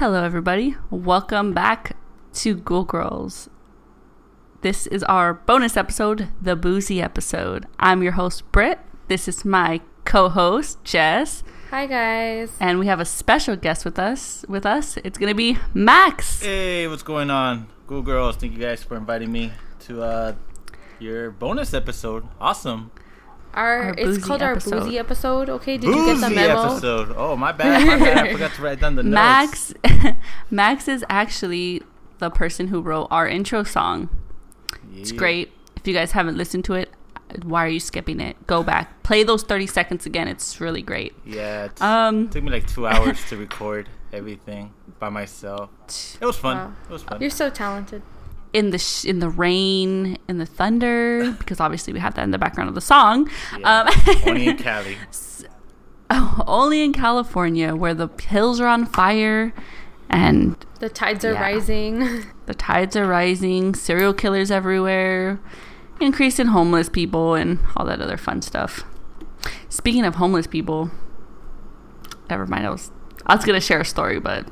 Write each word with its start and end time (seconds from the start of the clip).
Hello, 0.00 0.24
everybody. 0.24 0.76
Welcome 0.88 1.52
back 1.52 1.94
to 2.32 2.54
Ghoul 2.54 2.84
Girls. 2.84 3.50
This 4.62 4.86
is 4.86 5.02
our 5.04 5.34
bonus 5.34 5.76
episode, 5.76 6.28
the 6.40 6.56
boozy 6.56 7.02
episode. 7.02 7.66
I'm 7.78 8.02
your 8.02 8.12
host, 8.12 8.50
Britt. 8.50 8.78
This 9.08 9.28
is 9.28 9.44
my 9.44 9.82
co-host, 10.06 10.82
Jess, 10.84 11.42
Hi 11.68 11.84
guys. 11.84 12.50
and 12.58 12.78
we 12.78 12.86
have 12.86 12.98
a 12.98 13.04
special 13.04 13.56
guest 13.56 13.84
with 13.84 13.98
us. 13.98 14.42
With 14.48 14.64
us, 14.64 14.96
it's 15.04 15.18
gonna 15.18 15.34
be 15.34 15.58
Max. 15.74 16.40
Hey, 16.40 16.88
what's 16.88 17.02
going 17.02 17.28
on? 17.28 17.68
Cool 17.86 18.00
girls, 18.00 18.36
thank 18.36 18.54
you 18.54 18.58
guys 18.58 18.82
for 18.82 18.96
inviting 18.96 19.30
me 19.30 19.52
to 19.80 20.02
uh 20.02 20.34
your 20.98 21.30
bonus 21.30 21.74
episode. 21.74 22.26
Awesome. 22.40 22.90
Our, 23.54 23.82
Our 23.88 23.94
it's 23.98 24.24
called 24.24 24.42
episode. 24.42 24.74
our 24.74 24.80
boozy 24.80 24.98
episode. 24.98 25.48
Okay, 25.48 25.76
did 25.76 25.88
you 25.88 25.94
get 26.06 26.14
the 26.16 26.26
Boozy 26.28 26.34
memo? 26.34 26.62
episode. 26.72 27.14
Oh 27.16 27.36
my 27.36 27.52
bad, 27.52 27.86
my 27.86 27.96
bad. 27.98 28.26
I 28.28 28.32
forgot 28.32 28.52
to 28.54 28.62
write 28.62 28.80
down 28.80 28.94
the 28.94 29.02
notes. 29.02 29.74
Max, 29.84 30.16
Max 30.50 30.88
is 30.88 31.04
actually 31.08 31.82
the 32.18 32.30
person 32.30 32.68
who 32.68 32.80
wrote 32.80 33.08
our 33.10 33.26
intro 33.28 33.62
song. 33.64 34.08
It's 34.94 35.12
great. 35.12 35.50
If 35.76 35.86
you 35.88 35.94
guys 35.94 36.12
haven't 36.12 36.36
listened 36.36 36.64
to 36.66 36.74
it, 36.74 36.90
why 37.42 37.64
are 37.64 37.68
you 37.68 37.80
skipping 37.80 38.20
it? 38.20 38.36
Go 38.46 38.62
back, 38.62 39.02
play 39.02 39.22
those 39.24 39.42
thirty 39.42 39.66
seconds 39.66 40.06
again. 40.06 40.28
It's 40.28 40.60
really 40.60 40.82
great. 40.82 41.14
Yeah, 41.24 41.64
it 41.66 41.80
Um, 41.82 42.28
took 42.28 42.42
me 42.44 42.50
like 42.50 42.66
two 42.68 42.86
hours 42.86 43.18
to 43.30 43.36
record 43.36 43.88
everything 44.12 44.72
by 44.98 45.08
myself. 45.08 45.70
It 46.20 46.24
was 46.24 46.36
fun. 46.36 46.56
Wow. 46.56 46.72
It 46.88 46.92
was 46.92 47.02
fun. 47.02 47.20
You're 47.20 47.30
so 47.30 47.50
talented. 47.50 48.02
In 48.52 48.70
the 48.70 48.78
sh- 48.78 49.04
in 49.04 49.18
the 49.20 49.28
rain, 49.28 50.18
in 50.28 50.38
the 50.38 50.46
thunder, 50.46 51.32
because 51.38 51.60
obviously 51.60 51.92
we 51.92 52.00
have 52.00 52.14
that 52.14 52.24
in 52.24 52.30
the 52.30 52.38
background 52.38 52.68
of 52.68 52.74
the 52.74 52.80
song. 52.80 53.28
Yeah. 53.58 53.82
Um, 53.82 54.16
Only 54.26 54.48
in 54.48 54.56
Cali. 54.66 54.96
Oh, 56.12 56.42
only 56.46 56.82
in 56.82 56.92
California, 56.92 57.76
where 57.76 57.94
the 57.94 58.08
hills 58.20 58.60
are 58.60 58.66
on 58.66 58.84
fire, 58.86 59.52
and 60.08 60.56
The 60.80 60.88
tides 60.88 61.24
are 61.24 61.32
Yeah. 61.34 61.40
rising. 61.40 62.24
the 62.46 62.54
tides 62.54 62.96
are 62.96 63.06
rising, 63.06 63.74
serial 63.76 64.12
killers 64.12 64.50
everywhere, 64.50 65.38
increase 66.00 66.40
in 66.40 66.48
homeless 66.48 66.88
people, 66.88 67.34
and 67.34 67.60
all 67.76 67.86
that 67.86 68.00
other 68.00 68.16
fun 68.16 68.42
stuff. 68.42 68.82
Speaking 69.68 70.04
of 70.04 70.16
homeless 70.16 70.48
people, 70.48 70.90
never 72.28 72.44
mind. 72.46 72.66
I 72.66 72.70
was 72.70 72.90
I 73.26 73.36
was 73.36 73.44
gonna 73.44 73.60
share 73.60 73.80
a 73.80 73.84
story, 73.84 74.18
but 74.18 74.48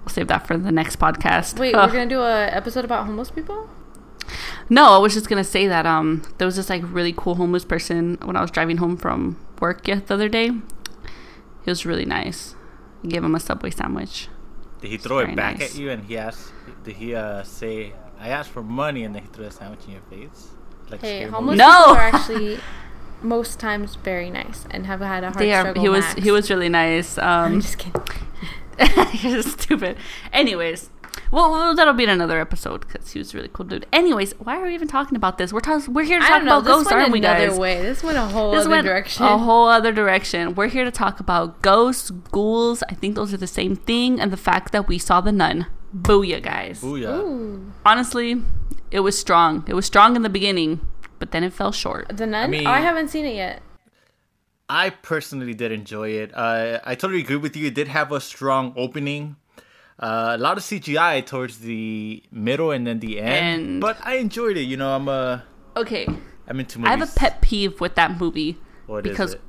we'll 0.00 0.08
save 0.12 0.28
that 0.28 0.46
for 0.46 0.56
the 0.56 0.72
next 0.72 0.98
podcast. 0.98 1.58
Wait, 1.58 1.74
Ugh. 1.74 1.88
we're 1.88 1.92
gonna 1.94 2.08
do 2.10 2.20
a 2.20 2.46
episode 2.46 2.84
about 2.84 3.06
homeless 3.06 3.30
people. 3.30 3.68
No, 4.68 4.90
I 4.92 4.98
was 4.98 5.14
just 5.14 5.28
gonna 5.28 5.44
say 5.44 5.66
that 5.66 5.86
um 5.86 6.22
there 6.38 6.46
was 6.46 6.56
this 6.56 6.70
like 6.70 6.82
really 6.84 7.12
cool 7.16 7.34
homeless 7.36 7.64
person 7.64 8.16
when 8.22 8.36
I 8.36 8.40
was 8.42 8.50
driving 8.50 8.76
home 8.78 8.96
from 8.96 9.36
work 9.60 9.84
the 9.84 10.02
other 10.08 10.28
day. 10.28 10.48
He 10.48 11.70
was 11.70 11.84
really 11.84 12.04
nice. 12.04 12.54
I 13.04 13.08
gave 13.08 13.24
him 13.24 13.34
a 13.34 13.40
subway 13.40 13.70
sandwich. 13.70 14.28
Did 14.80 14.90
he 14.90 14.96
throw 14.96 15.18
Very 15.18 15.32
it 15.32 15.36
back 15.36 15.58
nice. 15.58 15.74
at 15.74 15.80
you 15.80 15.90
and 15.90 16.04
he 16.04 16.16
asked 16.16 16.52
did 16.84 16.96
he 16.96 17.14
uh 17.14 17.42
say 17.42 17.92
I 18.18 18.28
asked 18.28 18.50
for 18.50 18.62
money 18.62 19.02
and 19.04 19.14
then 19.14 19.22
he 19.22 19.28
threw 19.28 19.46
a 19.46 19.50
sandwich 19.50 19.80
in 19.86 19.92
your 19.92 20.02
face? 20.02 20.48
Like 20.90 21.00
Hey, 21.00 21.20
scary 21.20 21.30
homeless 21.30 21.58
movie? 21.58 21.68
No! 21.68 21.78
people 21.84 21.96
are 21.96 22.00
actually 22.14 22.60
most 23.22 23.58
times 23.60 23.96
very 23.96 24.30
nice 24.30 24.64
and 24.70 24.86
have 24.86 25.00
had 25.00 25.24
a 25.24 25.28
hard 25.30 25.38
They 25.38 25.52
are, 25.52 25.60
struggle. 25.62 25.82
he 25.82 25.88
was 25.88 26.04
Max. 26.04 26.22
he 26.22 26.30
was 26.30 26.50
really 26.50 26.68
nice. 26.68 27.18
I'm 27.18 27.54
Um, 27.54 27.60
just 27.60 27.78
kidding. 27.78 28.02
you're 29.22 29.42
stupid. 29.42 29.96
Anyways, 30.32 30.90
well, 31.30 31.50
well 31.50 31.74
that'll 31.74 31.94
be 31.94 32.04
in 32.04 32.10
another 32.10 32.40
episode 32.40 32.86
because 32.86 33.10
he 33.12 33.18
was 33.18 33.34
a 33.34 33.36
really 33.36 33.50
cool 33.52 33.66
dude. 33.66 33.86
Anyways, 33.92 34.32
why 34.38 34.58
are 34.58 34.64
we 34.64 34.74
even 34.74 34.88
talking 34.88 35.16
about 35.16 35.38
this? 35.38 35.52
We're 35.52 35.60
talking. 35.60 35.92
We're 35.92 36.04
here 36.04 36.20
to 36.20 36.26
talk 36.26 36.42
know. 36.44 36.58
about 36.58 36.66
ghosts, 36.66 36.90
went 36.90 37.02
aren't 37.02 37.12
we, 37.12 37.18
another 37.18 37.48
guys? 37.48 37.58
way. 37.58 37.82
This 37.82 38.02
went 38.02 38.16
a 38.18 38.22
whole 38.22 38.52
This 38.52 38.60
other 38.62 38.70
went 38.70 38.86
direction. 38.86 39.24
a 39.26 39.38
whole 39.38 39.66
other 39.68 39.92
direction. 39.92 40.54
We're 40.54 40.68
here 40.68 40.84
to 40.84 40.90
talk 40.90 41.20
about 41.20 41.62
ghosts, 41.62 42.10
ghouls. 42.10 42.82
I 42.88 42.94
think 42.94 43.14
those 43.16 43.32
are 43.34 43.38
the 43.38 43.46
same 43.46 43.76
thing, 43.76 44.20
and 44.20 44.32
the 44.32 44.36
fact 44.36 44.72
that 44.72 44.88
we 44.88 44.98
saw 44.98 45.20
the 45.20 45.32
nun. 45.32 45.66
Booyah, 45.96 46.40
guys. 46.42 46.80
Booyah. 46.82 47.18
Ooh, 47.18 47.72
Honestly, 47.84 48.42
it 48.92 49.00
was 49.00 49.18
strong. 49.18 49.64
It 49.66 49.74
was 49.74 49.86
strong 49.86 50.14
in 50.16 50.22
the 50.22 50.28
beginning, 50.28 50.80
but 51.18 51.32
then 51.32 51.42
it 51.44 51.52
fell 51.52 51.72
short. 51.72 52.16
the 52.16 52.26
nun. 52.26 52.50
mean- 52.50 52.66
oh, 52.66 52.70
I 52.70 52.80
haven't 52.80 53.08
seen 53.08 53.26
it 53.26 53.34
yet. 53.34 53.60
I 54.70 54.90
personally 54.90 55.52
did 55.54 55.72
enjoy 55.72 56.10
it. 56.10 56.30
Uh, 56.32 56.78
I 56.84 56.94
totally 56.94 57.20
agree 57.20 57.36
with 57.36 57.56
you. 57.56 57.66
It 57.66 57.74
did 57.74 57.88
have 57.88 58.12
a 58.12 58.20
strong 58.20 58.72
opening. 58.76 59.34
Uh, 59.98 60.36
a 60.38 60.38
lot 60.38 60.56
of 60.56 60.62
CGI 60.62 61.26
towards 61.26 61.58
the 61.58 62.22
middle 62.30 62.70
and 62.70 62.86
then 62.86 63.00
the 63.00 63.20
end, 63.20 63.44
And- 63.60 63.80
but 63.80 63.98
I 64.02 64.14
enjoyed 64.16 64.56
it. 64.56 64.62
You 64.62 64.76
know, 64.76 64.94
I'm 64.94 65.08
uh, 65.08 65.40
Okay, 65.76 66.06
I'm 66.48 66.58
into 66.60 66.78
movies. 66.78 66.88
I 66.88 66.96
have 66.96 67.02
a 67.08 67.12
pet 67.18 67.40
peeve 67.42 67.80
with 67.80 67.96
that 67.96 68.18
movie 68.20 68.56
What 68.86 69.06
is 69.06 69.10
because 69.12 69.32
it? 69.34 69.40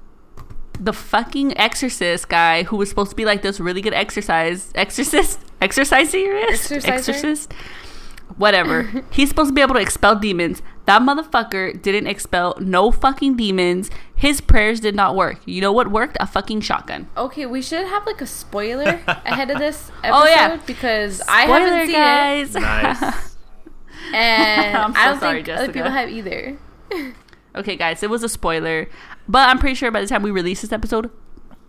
the 0.79 0.91
fucking 0.93 1.55
exorcist 1.57 2.27
guy 2.27 2.63
who 2.63 2.75
was 2.77 2.89
supposed 2.89 3.11
to 3.11 3.15
be 3.15 3.23
like 3.25 3.43
this 3.43 3.59
really 3.59 3.81
good 3.81 3.93
exercise 3.93 4.71
exorcist 4.75 5.39
exerciser 5.61 6.17
Exorciser? 6.17 6.87
exorcist 6.89 7.53
whatever 8.37 8.89
he's 9.11 9.29
supposed 9.29 9.49
to 9.49 9.53
be 9.53 9.61
able 9.61 9.75
to 9.75 9.79
expel 9.81 10.15
demons 10.15 10.61
that 10.85 11.01
motherfucker 11.01 11.79
didn't 11.81 12.07
expel 12.07 12.55
no 12.59 12.91
fucking 12.91 13.37
demons. 13.37 13.89
His 14.15 14.41
prayers 14.41 14.79
did 14.79 14.95
not 14.95 15.15
work. 15.15 15.39
You 15.45 15.61
know 15.61 15.71
what 15.71 15.91
worked? 15.91 16.17
A 16.19 16.27
fucking 16.27 16.61
shotgun. 16.61 17.07
Okay, 17.15 17.45
we 17.45 17.61
should 17.61 17.85
have 17.87 18.05
like 18.05 18.21
a 18.21 18.25
spoiler 18.27 18.99
ahead 19.07 19.49
of 19.51 19.59
this 19.59 19.91
episode 20.03 20.21
Oh, 20.23 20.25
yeah. 20.27 20.55
because 20.65 21.21
I 21.27 21.41
haven't 21.43 21.87
seen 21.87 21.95
guys. 21.95 22.53
Nice. 22.55 23.01
it, 23.01 24.13
and 24.15 24.77
I'm 24.77 24.95
I 24.95 25.05
don't 25.05 25.19
sorry, 25.19 25.43
think 25.43 25.57
other 25.57 25.71
people 25.71 25.91
have 25.91 26.09
either. 26.09 26.57
okay 27.55 27.75
guys 27.75 28.01
it 28.03 28.09
was 28.09 28.23
a 28.23 28.29
spoiler 28.29 28.87
but 29.27 29.47
i'm 29.49 29.59
pretty 29.59 29.75
sure 29.75 29.91
by 29.91 29.99
the 30.01 30.07
time 30.07 30.21
we 30.23 30.31
release 30.31 30.61
this 30.61 30.71
episode 30.71 31.09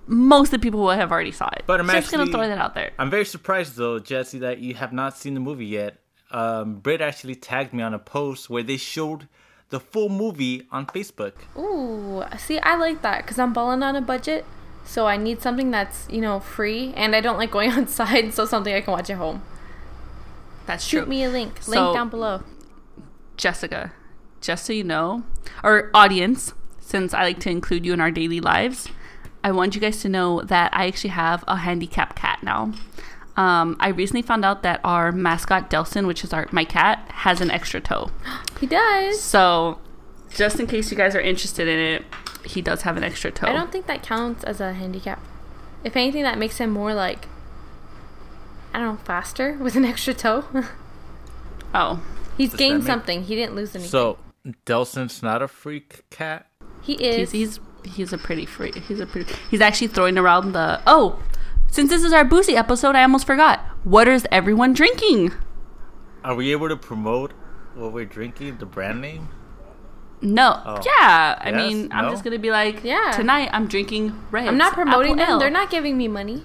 most 0.07 0.49
of 0.53 0.53
the 0.53 0.59
people 0.59 0.81
will 0.81 0.91
have 0.91 1.13
already 1.13 1.31
saw 1.31 1.49
it. 1.57 1.63
But 1.65 1.79
I'm 1.81 1.87
just 1.89 2.11
gonna 2.11 2.27
throw 2.27 2.47
that 2.47 2.59
out 2.59 2.75
there. 2.75 2.91
I'm 2.99 3.09
very 3.09 3.25
surprised 3.25 3.77
though, 3.77 4.01
Jesse, 4.01 4.41
that 4.41 4.59
you 4.59 4.75
have 4.75 4.93
not 4.93 5.17
seen 5.17 5.35
the 5.35 5.41
movie 5.41 5.65
yet. 5.67 6.01
Um, 6.33 6.77
Britt 6.77 7.01
actually 7.01 7.35
tagged 7.35 7.73
me 7.73 7.83
on 7.83 7.93
a 7.95 7.99
post 7.99 8.49
where 8.51 8.63
they 8.63 8.77
showed 8.79 9.29
the 9.69 9.79
full 9.79 10.09
movie 10.09 10.67
on 10.71 10.87
Facebook. 10.87 11.33
Ooh, 11.57 12.25
see, 12.39 12.59
I 12.61 12.77
like 12.77 13.03
that 13.03 13.23
because 13.23 13.39
I'm 13.39 13.53
balling 13.53 13.83
on 13.83 13.97
a 13.97 14.01
budget, 14.01 14.45
so 14.85 15.07
I 15.07 15.17
need 15.17 15.41
something 15.43 15.71
that's 15.71 16.07
you 16.11 16.21
know 16.21 16.41
free, 16.41 16.93
and 16.97 17.15
I 17.15 17.21
don't 17.21 17.39
like 17.39 17.51
going 17.51 17.71
outside, 17.79 18.33
so 18.35 18.45
something 18.47 18.75
I 18.75 18.81
can 18.81 18.93
watch 18.93 19.11
at 19.11 19.17
home. 19.19 19.43
that's 20.67 20.85
Shoot 20.85 20.99
true 20.99 21.01
Shoot 21.03 21.09
me 21.09 21.25
a 21.25 21.31
link. 21.31 21.63
So- 21.63 21.71
link 21.71 21.95
down 21.95 22.09
below. 22.09 22.43
Jessica, 23.37 23.93
just 24.41 24.65
so 24.67 24.73
you 24.73 24.85
know, 24.85 25.25
or 25.65 25.91
audience, 25.95 26.53
since 26.81 27.13
I 27.15 27.23
like 27.23 27.41
to 27.41 27.51
include 27.51 27.85
you 27.87 27.93
in 27.93 28.01
our 28.01 28.11
daily 28.11 28.41
lives, 28.41 28.89
I 29.43 29.51
want 29.53 29.75
you 29.75 29.81
guys 29.81 30.01
to 30.03 30.09
know 30.09 30.43
that 30.43 30.71
I 30.75 30.87
actually 30.87 31.11
have 31.11 31.43
a 31.49 31.57
handicapped 31.57 32.15
cat 32.17 32.43
now. 32.43 32.73
Um, 33.37 33.77
I 33.81 33.89
recently 33.89 34.23
found 34.23 34.45
out 34.45 34.63
that 34.63 34.81
our 34.85 35.11
mascot 35.13 35.71
Delson, 35.71 36.07
which 36.07 36.23
is 36.25 36.33
our 36.33 36.47
my 36.53 36.65
cat, 36.65 36.99
has 37.11 37.41
an 37.41 37.51
extra 37.51 37.81
toe. 37.81 38.11
He 38.61 38.67
does. 38.69 39.21
So, 39.21 39.81
just 40.31 40.61
in 40.61 40.69
case 40.69 40.91
you 40.93 40.97
guys 40.97 41.17
are 41.17 41.21
interested 41.21 41.67
in 41.67 41.79
it, 41.81 42.05
he 42.45 42.63
does 42.63 42.83
have 42.83 42.97
an 42.97 43.03
extra 43.03 43.33
toe. 43.33 43.49
I 43.49 43.53
don't 43.53 43.73
think 43.73 43.87
that 43.87 44.05
counts 44.05 44.45
as 44.45 44.61
a 44.61 44.73
handicap. 44.73 45.21
If 45.83 45.97
anything, 45.97 46.23
that 46.23 46.39
makes 46.39 46.59
him 46.59 46.71
more 46.71 46.95
like 46.95 47.27
I 48.73 48.79
don't 48.79 48.89
know, 48.95 49.01
faster 49.05 49.55
with 49.61 49.75
an 49.77 49.85
extra 49.85 50.15
toe. 50.15 50.45
Oh, 51.75 52.03
He's 52.37 52.51
Does 52.51 52.59
gained 52.59 52.79
make- 52.81 52.87
something. 52.87 53.23
He 53.25 53.35
didn't 53.35 53.55
lose 53.57 53.75
anything. 53.75 53.91
So 53.91 54.19
Delson's 54.67 55.23
not 55.23 55.41
a 55.43 55.49
freak 55.49 56.05
cat. 56.11 56.47
he 56.83 56.93
is. 56.95 57.31
he's 57.33 57.59
he's 57.83 57.95
he's 57.95 58.13
a 58.13 58.19
pretty 58.19 58.45
free. 58.47 58.73
He's 58.87 59.01
a 59.01 59.07
pretty. 59.07 59.33
He's 59.51 59.61
actually 59.63 59.87
throwing 59.89 60.19
around 60.19 60.53
the. 60.53 60.81
Oh, 60.87 61.19
since 61.73 61.91
this 61.91 62.05
is 62.05 62.13
our 62.13 62.25
boozy 62.25 62.55
episode, 62.57 62.95
I 62.95 63.03
almost 63.03 63.27
forgot. 63.27 63.59
What 63.83 64.07
is 64.07 64.27
everyone 64.31 64.73
drinking? 64.75 65.33
Are 66.23 66.35
we 66.37 66.53
able 66.53 66.69
to 66.69 66.77
promote 66.77 67.33
what 67.75 67.93
we're 67.93 68.05
drinking, 68.05 68.59
the 68.59 68.67
brand 68.67 69.01
name? 69.01 69.29
No. 70.21 70.61
Oh. 70.65 70.77
Yeah. 70.85 71.37
I 71.41 71.51
Yes? 71.51 71.57
mean, 71.57 71.89
I'm 71.91 72.11
just 72.11 72.23
gonna 72.23 72.39
be 72.39 72.51
like, 72.53 72.85
Yeah. 72.85 73.11
Tonight 73.17 73.49
I'm 73.53 73.67
drinking 73.67 74.15
Reds. 74.31 74.49
I'm 74.49 74.57
not 74.59 74.75
promoting 74.75 75.17
them. 75.17 75.29
Ale. 75.31 75.39
They're 75.41 75.51
not 75.51 75.71
giving 75.71 75.97
me 75.97 76.07
money. 76.07 76.45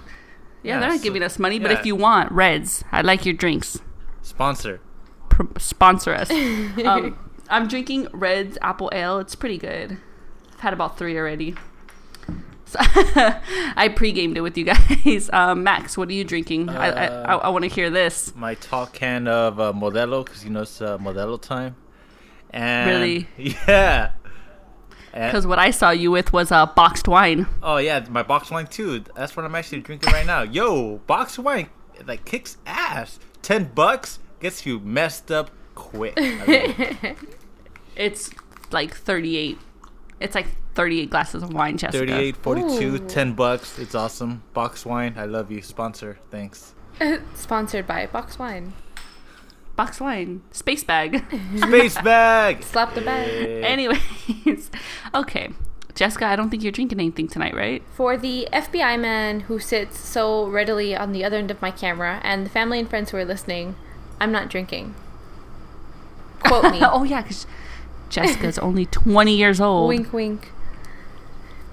Yeah, 0.64 0.74
Yeah, 0.74 0.80
they're 0.80 0.88
not 0.88 0.98
so- 0.98 1.04
giving 1.04 1.22
us 1.22 1.38
money. 1.38 1.58
But 1.60 1.70
if 1.70 1.86
you 1.86 1.94
want 1.94 2.32
Reds, 2.32 2.82
I 2.90 3.02
like 3.02 3.24
your 3.24 3.34
drinks. 3.34 3.78
Sponsor. 4.22 4.80
Pro- 5.28 5.52
sponsor 5.58 6.12
us. 6.14 6.28
um, 6.84 7.16
I'm 7.48 7.68
drinking 7.68 8.08
Reds 8.12 8.58
Apple 8.62 8.90
Ale. 8.92 9.18
It's 9.20 9.36
pretty 9.36 9.58
good. 9.58 9.98
I've 10.54 10.60
had 10.60 10.72
about 10.72 10.98
three 10.98 11.16
already. 11.16 11.54
So 12.68 12.78
I 13.76 13.90
pre-gamed 13.94 14.36
it 14.36 14.42
with 14.42 14.56
you 14.58 14.64
guys. 14.64 15.30
Um, 15.38 15.62
Max, 15.62 15.96
what 15.96 16.08
are 16.08 16.12
you 16.12 16.24
drinking? 16.24 16.68
I 16.68 16.74
I, 16.74 16.88
I, 16.88 17.06
Uh, 17.34 17.38
I 17.38 17.48
want 17.48 17.64
to 17.64 17.70
hear 17.70 17.88
this. 17.90 18.34
My 18.34 18.54
tall 18.54 18.86
can 18.86 19.26
of 19.28 19.58
uh, 19.58 19.72
Modelo, 19.72 20.24
because 20.24 20.44
you 20.44 20.50
know 20.50 20.62
it's 20.62 20.80
uh, 20.82 20.98
Modelo 20.98 21.40
time. 21.40 21.76
And 22.50 22.90
Really? 22.90 23.28
Yeah. 23.68 24.12
Because 25.12 25.46
what 25.46 25.58
I 25.58 25.70
saw 25.70 25.90
you 25.90 26.10
with 26.10 26.32
was 26.32 26.52
uh, 26.52 26.66
boxed 26.66 27.08
wine. 27.08 27.46
Oh 27.62 27.78
yeah, 27.78 28.04
my 28.10 28.22
boxed 28.22 28.50
wine 28.50 28.66
too. 28.66 29.00
That's 29.16 29.36
what 29.36 29.44
I'm 29.46 29.54
actually 29.54 29.80
drinking 29.80 30.12
right 30.12 30.26
now. 30.26 30.42
Yo, 30.42 30.98
box 31.06 31.38
wine 31.38 31.70
like 32.06 32.24
kicks 32.24 32.58
ass. 32.66 33.18
Ten 33.42 33.64
bucks 33.74 34.18
gets 34.40 34.64
you 34.66 34.78
messed 34.80 35.32
up 35.32 35.50
quick. 35.74 36.14
I 36.16 36.46
mean, 36.46 37.16
It's 37.96 38.30
like 38.70 38.94
38. 38.94 39.58
It's 40.20 40.34
like 40.34 40.46
38 40.78 41.10
glasses 41.10 41.42
of 41.42 41.52
wine, 41.52 41.76
Jessica. 41.76 42.06
38, 42.06 42.36
42, 42.36 42.94
Ooh. 42.94 42.98
10 43.00 43.32
bucks. 43.32 43.80
It's 43.80 43.96
awesome. 43.96 44.44
Box 44.54 44.86
wine. 44.86 45.14
I 45.16 45.24
love 45.24 45.50
you. 45.50 45.60
Sponsor. 45.60 46.20
Thanks. 46.30 46.72
Uh, 47.00 47.18
sponsored 47.34 47.84
by 47.84 48.06
Box 48.06 48.38
Wine. 48.38 48.74
Box 49.74 50.00
wine, 50.00 50.42
space 50.52 50.84
bag. 50.84 51.24
Space 51.56 52.00
bag. 52.02 52.62
Slap 52.62 52.94
the 52.94 53.00
bag. 53.00 53.26
Hey. 53.28 53.62
Anyways, 53.64 54.70
okay. 55.14 55.50
Jessica, 55.96 56.26
I 56.26 56.36
don't 56.36 56.48
think 56.48 56.62
you're 56.62 56.70
drinking 56.70 57.00
anything 57.00 57.26
tonight, 57.26 57.54
right? 57.54 57.82
For 57.94 58.16
the 58.16 58.48
FBI 58.52 59.00
man 59.00 59.40
who 59.40 59.58
sits 59.58 59.98
so 59.98 60.48
readily 60.48 60.96
on 60.96 61.10
the 61.10 61.24
other 61.24 61.38
end 61.38 61.50
of 61.50 61.60
my 61.60 61.72
camera, 61.72 62.20
and 62.22 62.46
the 62.46 62.50
family 62.50 62.78
and 62.78 62.88
friends 62.88 63.10
who 63.10 63.16
are 63.16 63.24
listening, 63.24 63.74
I'm 64.20 64.30
not 64.30 64.48
drinking. 64.48 64.94
Quote 66.40 66.70
me. 66.70 66.78
oh 66.82 67.02
yeah, 67.02 67.22
because 67.22 67.48
Jessica's 68.10 68.58
only 68.60 68.86
20 68.86 69.36
years 69.36 69.60
old. 69.60 69.88
wink, 69.88 70.12
wink. 70.12 70.52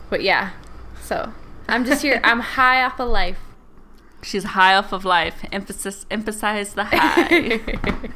But 0.10 0.24
yeah, 0.24 0.52
so 1.02 1.34
I'm 1.68 1.86
just 1.86 2.02
here. 2.02 2.19
I'm 2.24 2.40
high 2.56 2.84
off 2.84 3.00
of 3.00 3.10
life. 3.10 3.40
She's 4.22 4.44
high 4.44 4.74
off 4.74 4.92
of 4.92 5.06
life. 5.06 5.46
Emphasis, 5.52 6.07
emphasize 6.10 6.74
the 6.74 6.86
high. 6.86 7.62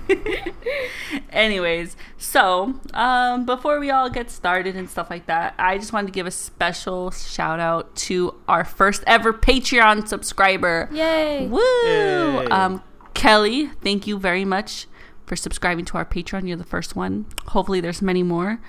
Anyways, 1.30 1.96
so 2.18 2.80
um, 2.96 3.46
before 3.46 3.80
we 3.80 3.92
all 3.92 4.10
get 4.10 4.32
started 4.32 4.76
and 4.76 4.90
stuff 4.90 5.12
like 5.12 5.28
that, 5.28 5.54
I 5.60 5.78
just 5.78 5.94
wanted 5.94 6.08
to 6.08 6.14
give 6.14 6.26
a 6.26 6.32
special 6.32 7.12
shout 7.12 7.60
out 7.60 7.96
to 7.98 8.34
our 8.48 8.66
first 8.66 9.04
ever 9.06 9.32
Patreon 9.32 10.08
subscriber. 10.08 10.90
Yay! 10.92 11.46
Woo! 11.46 11.60
Yay. 11.86 12.48
Um, 12.48 12.82
Kelly, 13.14 13.68
thank 13.84 14.08
you 14.08 14.18
very 14.18 14.46
much 14.46 14.88
for 15.28 15.36
subscribing 15.36 15.86
to 15.86 15.98
our 15.98 16.06
Patreon. 16.06 16.48
You're 16.48 16.58
the 16.58 16.64
first 16.64 16.96
one. 16.96 17.28
Hopefully, 17.50 17.82
there's 17.82 18.02
many 18.02 18.24
more. 18.24 18.60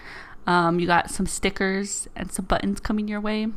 Um, 0.46 0.80
you 0.80 0.86
got 0.86 1.10
some 1.10 1.26
stickers 1.26 2.08
and 2.16 2.32
some 2.32 2.46
buttons 2.46 2.80
coming 2.80 3.08
your 3.08 3.20
way. 3.20 3.48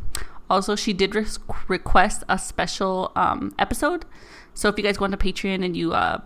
Also, 0.50 0.76
she 0.76 0.94
did 0.94 1.16
re- 1.16 1.26
request 1.68 2.24
a 2.30 2.38
special 2.38 3.12
um, 3.16 3.54
episode. 3.58 4.06
So 4.54 4.70
if 4.70 4.78
you 4.78 4.84
guys 4.84 4.98
go 4.98 5.06
onto 5.06 5.18
Patreon 5.18 5.66
and 5.66 5.76
you, 5.76 5.94
uh, 5.94 6.20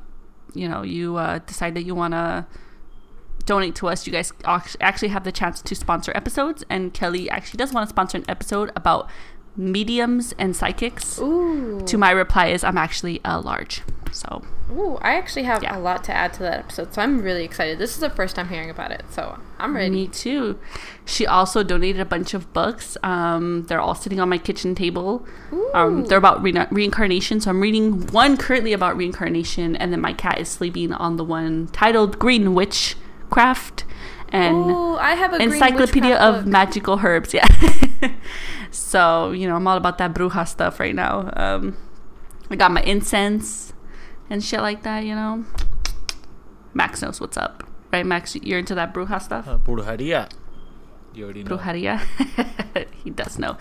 you 0.54 0.68
know, 0.68 0.82
you 0.82 1.18
uh, 1.18 1.40
decide 1.40 1.76
that 1.76 1.84
you 1.84 1.96
want 1.96 2.14
to 2.14 2.46
donate 3.46 3.76
to 3.76 3.88
us, 3.88 4.06
you 4.06 4.12
guys 4.12 4.34
actually 4.82 5.08
have 5.10 5.24
the 5.24 5.32
chance 5.32 5.62
to 5.62 5.76
sponsor 5.76 6.12
episodes. 6.16 6.64
And 6.70 6.94
Kelly 6.94 7.30
actually 7.30 7.58
does 7.58 7.72
want 7.72 7.88
to 7.88 7.90
sponsor 7.90 8.18
an 8.18 8.26
episode 8.28 8.72
about 8.76 9.10
mediums 9.58 10.34
and 10.38 10.56
psychics. 10.56 11.20
Ooh. 11.20 11.82
To 11.86 11.98
my 11.98 12.12
reply 12.12 12.48
is 12.48 12.64
I'm 12.64 12.78
actually 12.78 13.20
a 13.26 13.40
large. 13.42 13.82
So 14.12 14.44
Ooh, 14.72 14.98
I 15.02 15.16
actually 15.16 15.44
have 15.44 15.64
Yeah. 15.64 15.78
a 15.78 15.80
lot 15.80 16.04
to 16.06 16.14
add 16.14 16.34
to 16.34 16.40
that 16.44 16.60
episode, 16.60 16.94
so 16.94 17.02
I'm 17.02 17.22
really 17.22 17.44
excited. 17.44 17.78
This 17.78 17.92
is 17.94 18.00
the 18.00 18.10
first 18.10 18.36
time 18.36 18.50
hearing 18.50 18.70
about 18.70 18.92
it, 18.92 19.04
so 19.12 19.38
I'm 19.60 19.76
ready. 19.76 19.90
me 19.90 20.08
too. 20.08 20.58
She 21.06 21.26
also 21.28 21.62
donated 21.64 22.02
a 22.02 22.06
bunch 22.06 22.34
of 22.34 22.52
books. 22.54 22.98
Um, 23.04 23.64
they're 23.68 23.80
all 23.82 23.96
sitting 23.96 24.20
on 24.20 24.28
my 24.30 24.38
kitchen 24.38 24.76
table. 24.76 25.26
Um, 25.74 26.06
they're 26.06 26.18
about 26.18 26.42
re- 26.44 26.68
reincarnation. 26.72 27.40
So 27.42 27.50
I'm 27.50 27.62
reading 27.62 28.08
one 28.08 28.38
currently 28.38 28.74
about 28.74 28.98
reincarnation, 28.98 29.76
and 29.76 29.92
then 29.94 30.02
my 30.02 30.14
cat 30.14 30.40
is 30.40 30.50
sleeping 30.50 30.92
on 30.94 31.18
the 31.18 31.24
one 31.24 31.68
titled 31.68 32.18
Green 32.20 32.54
Witchcraft 32.54 33.84
and 34.30 34.56
Ooh, 34.72 34.96
I 34.98 35.14
have 35.16 35.32
a 35.34 35.38
Encyclopedia 35.42 36.18
of 36.18 36.44
book. 36.44 36.46
Magical 36.48 37.00
Herbs. 37.02 37.34
Yeah. 37.34 37.48
so 38.88 39.32
you 39.32 39.50
know 39.50 39.58
I'm 39.58 39.68
all 39.68 39.76
about 39.76 39.98
that 39.98 40.14
bruja 40.14 40.48
stuff 40.48 40.80
right 40.80 40.96
now. 40.96 41.30
Um, 41.36 41.76
I 42.50 42.56
got 42.56 42.72
my 42.72 42.82
incense 42.84 43.74
and 44.30 44.42
shit 44.42 44.62
like 44.62 44.84
that. 44.84 45.04
You 45.04 45.14
know, 45.14 45.44
Max 46.74 47.02
knows 47.02 47.20
what's 47.20 47.36
up, 47.36 47.66
right? 47.92 48.06
Max, 48.06 48.38
you're 48.38 48.60
into 48.60 48.76
that 48.76 48.94
bruja 48.94 49.22
stuff. 49.22 49.46
Uh, 49.46 49.58
brujeria. 49.58 50.32
You 51.14 51.26
already 51.26 51.44
know. 51.44 51.58
Brujeria. 51.58 52.00
he 53.04 53.10
does 53.10 53.38
know. 53.38 53.58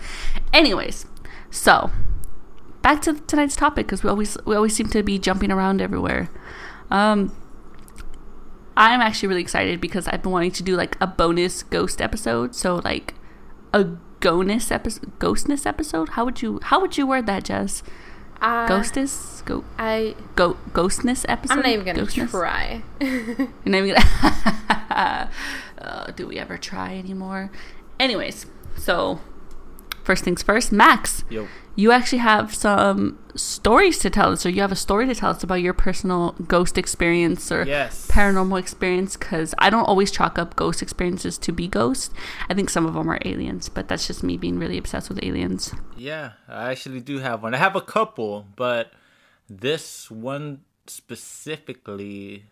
Anyways, 0.53 1.05
so 1.51 1.91
back 2.81 3.01
to 3.01 3.15
tonight's 3.27 3.57
topic 3.57 3.85
because 3.87 4.03
we 4.03 4.09
always 4.09 4.37
we 4.45 4.55
always 4.55 4.73
seem 4.73 4.87
to 4.87 5.03
be 5.03 5.19
jumping 5.19 5.51
around 5.51 5.81
everywhere. 5.81 6.29
Um, 6.89 7.35
I'm 8.77 9.01
actually 9.01 9.27
really 9.27 9.41
excited 9.41 9.81
because 9.81 10.07
I've 10.07 10.23
been 10.23 10.31
wanting 10.31 10.51
to 10.51 10.63
do 10.63 10.77
like 10.77 10.95
a 11.01 11.07
bonus 11.07 11.63
ghost 11.63 12.01
episode. 12.01 12.55
So 12.55 12.75
like 12.75 13.13
a 13.73 13.89
ghostness 14.21 14.71
episode. 14.71 15.19
Ghostness 15.19 15.65
episode. 15.65 16.09
How 16.09 16.25
would 16.25 16.41
you 16.41 16.59
How 16.63 16.79
would 16.81 16.97
you 16.97 17.05
word 17.07 17.25
that, 17.27 17.43
Jess? 17.45 17.83
Uh, 18.41 18.67
Ghostness. 18.67 19.43
Go. 19.45 19.63
I 19.79 20.15
Go. 20.35 20.57
Ghostness 20.71 21.25
episode. 21.27 21.53
I'm 21.53 21.59
not 21.61 21.69
even 21.71 21.85
gonna 21.85 22.03
Ghostness? 22.07 22.29
try. 22.31 22.83
You're 23.01 23.47
not 23.65 23.77
even 23.83 23.95
gonna. 23.95 25.29
uh, 25.79 26.11
do 26.11 26.27
we 26.27 26.37
ever 26.37 26.57
try 26.57 26.95
anymore? 26.97 27.49
Anyways, 27.99 28.45
so 28.77 29.19
first 30.03 30.23
things 30.23 30.43
first, 30.43 30.71
Max, 30.71 31.23
Yo. 31.29 31.47
You 31.77 31.91
actually 31.91 32.17
have 32.17 32.53
some 32.55 33.19
stories 33.35 33.99
to 33.99 34.09
tell 34.09 34.31
us, 34.31 34.45
or 34.45 34.49
you 34.49 34.61
have 34.61 34.71
a 34.71 34.75
story 34.75 35.05
to 35.05 35.13
tell 35.13 35.29
us 35.29 35.43
about 35.43 35.61
your 35.61 35.73
personal 35.73 36.31
ghost 36.47 36.75
experience 36.75 37.51
or 37.51 37.65
Yes. 37.65 38.07
paranormal 38.11 38.59
experience. 38.59 39.15
Because 39.15 39.53
I 39.59 39.69
don't 39.69 39.85
always 39.85 40.09
chalk 40.11 40.39
up 40.39 40.55
ghost 40.55 40.81
experiences 40.81 41.37
to 41.37 41.51
be 41.51 41.67
ghosts 41.67 42.09
I 42.49 42.55
think 42.55 42.69
some 42.71 42.85
of 42.87 42.95
them 42.95 43.07
are 43.09 43.19
aliens, 43.23 43.69
but 43.69 43.87
that's 43.87 44.07
just 44.07 44.23
me 44.23 44.37
being 44.37 44.57
really 44.57 44.77
obsessed 44.77 45.07
with 45.07 45.23
aliens. 45.23 45.73
Yeah, 45.95 46.31
I 46.49 46.71
actually 46.71 46.99
do 46.99 47.19
have 47.19 47.43
one. 47.43 47.53
I 47.53 47.57
have 47.57 47.75
a 47.75 47.81
couple, 47.81 48.47
but 48.55 48.91
this 49.47 50.09
one 50.09 50.61
specifically, 50.87 52.45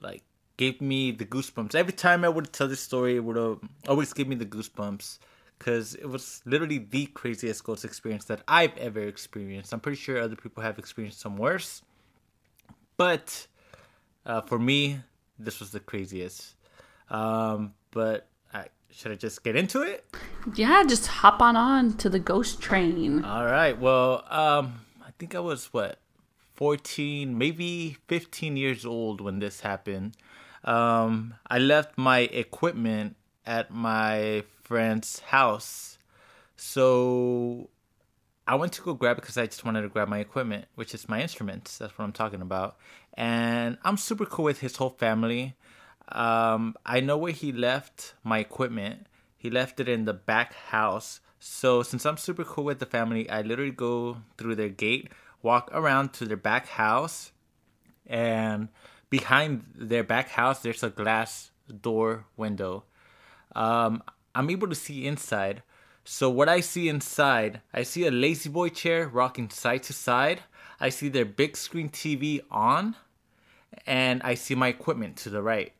like, 0.00 0.22
gave 0.56 0.80
me 0.80 1.10
the 1.10 1.24
goosebumps. 1.24 1.74
Every 1.74 1.92
time 1.92 2.24
I 2.24 2.28
would 2.28 2.52
tell 2.52 2.68
this 2.68 2.80
story, 2.80 3.16
it 3.16 3.24
would 3.24 3.58
always 3.88 4.12
give 4.12 4.28
me 4.28 4.36
the 4.36 4.46
goosebumps 4.46 5.18
because 5.58 5.94
it 5.94 6.06
was 6.06 6.40
literally 6.44 6.78
the 6.78 7.06
craziest 7.06 7.64
ghost 7.64 7.84
experience 7.84 8.24
that 8.26 8.42
I've 8.46 8.76
ever 8.78 9.00
experienced. 9.00 9.72
I'm 9.72 9.80
pretty 9.80 9.98
sure 9.98 10.20
other 10.20 10.36
people 10.36 10.62
have 10.62 10.78
experienced 10.78 11.20
some 11.20 11.36
worse, 11.36 11.82
but 12.96 13.46
uh, 14.24 14.42
for 14.42 14.58
me, 14.58 15.00
this 15.38 15.60
was 15.60 15.70
the 15.70 15.80
craziest. 15.80 16.54
Um, 17.10 17.74
but 17.90 18.28
I, 18.52 18.66
should 18.90 19.12
I 19.12 19.14
just 19.16 19.42
get 19.42 19.56
into 19.56 19.82
it? 19.82 20.04
Yeah, 20.54 20.84
just 20.86 21.06
hop 21.06 21.40
on 21.42 21.56
on 21.56 21.96
to 21.98 22.08
the 22.08 22.18
ghost 22.18 22.60
train. 22.60 23.24
All 23.24 23.46
right. 23.46 23.78
Well, 23.78 24.24
um, 24.28 24.80
I 25.02 25.10
think 25.18 25.34
I 25.34 25.40
was 25.40 25.66
what, 25.72 25.98
fourteen, 26.54 27.38
maybe 27.38 27.96
fifteen 28.06 28.56
years 28.56 28.84
old 28.84 29.20
when 29.20 29.38
this 29.38 29.60
happened. 29.60 30.16
Um, 30.64 31.34
I 31.48 31.58
left 31.58 31.96
my 31.96 32.20
equipment 32.20 33.16
at 33.48 33.72
my 33.72 34.44
friend's 34.62 35.20
house, 35.20 35.98
so 36.56 37.70
I 38.46 38.54
went 38.54 38.72
to 38.74 38.82
go 38.82 38.94
grab 38.94 39.18
it 39.18 39.22
because 39.22 39.38
I 39.38 39.46
just 39.46 39.64
wanted 39.64 39.82
to 39.82 39.88
grab 39.88 40.08
my 40.08 40.18
equipment, 40.18 40.66
which 40.74 40.94
is 40.94 41.08
my 41.08 41.20
instruments. 41.20 41.78
That's 41.78 41.96
what 41.98 42.04
I'm 42.04 42.12
talking 42.12 42.42
about. 42.42 42.76
And 43.14 43.78
I'm 43.84 43.96
super 43.96 44.26
cool 44.26 44.44
with 44.44 44.60
his 44.60 44.76
whole 44.76 44.90
family. 44.90 45.54
Um, 46.10 46.74
I 46.86 47.00
know 47.00 47.18
where 47.18 47.32
he 47.32 47.52
left 47.52 48.14
my 48.24 48.38
equipment. 48.38 49.06
He 49.36 49.50
left 49.50 49.80
it 49.80 49.88
in 49.88 50.04
the 50.04 50.14
back 50.14 50.54
house. 50.54 51.20
So 51.38 51.82
since 51.82 52.06
I'm 52.06 52.16
super 52.16 52.44
cool 52.44 52.64
with 52.64 52.78
the 52.78 52.86
family, 52.86 53.28
I 53.28 53.42
literally 53.42 53.70
go 53.70 54.18
through 54.36 54.56
their 54.56 54.68
gate, 54.68 55.12
walk 55.42 55.70
around 55.72 56.12
to 56.14 56.24
their 56.24 56.36
back 56.36 56.68
house, 56.68 57.32
and 58.06 58.68
behind 59.10 59.64
their 59.74 60.04
back 60.04 60.30
house 60.30 60.60
there's 60.60 60.82
a 60.82 60.90
glass 60.90 61.50
door 61.82 62.24
window. 62.36 62.84
Um, 63.54 64.02
I'm 64.34 64.50
able 64.50 64.68
to 64.68 64.74
see 64.74 65.06
inside. 65.06 65.62
So 66.04 66.30
what 66.30 66.48
I 66.48 66.60
see 66.60 66.88
inside, 66.88 67.60
I 67.74 67.82
see 67.82 68.06
a 68.06 68.10
lazy 68.10 68.48
boy 68.48 68.70
chair 68.70 69.08
rocking 69.08 69.50
side 69.50 69.82
to 69.84 69.92
side. 69.92 70.40
I 70.80 70.88
see 70.88 71.08
their 71.08 71.24
big 71.24 71.56
screen 71.56 71.90
TV 71.90 72.40
on, 72.50 72.94
and 73.86 74.22
I 74.22 74.34
see 74.34 74.54
my 74.54 74.68
equipment 74.68 75.16
to 75.18 75.30
the 75.30 75.42
right. 75.42 75.72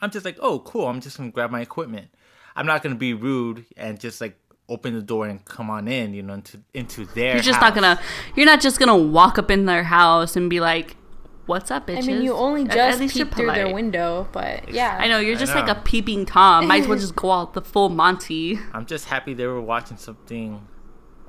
I'm 0.00 0.10
just 0.10 0.24
like, 0.24 0.38
oh, 0.40 0.60
cool. 0.60 0.86
I'm 0.86 1.00
just 1.00 1.18
gonna 1.18 1.30
grab 1.30 1.50
my 1.50 1.60
equipment. 1.60 2.08
I'm 2.56 2.66
not 2.66 2.82
gonna 2.82 2.94
be 2.94 3.14
rude 3.14 3.66
and 3.76 3.98
just 3.98 4.20
like 4.20 4.38
open 4.68 4.94
the 4.94 5.02
door 5.02 5.26
and 5.26 5.44
come 5.44 5.68
on 5.68 5.88
in, 5.88 6.14
you 6.14 6.22
know, 6.22 6.34
into 6.34 6.60
into 6.72 7.04
their. 7.06 7.34
You're 7.34 7.42
just 7.42 7.60
not 7.60 7.74
gonna. 7.74 8.00
You're 8.36 8.46
not 8.46 8.60
just 8.60 8.78
gonna 8.78 8.96
walk 8.96 9.38
up 9.38 9.50
in 9.50 9.66
their 9.66 9.84
house 9.84 10.36
and 10.36 10.48
be 10.48 10.60
like, 10.60 10.96
"What's 11.46 11.70
up, 11.70 11.86
bitches?" 11.86 12.04
I 12.04 12.06
mean, 12.06 12.22
you 12.22 12.34
only 12.34 12.64
just 12.64 12.78
at 12.78 12.98
least 12.98 13.16
you're 13.16 13.26
through 13.26 13.52
their 13.52 13.72
window, 13.72 14.28
but 14.32 14.72
yeah. 14.72 14.96
I 15.00 15.08
know 15.08 15.18
you're 15.18 15.36
just 15.36 15.54
know. 15.54 15.60
like 15.60 15.76
a 15.76 15.80
peeping 15.80 16.26
tom. 16.26 16.66
Might 16.66 16.82
as 16.82 16.88
well 16.88 16.98
just 17.06 17.16
go 17.16 17.32
out 17.32 17.54
the 17.54 17.62
full 17.62 17.88
Monty. 17.88 18.58
I'm 18.72 18.86
just 18.86 19.06
happy 19.06 19.34
they 19.34 19.46
were 19.46 19.60
watching 19.60 19.96
something 19.96 20.66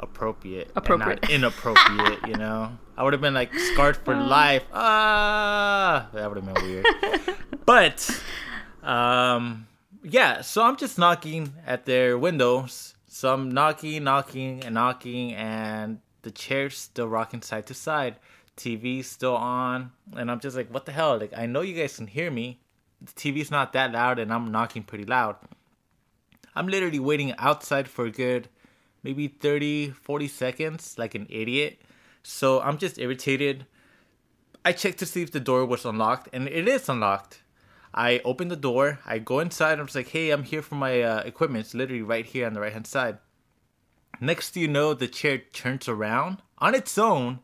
appropriate, 0.02 0.68
and 0.70 0.78
Appropriate. 0.78 1.22
not 1.22 1.32
inappropriate. 1.36 2.28
you 2.28 2.36
know, 2.36 2.78
I 2.98 3.04
would 3.04 3.14
have 3.14 3.22
been 3.22 3.34
like 3.34 3.54
scarred 3.54 3.98
for 3.98 4.16
life. 4.16 4.64
Ah, 4.74 6.10
that 6.14 6.28
would 6.30 6.44
have 6.44 6.54
been 6.54 6.64
weird. 6.64 6.86
but, 7.66 8.24
um, 8.84 9.68
yeah. 10.04 10.42
So 10.42 10.64
I'm 10.64 10.76
just 10.76 10.98
knocking 10.98 11.54
at 11.66 11.86
their 11.86 12.18
windows. 12.18 12.96
So 13.08 13.34
I'm 13.34 13.52
knocking, 13.52 14.04
knocking, 14.04 14.64
and 14.64 14.76
knocking, 14.76 15.34
and 15.34 16.00
the 16.22 16.32
chair's 16.32 16.78
still 16.78 17.08
rocking 17.08 17.42
side 17.42 17.66
to 17.68 17.74
side. 17.74 18.16
TV's 18.64 19.08
still 19.08 19.36
on, 19.36 19.92
and 20.16 20.30
I'm 20.30 20.40
just 20.40 20.56
like, 20.56 20.74
what 20.74 20.86
the 20.86 20.92
hell? 20.92 21.18
Like, 21.18 21.34
I 21.36 21.46
know 21.46 21.62
you 21.62 21.76
guys 21.76 21.96
can 21.98 22.08
hear 22.08 22.30
me. 22.30 22.60
The 23.02 23.12
TV's 23.14 23.52
not 23.52 23.74
that 23.74 23.92
loud, 23.92 24.20
and 24.20 24.32
I'm 24.32 24.52
knocking 24.52 24.84
pretty 24.84 25.06
loud. 25.06 25.36
I'm 26.56 26.68
literally 26.68 27.00
waiting 27.00 27.34
outside 27.38 27.88
for 27.88 28.06
a 28.06 28.12
good 28.12 28.50
maybe 29.04 29.28
30, 29.28 29.92
40 29.92 30.28
seconds 30.28 30.96
like 30.98 31.16
an 31.16 31.26
idiot 31.30 31.82
So 32.24 32.62
I'm 32.62 32.78
just 32.78 33.00
irritated. 33.00 33.66
I 34.64 34.74
checked 34.74 35.00
to 35.00 35.08
see 35.08 35.24
if 35.24 35.32
the 35.32 35.40
door 35.40 35.66
was 35.66 35.86
unlocked, 35.86 36.30
and 36.34 36.48
it 36.48 36.68
is 36.68 36.88
unlocked. 36.88 37.42
I 37.94 38.22
open 38.24 38.48
the 38.50 38.56
door. 38.56 39.00
I 39.06 39.18
go 39.18 39.40
inside. 39.40 39.80
I'm 39.80 39.88
just 39.88 39.96
like, 39.96 40.10
"Hey, 40.10 40.30
I'm 40.30 40.44
here 40.44 40.62
for 40.62 40.76
my 40.76 41.02
uh, 41.02 41.22
equipment. 41.26 41.66
It's 41.66 41.74
literally 41.74 42.04
right 42.04 42.26
here 42.26 42.46
on 42.46 42.54
the 42.54 42.62
right 42.62 42.72
hand 42.74 42.86
side." 42.86 43.18
Next, 44.20 44.56
you 44.56 44.68
know, 44.68 44.94
the 44.94 45.08
chair 45.08 45.40
turns 45.40 45.88
around 45.90 46.44
on 46.60 46.76
its 46.76 46.98
own. 46.98 47.40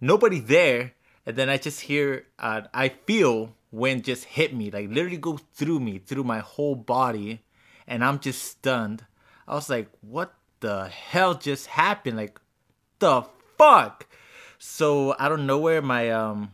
Nobody 0.00 0.40
there, 0.40 0.92
and 1.26 1.36
then 1.36 1.48
I 1.48 1.58
just 1.58 1.82
hear. 1.82 2.26
Uh, 2.38 2.62
I 2.72 2.88
feel 2.88 3.54
wind 3.70 4.04
just 4.04 4.24
hit 4.24 4.54
me, 4.54 4.70
like 4.70 4.88
literally 4.88 5.18
go 5.18 5.38
through 5.54 5.80
me, 5.80 5.98
through 5.98 6.24
my 6.24 6.40
whole 6.40 6.74
body, 6.74 7.42
and 7.86 8.04
I'm 8.04 8.18
just 8.18 8.42
stunned. 8.42 9.04
I 9.46 9.54
was 9.54 9.68
like, 9.68 9.88
"What 10.00 10.34
the 10.60 10.88
hell 10.88 11.34
just 11.34 11.66
happened? 11.66 12.16
Like, 12.16 12.40
the 12.98 13.22
fuck?" 13.58 14.06
So 14.58 15.12
of 15.32 15.40
nowhere, 15.40 15.82
my 15.82 16.10
um, 16.10 16.52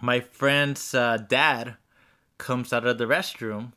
my 0.00 0.20
friend's 0.20 0.94
uh, 0.94 1.18
dad 1.18 1.76
comes 2.38 2.72
out 2.72 2.86
of 2.86 2.98
the 2.98 3.06
restroom. 3.06 3.72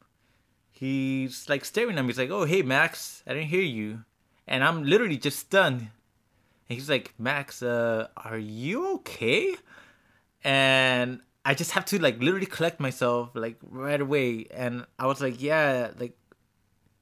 He's 0.72 1.50
like 1.50 1.66
staring 1.66 1.98
at 1.98 2.04
me. 2.04 2.10
He's 2.10 2.18
like, 2.20 2.32
"Oh, 2.32 2.46
hey, 2.46 2.62
Max, 2.62 3.24
I 3.28 3.34
didn't 3.34 3.50
hear 3.50 3.62
you," 3.62 4.06
and 4.48 4.64
I'm 4.64 4.84
literally 4.84 5.18
just 5.18 5.40
stunned. 5.40 5.90
And 6.70 6.78
he's 6.78 6.90
like, 6.90 7.14
"Max, 7.18 7.64
uh, 7.64 8.08
are 8.18 8.38
you 8.38 8.96
okay?" 8.96 9.56
And 10.44 11.22
I 11.46 11.54
just 11.54 11.72
have 11.72 11.86
to 11.86 12.00
like 12.00 12.20
literally 12.20 12.46
collect 12.46 12.80
myself 12.80 13.32
like 13.36 13.58
right 13.62 14.00
away. 14.02 14.48
And 14.52 14.86
I 15.00 15.08
was 15.08 15.22
like, 15.22 15.42
"Yeah, 15.42 15.92
like." 15.98 16.18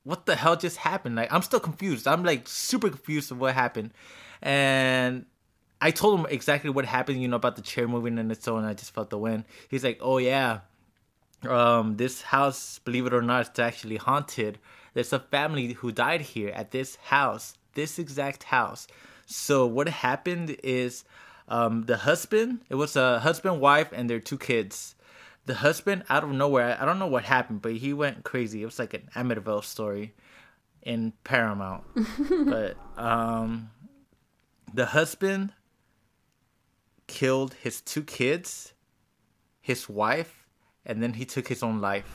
What 0.04 0.28
the 0.28 0.36
hell 0.36 0.56
just 0.56 0.78
happened? 0.78 1.16
Like 1.16 1.34
I'm 1.34 1.42
still 1.42 1.60
confused. 1.60 2.08
I'm 2.08 2.24
like 2.24 2.48
super 2.48 2.90
confused 2.90 3.32
of 3.32 3.40
what 3.40 3.56
happened. 3.56 3.92
And 4.40 5.26
I 5.82 5.90
told 5.90 6.20
him 6.20 6.28
exactly 6.30 6.70
what 6.70 6.86
happened, 6.86 7.22
you 7.24 7.28
know, 7.28 7.38
about 7.38 7.56
the 7.56 7.64
chair 7.64 7.88
moving 7.88 8.20
in 8.20 8.30
its 8.30 8.48
own. 8.48 8.66
I 8.66 8.76
just 8.76 8.94
felt 8.94 9.10
the 9.10 9.18
wind. 9.18 9.46
He's 9.68 9.84
like, 9.84 9.98
"Oh 10.02 10.20
yeah, 10.20 10.60
um, 11.48 11.98
this 11.98 12.22
house, 12.22 12.80
believe 12.80 13.06
it 13.06 13.14
or 13.14 13.22
not, 13.22 13.48
it's 13.48 13.60
actually 13.60 13.98
haunted. 13.98 14.60
There's 14.94 15.14
a 15.14 15.20
family 15.20 15.74
who 15.74 15.92
died 15.92 16.22
here 16.22 16.50
at 16.50 16.72
this 16.72 16.96
house, 16.96 17.56
this 17.74 18.00
exact 18.00 18.44
house. 18.44 18.88
So 19.26 19.66
what 19.66 19.88
happened 19.90 20.58
is, 20.64 21.04
um, 21.48 21.84
the 21.84 21.98
husband, 21.98 22.62
it 22.70 22.76
was 22.76 22.96
a 22.96 23.20
husband, 23.20 23.60
wife, 23.62 23.90
and 23.92 24.10
their 24.10 24.20
two 24.20 24.38
kids. 24.38 24.96
The 25.46 25.56
husband, 25.56 26.04
out 26.10 26.24
of 26.24 26.32
nowhere, 26.32 26.78
I 26.80 26.86
don't 26.86 26.98
know 27.00 27.08
what 27.08 27.24
happened, 27.24 27.62
but 27.62 27.74
he 27.74 27.94
went 27.94 28.24
crazy. 28.24 28.62
It 28.64 28.66
was 28.66 28.80
like 28.80 28.94
an 28.96 29.10
Amityville 29.16 29.64
story 29.64 30.14
in 30.82 31.14
Paramount. 31.24 31.84
but 32.30 32.76
um, 32.98 33.70
the 34.74 34.88
husband 34.88 35.54
killed 37.08 37.54
his 37.56 37.82
two 37.82 38.04
kids, 38.04 38.74
his 39.62 39.88
wife, 39.88 40.48
and 40.86 41.02
then 41.02 41.14
he 41.14 41.26
took 41.26 41.48
his 41.48 41.62
own 41.64 41.80
life. 41.80 42.10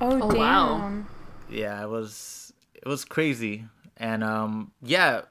Oh, 0.00 0.20
Oh, 0.22 0.30
damn. 0.30 0.38
wow. 0.38 1.02
Yeah, 1.48 1.82
it 1.82 1.88
was 1.88 2.52
it 2.74 2.86
was 2.88 3.04
crazy. 3.04 3.66
And 3.96 4.24
um 4.24 4.72
yeah, 4.82 5.22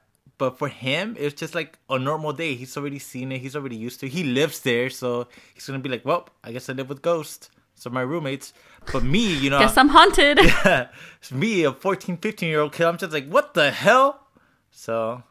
but 0.43 0.57
for 0.59 0.67
him 0.67 1.15
it's 1.17 1.39
just 1.39 1.55
like 1.55 1.79
a 1.89 1.97
normal 1.97 2.33
day. 2.33 2.53
He's 2.55 2.75
already 2.75 2.99
seen 2.99 3.31
it. 3.31 3.39
He's 3.39 3.55
already 3.55 3.77
used 3.77 4.01
to. 4.01 4.07
it. 4.07 4.11
He 4.11 4.25
lives 4.25 4.59
there, 4.59 4.89
so 4.89 5.29
he's 5.53 5.65
to 5.65 5.79
be 5.79 5.87
like, 5.87 6.03
"Well, 6.03 6.27
I 6.43 6.51
guess 6.51 6.67
I 6.69 6.73
live 6.73 6.89
with 6.89 7.01
ghosts." 7.01 7.49
So 7.75 7.89
my 7.89 8.01
roommates, 8.01 8.51
but 8.91 9.03
me, 9.03 9.25
you 9.43 9.49
know, 9.49 9.59
Guess 9.59 9.77
I'm 9.77 9.87
haunted. 9.87 10.39
Yeah, 10.43 10.87
it's 11.19 11.31
me, 11.31 11.63
a 11.63 11.71
14, 11.71 12.17
15 12.17 12.49
year 12.49 12.59
old 12.59 12.73
kid, 12.73 12.85
I'm 12.87 12.97
just 12.97 13.13
like, 13.13 13.27
"What 13.29 13.53
the 13.53 13.71
hell?" 13.71 14.27
So 14.69 15.23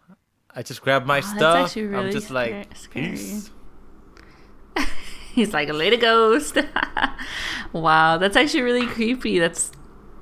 I 0.56 0.62
just 0.62 0.80
grabbed 0.80 1.06
my 1.06 1.18
oh, 1.18 1.20
that's 1.20 1.72
stuff. 1.72 1.76
really 1.76 1.94
I'm 1.94 2.10
just 2.10 2.30
like, 2.30 2.74
scary- 2.74 3.10
"Peace." 3.10 3.50
He's 5.34 5.52
like 5.52 5.68
a 5.68 5.74
lady 5.74 5.98
ghost. 5.98 6.56
wow, 7.74 8.16
that's 8.16 8.36
actually 8.36 8.62
really 8.62 8.86
creepy. 8.86 9.38
That's 9.38 9.72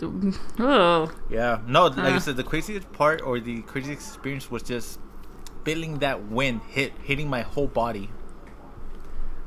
oh 0.59 1.11
Yeah. 1.31 1.61
No, 1.67 1.87
like 1.87 1.99
I 1.99 2.17
Uh. 2.17 2.21
said, 2.21 2.37
the 2.37 2.45
craziest 2.45 2.91
part 2.93 3.21
or 3.23 3.41
the 3.41 3.63
craziest 3.63 4.01
experience 4.09 4.51
was 4.51 4.63
just 4.63 4.99
feeling 5.65 5.99
that 5.99 6.27
wind 6.31 6.61
hit 6.69 6.93
hitting 7.05 7.29
my 7.29 7.43
whole 7.43 7.67
body. 7.69 8.11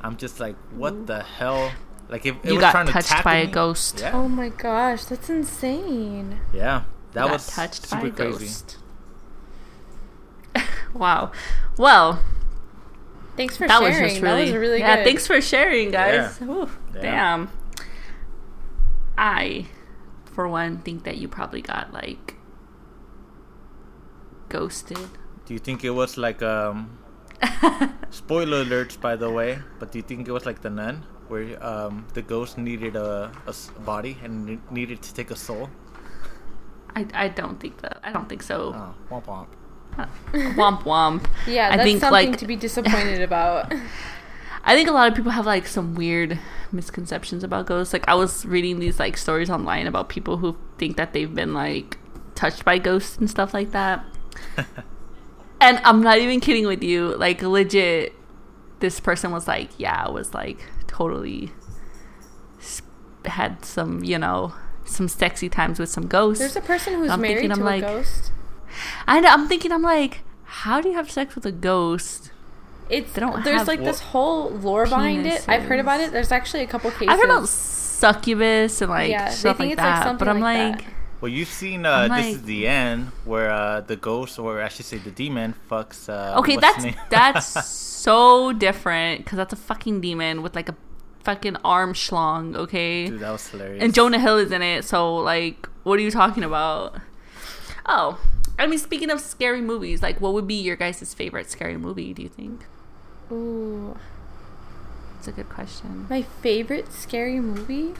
I'm 0.01 0.17
just 0.17 0.39
like, 0.39 0.55
what 0.71 1.07
the 1.07 1.23
hell? 1.23 1.71
Like 2.09 2.25
if 2.25 2.35
it 2.43 2.45
you 2.45 2.55
was 2.55 2.61
got 2.61 2.71
trying 2.71 2.87
touched 2.87 3.07
tackle 3.07 3.31
by 3.31 3.35
a 3.37 3.47
ghost. 3.47 3.99
Yeah. 4.01 4.11
Oh 4.13 4.27
my 4.27 4.49
gosh, 4.49 5.05
that's 5.05 5.29
insane. 5.29 6.39
Yeah. 6.53 6.83
That 7.13 7.23
got 7.25 7.31
was 7.31 7.47
touched 7.47 7.85
super 7.87 8.01
by 8.03 8.07
a 8.07 8.11
crazy. 8.11 8.45
ghost. 8.45 8.77
wow. 10.93 11.31
Well, 11.77 12.21
Thanks 13.35 13.57
for 13.57 13.67
that 13.67 13.81
was 13.81 13.93
sharing. 13.93 14.09
just 14.09 14.21
really, 14.21 14.45
that 14.45 14.51
was 14.53 14.61
really 14.61 14.79
yeah. 14.79 14.95
good. 14.97 15.05
Thanks 15.05 15.25
for 15.25 15.41
sharing, 15.41 15.89
guys. 15.89 16.37
Yeah. 16.39 16.47
Ooh, 16.47 16.69
Yeah. 16.93 17.01
Damn. 17.01 17.49
I, 19.17 19.65
for 20.33 20.47
one, 20.47 20.79
think 20.79 21.03
that 21.03 21.17
you 21.17 21.27
probably 21.27 21.61
got 21.61 21.93
like 21.93 22.35
ghosted. 24.49 25.09
Do 25.45 25.53
you 25.53 25.59
think 25.59 25.83
it 25.83 25.91
was 25.91 26.17
like 26.17 26.41
um 26.41 26.97
spoiler 28.09 28.63
alerts 28.65 28.99
by 28.99 29.15
the 29.15 29.29
way, 29.29 29.59
but 29.79 29.91
do 29.91 29.99
you 29.99 30.03
think 30.03 30.27
it 30.27 30.31
was 30.31 30.45
like 30.45 30.61
the 30.61 30.69
nun 30.69 31.05
where 31.27 31.57
um 31.63 32.05
the 32.13 32.21
ghost 32.21 32.57
needed 32.57 32.95
a, 32.95 33.31
a 33.47 33.53
body 33.81 34.17
and 34.23 34.59
needed 34.71 35.01
to 35.01 35.13
take 35.13 35.31
a 35.31 35.35
soul? 35.35 35.69
I, 36.95 37.07
I 37.13 37.27
don't 37.27 37.59
think 37.59 37.81
that. 37.81 37.99
I 38.03 38.11
don't 38.11 38.29
think 38.29 38.43
so. 38.43 38.73
Oh, 38.75 38.93
womp 39.09 39.25
womp. 39.25 39.47
womp 40.55 40.83
womp. 40.83 41.25
Yeah, 41.47 41.69
I 41.69 41.77
that's 41.77 41.83
think 41.87 41.99
something 42.01 42.29
like 42.29 42.37
to 42.37 42.47
be 42.47 42.55
disappointed 42.55 43.21
about. 43.21 43.73
I 44.65 44.75
think 44.75 44.87
a 44.87 44.93
lot 44.93 45.09
of 45.09 45.15
people 45.15 45.31
have 45.31 45.45
like 45.45 45.67
some 45.67 45.93
weird 45.95 46.39
misconceptions 46.71 47.43
about 47.43 47.65
ghosts. 47.65 47.91
Like 47.93 48.07
I 48.07 48.13
was 48.15 48.45
reading 48.45 48.79
these 48.79 48.99
like 48.99 49.17
stories 49.17 49.49
online 49.49 49.87
about 49.87 50.07
people 50.09 50.37
who 50.37 50.55
think 50.77 50.95
that 50.97 51.13
they've 51.13 51.33
been 51.33 51.53
like 51.53 51.97
touched 52.35 52.63
by 52.63 52.77
ghosts 52.77 53.17
and 53.17 53.29
stuff 53.29 53.53
like 53.53 53.71
that. 53.71 54.05
and 55.61 55.79
I'm 55.83 56.01
not 56.01 56.19
even 56.19 56.39
kidding 56.39 56.65
with 56.65 56.81
you. 56.83 57.15
Like 57.17 57.41
legit 57.41 58.13
this 58.79 58.99
person 58.99 59.31
was 59.31 59.47
like, 59.47 59.69
yeah, 59.77 60.03
I 60.07 60.09
was 60.09 60.33
like 60.33 60.65
totally 60.87 61.51
s- 62.59 62.81
had 63.25 63.63
some, 63.65 64.03
you 64.03 64.17
know, 64.17 64.53
some 64.85 65.07
sexy 65.07 65.49
times 65.49 65.79
with 65.79 65.89
some 65.89 66.07
ghosts. 66.07 66.39
There's 66.39 66.55
a 66.55 66.61
person 66.61 66.93
who's 66.95 67.09
I'm 67.11 67.21
married 67.21 67.39
thinking, 67.39 67.49
to 67.49 67.55
I'm 67.55 67.61
a 67.61 67.65
like- 67.65 67.81
ghost. 67.81 68.31
and 69.07 69.25
I'm 69.25 69.47
thinking 69.47 69.71
I'm 69.71 69.81
like, 69.83 70.21
how 70.43 70.79
do 70.81 70.89
you 70.89 70.95
have 70.95 71.09
sex 71.11 71.35
with 71.35 71.45
a 71.45 71.51
ghost? 71.51 72.31
It's 72.89 73.11
They 73.13 73.21
don't 73.21 73.43
there's 73.43 73.59
have 73.59 73.67
like 73.67 73.83
this 73.83 73.99
whole 73.99 74.49
lore 74.49 74.85
behind 74.85 75.25
it. 75.25 75.47
I've 75.47 75.63
heard 75.63 75.79
about 75.79 75.99
it. 75.99 76.11
There's 76.11 76.31
actually 76.31 76.63
a 76.63 76.67
couple 76.67 76.91
cases. 76.91 77.07
I've 77.09 77.19
heard 77.19 77.29
about 77.29 77.47
succubus 77.47 78.81
and 78.81 78.89
like 78.89 79.09
Yeah, 79.09 79.29
they 79.29 79.35
stuff 79.35 79.57
think 79.57 79.69
like 79.69 79.73
it's, 79.73 79.77
like, 79.79 79.95
that, 79.95 80.03
something 80.03 80.25
but 80.25 80.29
I'm 80.29 80.39
like 80.39 80.81
like. 80.81 80.85
Well, 81.21 81.31
you've 81.31 81.47
seen 81.47 81.85
uh, 81.85 82.09
I'm 82.11 82.21
this 82.21 82.35
is 82.35 82.43
the 82.43 82.67
end 82.67 83.11
where 83.23 83.49
uh, 83.49 83.79
the 83.79 83.95
ghost, 83.95 84.37
or 84.37 84.61
I 84.61 84.67
should 84.67 84.85
say 84.85 84.97
the 84.97 85.09
demon, 85.09 85.53
fucks. 85.71 86.09
Uh, 86.09 86.37
okay, 86.39 86.57
what's 86.57 86.67
that's 86.67 86.83
name? 86.83 86.95
that's 87.09 87.65
so 87.69 88.51
different 88.51 89.23
because 89.23 89.37
that's 89.37 89.53
a 89.53 89.55
fucking 89.55 90.01
demon 90.01 90.41
with 90.41 90.53
like 90.53 90.67
a 90.67 90.75
fucking 91.23 91.55
arm 91.63 91.93
schlong. 91.93 92.57
Okay, 92.57 93.07
Dude, 93.07 93.21
that 93.21 93.31
was 93.31 93.47
hilarious. 93.47 93.81
and 93.81 93.93
Jonah 93.93 94.19
Hill 94.19 94.37
is 94.37 94.51
in 94.51 94.61
it, 94.61 94.83
so 94.83 95.15
like, 95.15 95.69
what 95.83 95.97
are 95.97 96.01
you 96.01 96.11
talking 96.11 96.43
about? 96.43 96.99
Oh, 97.85 98.19
I 98.59 98.67
mean, 98.67 98.79
speaking 98.79 99.09
of 99.09 99.21
scary 99.21 99.61
movies, 99.61 100.01
like, 100.01 100.19
what 100.19 100.33
would 100.33 100.45
be 100.45 100.55
your 100.55 100.75
guys' 100.75 101.13
favorite 101.13 101.49
scary 101.49 101.77
movie? 101.77 102.13
Do 102.13 102.21
you 102.21 102.29
think? 102.29 102.65
Ooh, 103.31 103.97
It's 105.19 105.27
a 105.27 105.31
good 105.31 105.49
question. 105.49 106.05
my 106.09 106.21
favorite 106.21 106.91
scary 106.93 107.39
movie. 107.39 107.93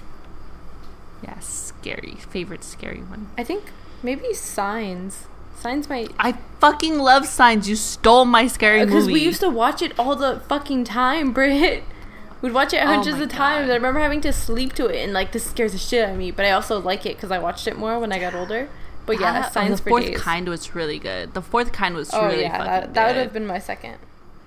Yeah, 1.23 1.39
scary 1.39 2.17
favorite 2.29 2.63
scary 2.63 2.99
one. 3.01 3.29
I 3.37 3.43
think 3.43 3.63
maybe 4.01 4.33
Signs. 4.33 5.25
Signs 5.57 5.87
might 5.87 6.11
I 6.19 6.33
fucking 6.59 6.99
love 6.99 7.25
Signs. 7.25 7.69
You 7.69 7.75
stole 7.77 8.25
my 8.25 8.47
scary 8.47 8.81
uh, 8.81 8.85
movie. 8.85 8.93
because 8.95 9.07
we 9.13 9.23
used 9.23 9.39
to 9.39 9.49
watch 9.49 9.81
it 9.81 9.97
all 9.97 10.15
the 10.15 10.41
fucking 10.49 10.83
time, 10.83 11.31
Brit. 11.37 11.83
We'd 12.41 12.51
watch 12.51 12.73
it 12.73 12.83
Oh 12.83 12.87
hundreds 12.87 13.17
my 13.17 13.23
of 13.23 13.29
times. 13.29 13.67
God. 13.67 13.71
I 13.71 13.75
remember 13.75 14.01
having 14.01 14.19
to 14.21 14.33
sleep 14.33 14.73
to 14.73 14.87
it, 14.87 14.97
and 15.01 15.13
like 15.13 15.31
this 15.31 15.45
scares 15.49 15.71
the 15.71 15.77
shit 15.77 16.03
out 16.03 16.11
of 16.11 16.17
me. 16.17 16.31
But 16.31 16.45
I 16.45 16.51
also 16.51 16.77
like 16.81 17.05
it 17.05 17.15
because 17.15 17.31
I 17.31 17.39
watched 17.39 17.67
it 17.67 17.77
more 17.77 17.97
when 17.99 18.11
I 18.11 18.19
got 18.19 18.35
older. 18.35 18.67
But 19.05 19.21
yeah, 19.21 19.31
That- 19.33 19.47
oh, 19.47 19.51
Signs 19.53 19.79
the 19.79 19.89
fourth 19.89 20.05
days. 20.05 20.19
kind 20.19 20.49
was 20.49 20.75
really 20.75 20.99
good. 20.99 21.33
The 21.33 21.41
fourth 21.41 21.71
kind 21.71 21.95
was 21.95 22.09
oh 22.13 22.25
really 22.25 22.41
yeah, 22.41 22.57
fucking 22.57 22.65
that, 22.65 22.93
that 22.95 23.07
would 23.07 23.15
have 23.15 23.31
been 23.31 23.47
my 23.47 23.59
second. 23.59 23.95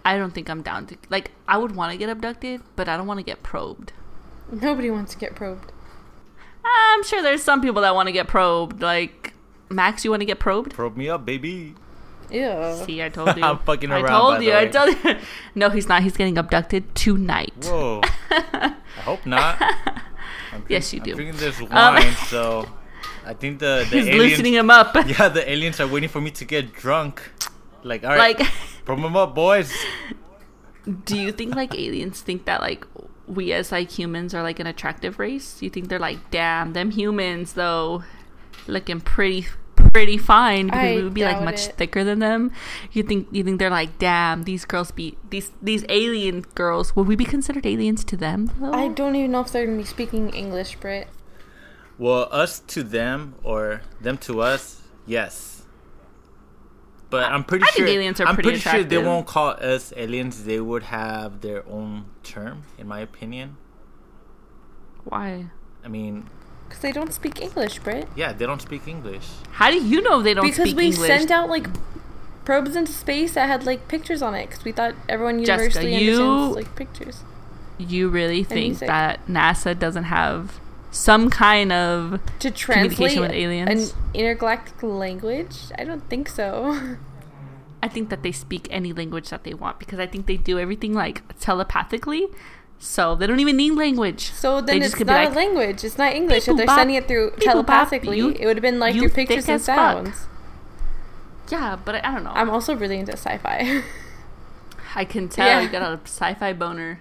I 0.06 0.16
don't 0.16 0.32
think 0.32 0.48
I'm 0.48 0.62
down 0.62 0.86
to 0.86 0.96
like. 1.10 1.32
I 1.48 1.58
would 1.58 1.74
want 1.74 1.92
to 1.92 1.98
get 1.98 2.08
abducted, 2.08 2.62
but 2.76 2.88
I 2.88 2.96
don't 2.96 3.06
want 3.06 3.18
to 3.18 3.24
get 3.24 3.42
probed. 3.42 3.92
Nobody 4.50 4.90
wants 4.90 5.12
to 5.14 5.18
get 5.18 5.34
probed. 5.34 5.72
I'm 6.64 7.02
sure 7.04 7.22
there's 7.22 7.42
some 7.42 7.60
people 7.60 7.82
that 7.82 7.94
want 7.94 8.06
to 8.08 8.12
get 8.12 8.26
probed. 8.28 8.80
Like 8.80 9.34
Max, 9.68 10.04
you 10.04 10.10
want 10.10 10.20
to 10.20 10.24
get 10.26 10.38
probed? 10.38 10.72
Probe 10.72 10.96
me 10.96 11.08
up, 11.08 11.24
baby. 11.26 11.74
Yeah. 12.30 12.74
See, 12.84 13.02
I 13.02 13.08
told 13.08 13.36
you. 13.36 13.42
I'm 13.42 13.58
fucking 13.58 13.90
around. 13.90 14.04
I 14.06 14.08
told 14.08 14.34
by 14.34 14.38
the 14.38 14.44
you. 14.46 14.54
I 14.56 14.66
told 14.66 15.04
you. 15.04 15.16
no, 15.54 15.70
he's 15.70 15.88
not. 15.88 16.02
He's 16.02 16.16
getting 16.16 16.38
abducted 16.38 16.94
tonight. 16.94 17.52
Whoa. 17.64 18.00
I 18.30 18.74
hope 19.04 19.26
not. 19.26 19.60
I'm 20.52 20.64
Yes, 20.68 20.92
you 20.92 21.00
I'm 21.00 21.04
do. 21.04 21.14
drinking 21.14 21.36
this 21.38 21.60
Um, 21.60 21.68
wine, 21.70 22.12
so 22.28 22.66
I 23.26 23.34
think 23.34 23.58
the 23.58 23.86
the 23.90 23.96
He's 23.96 24.06
aliens. 24.08 24.30
loosening 24.30 24.54
him 24.54 24.70
up. 24.70 24.94
Yeah, 25.06 25.28
the 25.28 25.48
aliens 25.50 25.80
are 25.80 25.86
waiting 25.86 26.08
for 26.08 26.20
me 26.20 26.30
to 26.32 26.44
get 26.44 26.72
drunk. 26.72 27.22
Like, 27.86 28.04
all 28.04 28.10
right, 28.10 28.38
Like, 28.38 28.48
probe 28.84 29.00
them 29.00 29.16
up, 29.16 29.34
boys. 29.34 29.72
Do 31.04 31.18
you 31.18 31.32
think 31.32 31.54
like 31.54 31.74
aliens 31.74 32.20
think 32.20 32.44
that 32.44 32.60
like 32.60 32.86
we 33.26 33.52
as 33.52 33.72
like 33.72 33.90
humans 33.90 34.34
are 34.34 34.42
like 34.42 34.60
an 34.60 34.66
attractive 34.66 35.18
race? 35.18 35.58
Do 35.58 35.64
you 35.66 35.70
think 35.70 35.88
they're 35.88 35.98
like, 35.98 36.30
damn, 36.30 36.72
them 36.72 36.90
humans 36.90 37.54
though, 37.54 38.04
looking 38.66 39.00
pretty 39.00 39.46
pretty 39.92 40.18
fine 40.18 40.66
because 40.66 40.80
I 40.80 40.94
we 40.96 41.02
would 41.02 41.14
be 41.14 41.24
like 41.24 41.42
much 41.42 41.68
it. 41.68 41.76
thicker 41.76 42.04
than 42.04 42.18
them? 42.18 42.52
You 42.92 43.02
think 43.02 43.28
you 43.30 43.42
think 43.42 43.58
they're 43.58 43.70
like, 43.70 43.98
damn, 43.98 44.44
these 44.44 44.64
girls 44.64 44.90
be 44.90 45.16
these 45.30 45.50
these 45.62 45.84
alien 45.88 46.42
girls? 46.54 46.94
Would 46.94 47.06
we 47.06 47.16
be 47.16 47.24
considered 47.24 47.66
aliens 47.66 48.04
to 48.04 48.16
them? 48.16 48.50
Though? 48.58 48.72
I 48.72 48.88
don't 48.88 49.16
even 49.16 49.32
know 49.32 49.40
if 49.40 49.50
they're 49.52 49.66
gonna 49.66 49.78
be 49.78 49.84
speaking 49.84 50.30
English, 50.30 50.76
Brit. 50.76 51.08
Well, 51.98 52.28
us 52.30 52.60
to 52.60 52.82
them 52.82 53.34
or 53.42 53.82
them 54.00 54.18
to 54.18 54.42
us, 54.42 54.82
yes. 55.06 55.55
But 57.08 57.30
I'm 57.30 57.44
pretty 57.44 57.62
I 57.62 57.66
think 57.68 57.86
sure 57.86 57.94
aliens 57.96 58.20
are 58.20 58.26
I'm 58.26 58.34
pretty 58.34 58.50
pretty 58.50 58.60
sure 58.68 58.82
they 58.84 58.98
won't 58.98 59.26
call 59.26 59.50
us 59.50 59.92
aliens. 59.96 60.44
They 60.44 60.60
would 60.60 60.84
have 60.84 61.40
their 61.40 61.66
own 61.68 62.06
term, 62.24 62.64
in 62.78 62.88
my 62.88 62.98
opinion. 63.00 63.56
Why? 65.04 65.46
I 65.84 65.88
mean, 65.88 66.28
Because 66.68 66.82
they 66.82 66.92
don't 66.92 67.12
speak 67.12 67.40
English, 67.40 67.78
Brit. 67.78 68.08
yeah, 68.16 68.32
they 68.32 68.44
don't 68.46 68.60
speak 68.60 68.88
English. 68.88 69.28
How 69.52 69.70
do 69.70 69.76
you 69.82 70.02
know 70.02 70.20
they 70.20 70.34
don't 70.34 70.44
Because 70.44 70.70
speak 70.70 70.76
we 70.76 70.86
English? 70.86 71.06
sent 71.06 71.30
out 71.30 71.48
like 71.48 71.68
probes 72.44 72.74
into 72.76 72.92
space 72.92 73.34
that 73.34 73.46
had 73.46 73.64
like 73.64 73.86
pictures 73.88 74.20
on 74.22 74.34
it. 74.34 74.48
Because 74.48 74.64
we 74.64 74.72
thought 74.72 74.94
everyone 75.08 75.44
Jessica, 75.44 75.84
universally 75.84 76.04
you- 76.04 76.20
understands 76.22 76.56
like 76.56 76.74
pictures. 76.74 77.24
you 77.78 78.08
really 78.08 78.42
think 78.42 78.78
that 78.80 79.24
NASA 79.28 79.78
doesn't 79.78 80.04
have 80.04 80.58
some 80.96 81.30
kind 81.30 81.72
of 81.72 82.20
To 82.40 82.50
translate 82.50 82.96
Communication 82.96 83.22
with 83.22 83.30
aliens? 83.32 83.92
an 83.92 83.98
intergalactic 84.14 84.82
language? 84.82 85.56
I 85.78 85.84
don't 85.84 86.08
think 86.08 86.28
so. 86.28 86.96
I 87.82 87.88
think 87.88 88.08
that 88.10 88.22
they 88.22 88.32
speak 88.32 88.66
any 88.70 88.92
language 88.92 89.28
that 89.30 89.44
they 89.44 89.54
want 89.54 89.78
because 89.78 89.98
I 89.98 90.06
think 90.06 90.26
they 90.26 90.36
do 90.36 90.58
everything 90.58 90.92
like 90.94 91.22
telepathically. 91.38 92.26
So 92.78 93.14
they 93.14 93.26
don't 93.26 93.40
even 93.40 93.56
need 93.56 93.72
language. 93.72 94.32
So 94.32 94.60
then 94.60 94.80
just 94.80 94.94
it's 94.96 95.04
not 95.04 95.24
like, 95.24 95.32
a 95.32 95.36
language. 95.36 95.84
It's 95.84 95.96
not 95.98 96.12
English. 96.14 96.48
If 96.48 96.56
they're 96.56 96.66
bop, 96.66 96.78
sending 96.78 96.96
it 96.96 97.06
through 97.08 97.32
telepathically, 97.40 98.18
you- 98.18 98.30
it 98.30 98.46
would 98.46 98.56
have 98.56 98.62
been 98.62 98.78
like 98.80 98.94
through 98.94 99.10
pictures 99.10 99.46
and 99.48 99.54
as 99.56 99.66
fuck. 99.66 99.76
sounds. 99.76 100.26
Yeah, 101.50 101.76
but 101.82 101.94
I, 101.96 102.00
I 102.08 102.14
don't 102.14 102.24
know. 102.24 102.32
I'm 102.34 102.50
also 102.50 102.74
really 102.74 102.98
into 102.98 103.12
sci-fi. 103.12 103.82
I 104.94 105.04
can 105.04 105.28
tell 105.28 105.46
Yeah. 105.46 105.60
you 105.60 105.68
got 105.68 105.82
a 105.82 106.00
sci-fi 106.04 106.52
boner. 106.54 107.00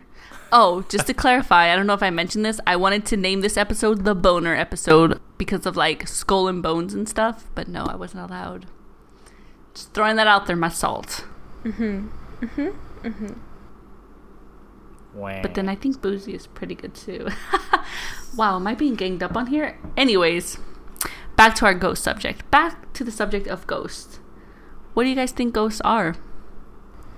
Oh, 0.58 0.86
just 0.88 1.08
to 1.08 1.14
clarify, 1.14 1.70
I 1.70 1.76
don't 1.76 1.86
know 1.86 1.96
if 1.96 2.02
I 2.02 2.10
mentioned 2.12 2.46
this. 2.46 2.62
I 2.66 2.78
wanted 2.78 3.06
to 3.08 3.18
name 3.18 3.42
this 3.42 3.58
episode 3.58 4.06
the 4.06 4.16
boner 4.16 4.56
episode 4.56 5.20
because 5.38 5.66
of 5.66 5.76
like 5.76 6.08
skull 6.08 6.48
and 6.48 6.64
bones 6.64 6.94
and 6.94 7.10
stuff, 7.10 7.50
but 7.54 7.68
no, 7.68 7.84
I 7.84 7.98
wasn't 7.98 8.24
allowed. 8.24 8.66
Just 9.74 9.94
throwing 9.94 10.16
that 10.16 10.28
out 10.28 10.46
there, 10.46 10.56
my 10.56 10.70
salt. 10.70 11.26
Wah. 15.14 15.42
But 15.42 15.56
then 15.56 15.68
I 15.68 15.76
think 15.76 16.02
Boozy 16.02 16.34
is 16.34 16.48
pretty 16.48 16.76
good 16.76 16.96
too. 16.96 17.28
wow, 18.38 18.56
am 18.56 18.66
I 18.66 18.76
being 18.76 18.96
ganged 18.96 19.24
up 19.24 19.36
on 19.36 19.48
here? 19.48 19.78
Anyways, 19.98 20.58
back 21.36 21.56
to 21.56 21.66
our 21.66 21.74
ghost 21.74 22.02
subject. 22.02 22.50
Back 22.50 22.94
to 22.94 23.04
the 23.04 23.12
subject 23.12 23.48
of 23.48 23.68
ghosts. 23.68 24.22
What 24.94 25.04
do 25.04 25.10
you 25.10 25.16
guys 25.18 25.34
think 25.34 25.54
ghosts 25.54 25.82
are? 25.82 26.14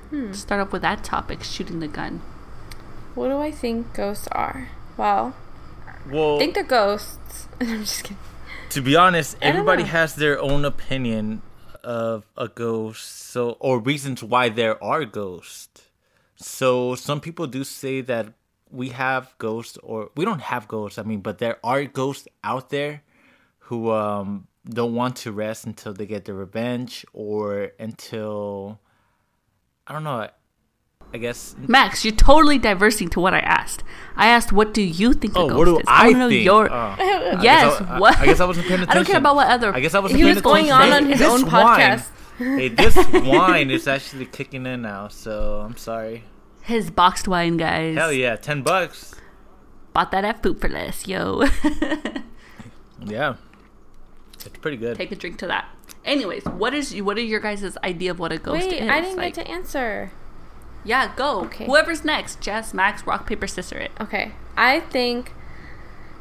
Hmm. 0.09 0.33
Start 0.33 0.59
off 0.59 0.73
with 0.73 0.81
that 0.81 1.03
topic, 1.03 1.43
shooting 1.43 1.81
the 1.81 1.87
gun. 1.87 2.23
What 3.17 3.29
do 3.29 3.39
I 3.39 3.49
think 3.49 3.95
ghosts 3.95 4.27
are? 4.31 4.69
Well, 4.95 5.33
well, 6.07 6.35
I 6.35 6.37
think 6.37 6.53
they're 6.53 6.63
ghosts. 6.63 7.47
I'm 7.59 7.79
just 7.79 8.03
kidding. 8.03 8.17
to 8.69 8.81
be 8.83 8.95
honest, 8.95 9.37
everybody 9.41 9.85
has 9.85 10.13
their 10.13 10.39
own 10.39 10.63
opinion 10.65 11.41
of 11.83 12.27
a 12.37 12.47
ghost, 12.47 13.31
so 13.31 13.57
or 13.59 13.79
reasons 13.79 14.23
why 14.23 14.49
there 14.49 14.77
are 14.83 15.03
ghosts. 15.03 15.89
So 16.35 16.93
some 16.93 17.19
people 17.19 17.47
do 17.47 17.63
say 17.63 18.01
that 18.01 18.33
we 18.69 18.89
have 18.89 19.33
ghosts, 19.39 19.79
or 19.81 20.11
we 20.15 20.23
don't 20.23 20.41
have 20.53 20.67
ghosts. 20.67 20.99
I 20.99 21.01
mean, 21.01 21.21
but 21.21 21.39
there 21.39 21.57
are 21.63 21.85
ghosts 21.85 22.27
out 22.43 22.69
there 22.69 23.01
who 23.73 23.89
um, 23.89 24.45
don't 24.69 24.93
want 24.93 25.15
to 25.25 25.31
rest 25.31 25.65
until 25.65 25.91
they 25.91 26.05
get 26.05 26.25
their 26.25 26.35
revenge, 26.35 27.03
or 27.13 27.71
until 27.79 28.79
I 29.87 29.93
don't 29.93 30.03
know. 30.03 30.29
I 31.13 31.17
guess 31.19 31.55
Max, 31.67 32.03
you're 32.03 32.13
totally 32.15 32.57
diversing 32.57 33.07
to 33.09 33.19
what 33.19 33.33
I 33.33 33.39
asked. 33.39 33.83
I 34.15 34.27
asked, 34.27 34.51
what 34.51 34.73
do 34.73 34.81
you 34.81 35.13
think 35.13 35.35
a 35.35 35.39
Oh, 35.39 35.47
ghost 35.47 35.57
what 35.57 35.65
do 35.65 35.77
is? 35.79 35.85
I, 35.87 36.07
wanna 36.07 36.19
know 36.19 36.29
think? 36.29 36.43
your. 36.45 36.71
Oh. 36.71 36.95
Yes, 37.41 37.79
guess 37.79 37.81
I, 37.89 37.99
what? 37.99 38.17
I 38.19 38.25
guess 38.25 38.39
I 38.39 38.45
wasn't 38.45 38.67
paying 38.67 38.81
attention. 38.81 38.91
I 38.91 38.93
don't 38.95 39.05
care 39.07 39.17
about 39.17 39.35
what 39.35 39.47
other. 39.47 39.73
I 39.73 39.79
guess 39.79 39.93
I 39.95 39.99
wasn't 39.99 40.17
He 40.19 40.23
paying 40.25 40.35
was 40.35 40.41
going 40.43 40.65
attention. 40.71 40.91
on 40.93 41.03
on 41.03 41.09
his 41.09 41.19
This 41.19 41.27
own 41.29 41.49
wine- 41.49 41.99
podcast. 41.99 42.09
hey, 42.37 42.67
this 42.67 42.95
wine 43.27 43.71
is 43.71 43.87
actually 43.87 44.25
kicking 44.25 44.65
in 44.65 44.81
now, 44.81 45.07
so 45.07 45.61
I'm 45.65 45.77
sorry. 45.77 46.23
His 46.61 46.91
boxed 46.91 47.27
wine, 47.27 47.55
guys. 47.57 47.95
Hell 47.95 48.11
yeah, 48.11 48.35
ten 48.35 48.61
bucks. 48.61 49.15
Bought 49.93 50.11
that 50.11 50.25
at 50.25 50.43
Food 50.43 50.59
for 50.59 50.67
Less, 50.67 51.07
yo. 51.07 51.45
Yeah, 53.05 53.35
it's 54.33 54.47
pretty 54.59 54.77
good. 54.77 54.97
Take 54.97 55.11
a 55.11 55.15
drink 55.15 55.37
to 55.39 55.47
that. 55.47 55.65
Anyways, 56.03 56.43
what 56.45 56.73
is 56.73 56.93
what 57.01 57.17
are 57.17 57.21
your 57.21 57.39
guys' 57.39 57.77
idea 57.83 58.11
of 58.11 58.19
what 58.19 58.31
a 58.31 58.37
ghost 58.37 58.67
Wait, 58.69 58.81
is? 58.81 58.89
I 58.89 59.01
didn't 59.01 59.17
Like- 59.17 59.35
get 59.35 59.45
to 59.45 59.51
answer. 59.51 60.11
Yeah, 60.87 61.11
go. 61.17 61.41
Okay. 61.41 61.65
Whoever's 61.65 62.05
next. 62.05 62.39
Jess, 62.39 62.73
Max, 62.73 63.05
rock, 63.05 63.27
paper, 63.27 63.45
scissor 63.45 63.77
it. 63.77 63.91
Okay, 63.99 64.31
I 64.55 64.79
think. 64.79 65.33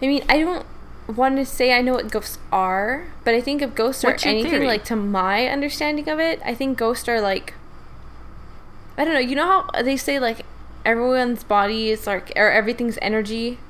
I 0.02 0.09
mean, 0.09 0.24
I 0.29 0.40
don't 0.40 0.66
want 1.07 1.37
to 1.37 1.46
say 1.46 1.72
I 1.72 1.83
know 1.83 1.94
what 1.94 2.11
ghosts 2.11 2.38
are, 2.50 3.07
but 3.24 3.33
I 3.33 3.40
think 3.40 3.62
if 3.62 3.76
ghosts 3.76 4.02
What's 4.02 4.26
are 4.26 4.29
anything 4.29 4.50
theory? 4.50 4.66
like 4.66 4.85
to 4.87 4.96
my 4.96 5.46
understanding 5.46 6.09
of 6.09 6.18
it, 6.18 6.40
I 6.44 6.52
think 6.52 6.76
ghosts 6.76 7.09
are 7.09 7.20
like. 7.20 7.55
I 8.98 9.05
don't 9.05 9.14
know. 9.14 9.20
You 9.20 9.37
know 9.37 9.46
how 9.72 9.83
they 9.83 9.96
say 9.96 10.18
like 10.18 10.44
everyone's 10.85 11.44
body 11.44 11.90
is 11.90 12.05
like 12.07 12.33
or 12.35 12.50
everything's 12.50 12.98
energy, 13.00 13.61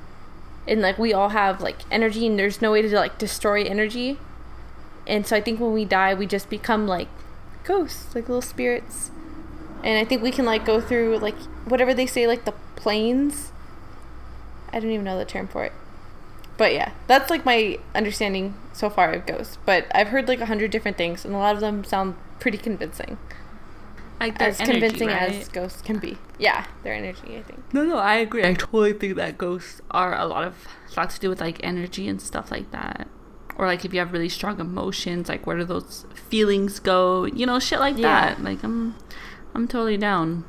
and 0.66 0.80
like 0.80 0.98
we 0.98 1.12
all 1.12 1.28
have 1.28 1.60
like 1.60 1.80
energy, 1.90 2.26
and 2.26 2.38
there's 2.38 2.62
no 2.62 2.72
way 2.72 2.80
to 2.80 2.88
like 2.94 3.18
destroy 3.18 3.64
energy. 3.64 4.18
And 5.06 5.26
so 5.26 5.36
I 5.36 5.42
think 5.42 5.60
when 5.60 5.74
we 5.74 5.84
die, 5.84 6.14
we 6.14 6.26
just 6.26 6.48
become 6.48 6.86
like 6.88 7.08
ghosts, 7.64 8.14
like 8.14 8.30
little 8.30 8.40
spirits. 8.40 9.10
And 9.84 9.98
I 9.98 10.04
think 10.04 10.22
we 10.22 10.30
can 10.30 10.44
like 10.44 10.64
go 10.64 10.80
through 10.80 11.18
like 11.18 11.36
whatever 11.66 11.94
they 11.94 12.06
say, 12.06 12.26
like 12.26 12.44
the 12.44 12.52
planes. 12.76 13.52
I 14.72 14.80
don't 14.80 14.90
even 14.90 15.04
know 15.04 15.18
the 15.18 15.24
term 15.24 15.46
for 15.48 15.64
it. 15.64 15.72
But 16.56 16.72
yeah, 16.72 16.92
that's 17.06 17.28
like 17.30 17.44
my 17.44 17.78
understanding 17.94 18.54
so 18.72 18.88
far 18.90 19.12
of 19.12 19.26
ghosts. 19.26 19.58
But 19.66 19.86
I've 19.94 20.08
heard 20.08 20.26
like 20.28 20.40
a 20.40 20.46
hundred 20.46 20.70
different 20.70 20.96
things, 20.96 21.24
and 21.24 21.34
a 21.34 21.38
lot 21.38 21.54
of 21.54 21.60
them 21.60 21.84
sound 21.84 22.16
pretty 22.40 22.58
convincing. 22.58 23.18
Like 24.18 24.40
As 24.40 24.58
energy, 24.60 24.72
convincing 24.80 25.08
right? 25.08 25.30
as 25.32 25.48
ghosts 25.48 25.82
can 25.82 25.98
be. 25.98 26.16
Yeah, 26.38 26.64
their 26.82 26.94
energy, 26.94 27.36
I 27.36 27.42
think. 27.42 27.62
No, 27.74 27.84
no, 27.84 27.98
I 27.98 28.14
agree. 28.16 28.42
I 28.44 28.54
totally 28.54 28.94
think 28.94 29.16
that 29.16 29.36
ghosts 29.36 29.82
are 29.90 30.16
a 30.18 30.24
lot 30.26 30.44
of 30.44 30.66
a 30.94 30.98
lot 31.00 31.10
to 31.10 31.20
do 31.20 31.28
with 31.28 31.40
like 31.40 31.60
energy 31.62 32.08
and 32.08 32.20
stuff 32.20 32.50
like 32.50 32.70
that. 32.70 33.08
Or 33.58 33.66
like 33.66 33.84
if 33.84 33.92
you 33.92 34.00
have 34.00 34.12
really 34.12 34.30
strong 34.30 34.58
emotions, 34.58 35.28
like 35.28 35.46
where 35.46 35.58
do 35.58 35.64
those 35.64 36.06
feelings 36.14 36.78
go? 36.80 37.26
You 37.26 37.44
know, 37.44 37.58
shit 37.58 37.78
like 37.80 37.98
Yeah. 37.98 38.34
that. 38.34 38.42
Like 38.42 38.62
I'm 38.64 38.94
I'm 39.56 39.66
totally 39.66 39.96
down. 39.96 40.44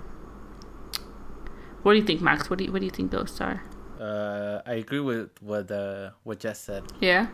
What 1.81 1.93
do 1.93 1.99
you 1.99 2.03
think, 2.03 2.19
Max? 2.21 2.49
What 2.49 2.59
do 2.59 2.65
you 2.65 2.73
what 2.73 2.79
do 2.79 2.85
you 2.85 2.91
think 2.91 3.09
ghosts 3.09 3.39
are? 3.39 3.63
Uh, 3.97 4.61
I 4.65 4.73
agree 4.73 4.99
with 4.99 5.29
what 5.41 5.71
uh, 5.71 6.09
what 6.23 6.39
Jess 6.39 6.59
said. 6.59 6.83
Yeah. 6.99 7.27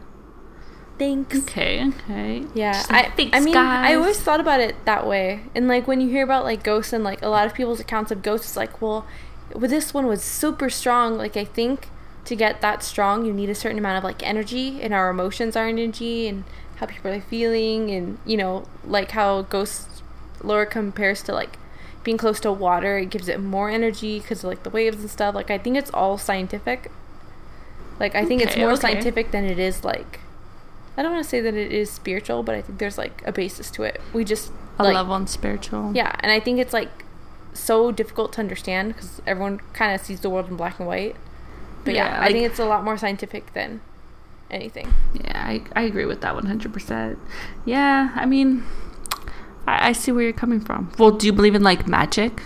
Thanks. 1.00 1.36
Okay. 1.40 1.84
Okay. 1.88 2.46
Yeah, 2.54 2.74
Just 2.74 2.92
I, 2.92 3.02
like, 3.02 3.18
"Thanks, 3.18 3.36
I 3.36 3.40
mean, 3.40 3.58
I 3.58 3.96
always 3.96 4.20
thought 4.20 4.40
about 4.40 4.60
it 4.60 4.86
that 4.86 5.08
way. 5.08 5.46
And 5.56 5.68
like 5.68 5.88
when 5.88 6.00
you 6.00 6.10
hear 6.10 6.24
about 6.24 6.44
like 6.44 6.64
ghosts 6.64 6.94
and 6.94 7.04
like 7.04 7.24
a 7.24 7.28
lot 7.28 7.48
of 7.48 7.56
people's 7.56 7.80
accounts 7.80 8.12
of 8.12 8.22
ghosts, 8.22 8.50
it's 8.50 8.56
like, 8.56 8.80
well, 8.80 9.08
well, 9.52 9.68
this 9.68 9.96
one 9.96 10.06
was 10.06 10.24
super 10.24 10.70
strong. 10.70 11.18
Like 11.18 11.36
I 11.36 11.44
think 11.44 11.90
to 12.26 12.36
get 12.36 12.62
that 12.62 12.84
strong, 12.84 13.26
you 13.26 13.34
need 13.34 13.50
a 13.50 13.56
certain 13.56 13.80
amount 13.80 13.98
of 13.98 14.04
like 14.04 14.22
energy, 14.22 14.80
and 14.80 14.94
our 14.94 15.10
emotions 15.10 15.56
are 15.56 15.68
energy, 15.68 16.28
and 16.28 16.44
how 16.76 16.86
people 16.86 17.10
are 17.10 17.22
feeling, 17.22 17.90
and 17.90 18.20
you 18.28 18.38
know, 18.38 18.68
like 18.86 19.10
how 19.12 19.42
ghost 19.42 20.04
lore 20.44 20.68
compares 20.68 21.24
to 21.24 21.34
like 21.34 21.58
being 22.04 22.18
close 22.18 22.40
to 22.42 22.52
water. 22.52 22.98
It 22.98 23.10
gives 23.10 23.28
it 23.28 23.40
more 23.40 23.70
energy 23.70 24.20
because 24.20 24.44
like 24.44 24.64
the 24.64 24.70
waves 24.70 25.00
and 25.00 25.10
stuff. 25.10 25.36
Like 25.36 25.50
I 25.52 25.58
think 25.58 25.78
it's 25.78 25.92
all 25.94 26.18
scientific. 26.18 26.92
Like 28.00 28.16
I 28.16 28.26
think 28.26 28.42
it's 28.42 28.58
more 28.58 28.72
okay. 28.72 28.82
scientific 28.82 29.32
than 29.32 29.46
it 29.46 29.60
is 29.60 29.84
like 29.84 30.20
I 30.98 31.02
don't 31.02 31.12
want 31.14 31.24
to 31.24 31.30
say 31.30 31.42
that 31.42 31.54
it 31.56 31.72
is 31.72 31.90
spiritual, 31.90 32.44
but 32.44 32.56
I 32.56 32.62
think 32.62 32.80
there's 32.80 32.98
like 32.98 33.24
a 33.26 33.32
basis 33.32 33.72
to 33.72 33.84
it. 33.84 34.00
We 34.14 34.24
just 34.24 34.52
A 34.78 34.84
like, 34.84 34.94
level 34.94 35.14
on 35.14 35.28
spiritual. 35.28 35.92
yeah, 35.96 36.16
and 36.20 36.32
I 36.32 36.40
think 36.40 36.60
it's 36.60 36.74
like 36.74 37.06
so 37.54 37.92
difficult 37.92 38.34
to 38.34 38.40
understand 38.42 38.94
because 38.94 39.22
everyone 39.26 39.60
kind 39.74 39.94
of 40.00 40.06
sees 40.06 40.20
the 40.22 40.30
world 40.30 40.50
in 40.50 40.56
black 40.56 40.80
and 40.80 40.88
white. 40.88 41.16
But 41.84 41.96
yeah, 41.96 42.10
Yeah, 42.10 42.22
I 42.22 42.32
think 42.32 42.46
it's 42.46 42.60
a 42.60 42.66
lot 42.66 42.84
more 42.84 42.98
scientific 42.98 43.54
than 43.54 43.82
anything. 44.52 44.94
Yeah, 45.14 45.44
I, 45.46 45.64
I 45.76 45.82
agree 45.84 46.06
with 46.06 46.22
that 46.22 46.36
100%. 46.36 47.18
Yeah, 47.66 48.12
I 48.16 48.26
mean, 48.26 48.64
I, 49.68 49.90
I 49.90 49.92
see 49.94 50.12
where 50.12 50.24
you're 50.24 50.34
coming 50.34 50.60
from. 50.60 50.92
Well, 50.98 51.12
do 51.12 51.26
you 51.26 51.34
believe 51.34 51.56
in 51.56 51.64
like 51.64 51.88
magic? 51.88 52.44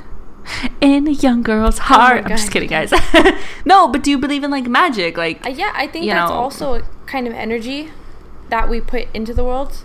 In 0.79 1.07
a 1.07 1.11
young 1.11 1.43
girl's 1.43 1.77
heart. 1.77 2.23
I'm 2.23 2.29
just 2.29 2.51
kidding, 2.51 2.69
guys. 2.69 2.93
no, 3.65 3.87
but 3.89 4.01
do 4.03 4.09
you 4.11 4.17
believe 4.17 4.43
in 4.43 4.51
like 4.51 4.65
magic? 4.67 5.17
Like, 5.17 5.45
Uh, 5.45 5.49
yeah, 5.49 5.71
I 5.75 5.87
think 5.87 6.05
that's 6.05 6.29
know- 6.29 6.35
also 6.35 6.75
a 6.75 6.81
kind 7.05 7.27
of 7.27 7.33
energy 7.33 7.91
that 8.49 8.69
we 8.69 8.79
put 8.79 9.07
into 9.13 9.33
the 9.33 9.43
world, 9.43 9.83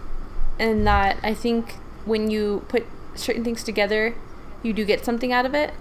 and 0.61 0.87
that 0.87 1.17
I 1.25 1.35
think 1.35 1.75
when 2.05 2.31
you 2.31 2.65
put 2.69 2.87
certain 3.17 3.43
things 3.43 3.65
together, 3.65 4.15
you 4.63 4.73
do 4.73 4.85
get 4.85 5.05
something 5.05 5.33
out 5.33 5.45
of 5.47 5.55
it. 5.55 5.73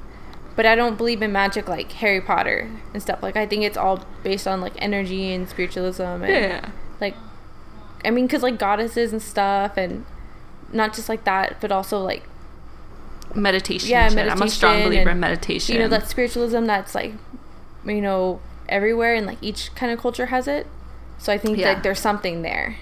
but 0.55 0.65
I 0.65 0.75
don't 0.75 0.97
believe 0.97 1.21
in 1.21 1.31
magic 1.31 1.69
like 1.69 1.91
Harry 2.03 2.19
Potter 2.19 2.69
and 2.93 3.01
stuff. 3.01 3.23
Like 3.23 3.37
I 3.37 3.45
think 3.45 3.63
it's 3.63 3.77
all 3.77 4.03
based 4.21 4.45
on 4.47 4.59
like 4.59 4.73
energy 4.79 5.31
and 5.33 5.47
spiritualism 5.47 6.01
and 6.03 6.27
Yeah. 6.27 6.69
like 6.99 7.15
I 8.03 8.11
mean 8.11 8.27
cuz 8.27 8.43
like 8.43 8.59
goddesses 8.59 9.13
and 9.13 9.21
stuff 9.21 9.77
and 9.77 10.03
not 10.73 10.93
just 10.93 11.09
like 11.09 11.23
that, 11.25 11.59
but 11.61 11.71
also 11.71 11.99
like 11.99 12.23
Meditation. 13.33 13.89
Yeah, 13.89 14.05
and 14.05 14.13
shit. 14.13 14.29
I'm 14.29 14.41
a 14.41 14.49
strong 14.49 14.73
meditation 14.73 14.89
believer 14.89 15.09
in 15.11 15.19
meditation. 15.21 15.75
you 15.75 15.81
know 15.81 15.87
that 15.87 16.09
spiritualism 16.09 16.65
that's 16.65 16.93
like 16.93 17.13
you 17.85 18.01
know 18.01 18.41
everywhere 18.67 19.15
and 19.15 19.25
like 19.25 19.37
each 19.41 19.73
kind 19.75 19.91
of 19.91 19.99
culture 19.99 20.27
has 20.27 20.47
it. 20.47 20.67
So 21.17 21.31
I 21.31 21.37
think 21.37 21.57
Yeah. 21.57 21.73
like 21.73 21.83
there's 21.83 21.99
something 21.99 22.41
there. 22.41 22.77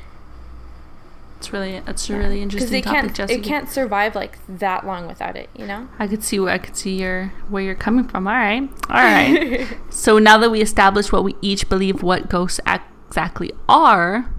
it's 1.38 1.54
really 1.54 1.76
it's 1.88 2.10
a 2.10 2.18
really 2.18 2.42
interesting 2.42 2.72
they 2.72 2.82
topic, 2.82 3.00
can't 3.02 3.16
Jesse. 3.16 3.34
it 3.36 3.44
can't 3.44 3.70
survive 3.70 4.16
like 4.16 4.40
that 4.48 4.86
long 4.86 5.08
without 5.08 5.36
it, 5.38 5.50
you 5.56 5.66
know? 5.66 5.88
I 6.00 6.08
could 6.08 6.24
see 6.24 6.40
where 6.40 6.54
I 6.54 6.58
could 6.58 6.76
see 6.76 7.00
your 7.00 7.32
where 7.48 7.62
you're 7.64 7.76
coming 7.76 8.08
from. 8.08 8.28
All 8.28 8.34
right, 8.34 8.68
all 8.90 8.96
right. 9.04 9.68
so 9.92 10.18
now 10.20 10.38
that 10.40 10.50
we 10.50 10.62
established 10.62 11.12
what 11.14 11.24
we 11.24 11.36
each 11.42 11.70
believe 11.70 12.02
what 12.04 12.28
ghosts 12.30 12.60
exactly 13.08 13.52
are, 13.70 14.30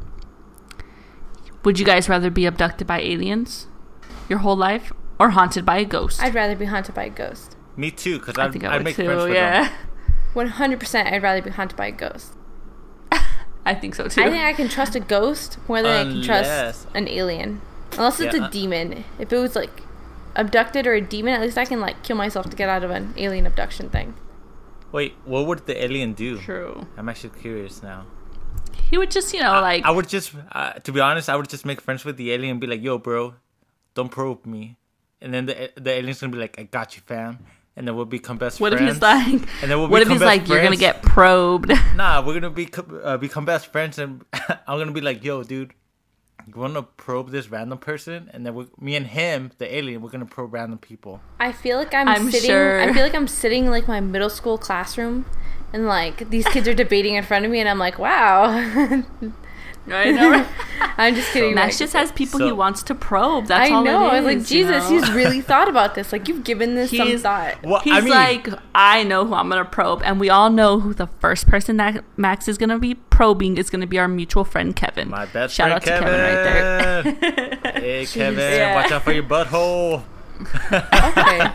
would 1.64 1.79
you 1.79 1.85
guys 1.85 2.09
rather 2.09 2.31
be 2.31 2.46
abducted 2.46 2.87
by 2.87 3.01
aliens 3.01 3.66
your 4.29 4.38
whole 4.40 4.57
life 4.57 4.92
or 5.18 5.31
haunted 5.31 5.64
by 5.66 5.79
a 5.79 5.85
ghost? 5.85 6.23
I'd 6.23 6.35
rather 6.35 6.57
be 6.57 6.66
haunted 6.66 6.94
by 6.94 7.05
a 7.05 7.11
ghost. 7.11 7.57
Me 7.77 7.90
too, 7.90 8.18
because 8.18 8.38
I 8.38 8.44
I'd, 8.46 8.53
think 8.53 8.64
I 8.64 8.68
I'd 8.68 8.75
would 8.77 8.85
make 8.85 8.96
too. 8.96 9.05
friends 9.07 9.25
with 9.25 9.35
Yeah, 9.35 9.64
them. 9.68 9.73
One 10.35 10.46
hundred 10.49 10.81
percent, 10.81 11.09
I'd 11.12 11.23
rather 11.23 11.42
be 11.42 11.51
haunted 11.51 11.77
by 11.77 11.87
a 11.87 11.92
ghost. 11.92 12.35
I 13.66 13.75
think 13.75 13.94
so 13.94 14.09
too. 14.09 14.23
I 14.23 14.31
think 14.31 14.42
I 14.44 14.53
can 14.53 14.68
trust 14.68 14.94
a 14.94 15.01
ghost 15.01 15.59
more 15.68 15.83
than 15.83 16.07
I 16.09 16.11
can 16.12 16.23
trust 16.23 16.87
an 16.94 17.09
alien, 17.09 17.61
unless 17.92 18.20
it's 18.20 18.35
Yeah. 18.35 18.42
a 18.42 18.44
uh, 18.46 18.51
demon. 18.51 19.05
If 19.18 19.33
it 19.33 19.38
was 19.38 19.55
like 19.57 19.83
abducted 20.37 20.87
or 20.87 20.94
a 20.94 21.01
demon, 21.01 21.35
at 21.35 21.40
least 21.40 21.59
I 21.59 21.64
can 21.64 21.81
like 21.81 22.03
kill 22.03 22.16
myself 22.16 22.49
to 22.51 22.57
get 22.57 22.68
out 22.68 22.85
of 22.85 22.90
an 22.90 23.12
alien 23.16 23.46
abduction 23.46 23.90
thing. 23.90 24.14
Wait, 24.92 25.14
what 25.25 25.46
would 25.46 25.66
the 25.66 25.83
alien 25.85 26.14
do? 26.14 26.38
True. 26.38 26.87
I'm 26.96 27.09
actually 27.09 27.31
curious 27.40 27.83
now. 27.83 28.07
He 28.90 28.98
would 28.98 29.11
just, 29.11 29.33
you 29.33 29.40
know, 29.40 29.53
like 29.61 29.85
I 29.85 29.90
would 29.90 30.09
just, 30.09 30.33
uh, 30.53 30.72
to 30.72 30.92
be 30.92 31.00
honest, 31.00 31.29
I 31.29 31.37
would 31.37 31.48
just 31.48 31.64
make 31.64 31.81
friends 31.81 32.05
with 32.05 32.16
the 32.16 32.33
alien 32.33 32.53
and 32.53 32.61
be 32.61 32.66
like, 32.66 32.83
"Yo, 32.83 32.98
bro, 32.98 33.35
don't 33.94 34.11
probe 34.11 34.44
me," 34.46 34.76
and 35.20 35.33
then 35.33 35.46
the 35.46 35.70
the 35.76 35.90
alien's 35.90 36.20
gonna 36.20 36.33
be 36.33 36.38
like, 36.38 36.59
"I 36.59 36.64
got 36.64 36.96
you, 36.96 37.03
fam," 37.07 37.38
and 37.76 37.87
then 37.87 37.94
we'll 37.96 38.05
become 38.05 38.37
best 38.37 38.59
friends. 38.59 38.72
what 38.72 38.83
if 38.83 38.87
he's 38.88 39.00
like, 39.00 39.48
And 39.62 39.70
then 39.70 39.79
we'll 39.79 39.88
what 39.88 40.03
if 40.03 40.09
he's 40.09 40.20
like, 40.20 40.48
you're 40.48 40.62
gonna 40.62 40.76
get 40.76 41.03
probed? 41.03 41.70
Nah, 41.94 42.24
we're 42.24 42.35
gonna 42.35 42.50
be 42.50 42.68
uh, 43.05 43.16
become 43.16 43.44
best 43.44 43.70
friends, 43.70 43.98
and 43.98 44.24
I'm 44.66 44.79
gonna 44.79 44.92
be 44.92 45.00
like, 45.00 45.22
"Yo, 45.22 45.42
dude, 45.44 45.72
you 46.46 46.61
wanna 46.61 46.83
probe 46.83 47.31
this 47.31 47.50
random 47.50 47.79
person?" 47.79 48.31
And 48.33 48.44
then 48.46 48.55
we, 48.55 48.66
me 48.79 48.96
and 48.96 49.07
him, 49.07 49.53
the 49.59 49.74
alien, 49.74 50.03
we're 50.03 50.11
gonna 50.11 50.26
probe 50.26 50.53
random 50.53 50.79
people. 50.79 51.20
I 51.38 51.53
feel 51.53 51.79
like 51.79 51.94
I'm, 51.94 52.09
I'm 52.09 52.31
sitting. 52.31 52.50
sure. 52.50 52.81
I 52.81 52.92
feel 52.92 53.03
like 53.03 53.14
I'm 53.14 53.29
sitting 53.29 53.66
in 53.66 53.70
like 53.70 53.88
my 53.88 54.00
middle 54.00 54.31
school 54.31 54.59
classroom, 54.59 55.26
and 55.72 55.87
like 55.87 56.31
these 56.31 56.46
kids 56.46 56.66
are 56.68 56.74
debating 56.74 57.14
in 57.14 57.24
front 57.24 57.44
of 57.44 57.50
me, 57.50 57.61
and 57.61 57.68
I'm 57.68 57.79
like, 57.79 57.98
wow. 57.98 59.03
I 59.92 60.11
know. 60.11 60.31
right? 60.31 60.46
I'm 60.98 61.14
just 61.14 61.31
kidding. 61.33 61.55
Max 61.55 61.74
like, 61.74 61.79
just 61.79 61.92
has 61.94 62.12
people 62.12 62.40
he 62.40 62.53
wants 62.53 62.83
to 62.85 62.94
probe. 62.94 63.46
That's 63.46 63.70
I 63.70 63.74
all 63.74 63.85
know. 63.85 64.07
it 64.07 64.11
I 64.11 64.16
was 64.16 64.24
like, 64.24 64.37
is, 64.38 64.50
you 64.53 64.64
Jesus, 64.66 64.90
know? 64.90 64.98
he's 65.00 65.11
really 65.14 65.40
thought 65.40 65.68
about 65.68 65.94
this. 65.94 66.12
Like 66.12 66.29
you've 66.29 66.44
given 66.44 66.74
this 66.74 66.90
some 66.96 67.16
thought. 67.18 67.62
Well, 67.64 67.81
He's 67.81 67.94
I 67.94 68.00
mean, 68.00 68.11
like, 68.11 68.48
I 68.74 69.03
know 69.05 69.24
who 69.26 69.35
I'm 69.35 69.48
gonna 69.48 69.64
probe, 69.64 70.03
and 70.05 70.20
we 70.20 70.29
all 70.29 70.50
know 70.50 70.81
who 70.81 70.92
the 70.94 71.07
first 71.20 71.46
person 71.46 71.76
that 71.79 72.05
Max 72.16 72.48
is 72.48 72.59
gonna 72.59 72.79
be 72.79 72.94
probing 72.94 73.57
is 73.59 73.70
gonna 73.70 73.87
be 73.87 73.98
our 73.98 74.09
mutual 74.09 74.44
friend 74.44 74.74
Kevin. 74.76 75.09
my 75.11 75.26
best 75.26 75.55
Shout 75.55 75.83
friend 75.83 76.00
out 76.00 76.00
to 76.00 77.05
Kevin. 77.05 77.14
Kevin 77.14 77.44
right 77.44 77.62
there. 77.64 77.72
hey, 77.83 78.07
Kevin, 78.11 78.38
Yeah. 78.38 78.74
watch 78.74 78.92
out 78.92 79.03
for 79.03 79.12
your 79.12 79.22
butthole. 79.24 80.03
Okay, 80.70 81.50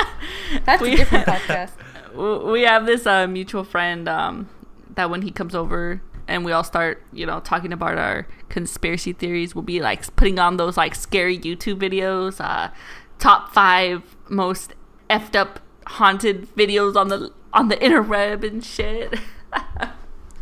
that's 0.66 0.82
We- 0.82 0.94
a 0.94 0.98
different 0.98 1.26
podcast. 1.28 1.72
W- 2.14 2.52
we 2.52 2.62
have 2.64 2.86
this 2.86 3.06
uh, 3.06 3.28
mutual 3.28 3.64
friend 3.64 4.08
um, 4.08 4.50
that 4.96 5.10
when 5.10 5.22
he 5.22 5.32
comes 5.32 5.54
over 5.56 6.02
and 6.28 6.46
we 6.46 6.52
all 6.52 6.64
start, 6.64 7.04
you 7.14 7.26
know, 7.26 7.40
talking 7.40 7.72
about 7.72 7.98
our 7.98 8.28
conspiracy 8.50 9.14
theories, 9.14 9.54
we'll 9.54 9.64
be 9.64 9.80
like 9.80 10.16
putting 10.16 10.40
on 10.40 10.58
those 10.58 10.78
like 10.78 10.96
scary 10.96 11.38
YouTube 11.38 11.80
videos, 11.80 12.44
uh, 12.44 12.72
top 13.20 13.54
five 13.54 14.16
most 14.30 14.74
effed 15.10 15.36
up 15.36 15.60
haunted 15.88 16.48
videos 16.56 16.96
on 16.96 17.10
the 17.10 17.32
on 17.54 17.70
the 17.70 17.78
interweb 17.78 18.44
and 18.44 18.64
shit. 18.64 19.14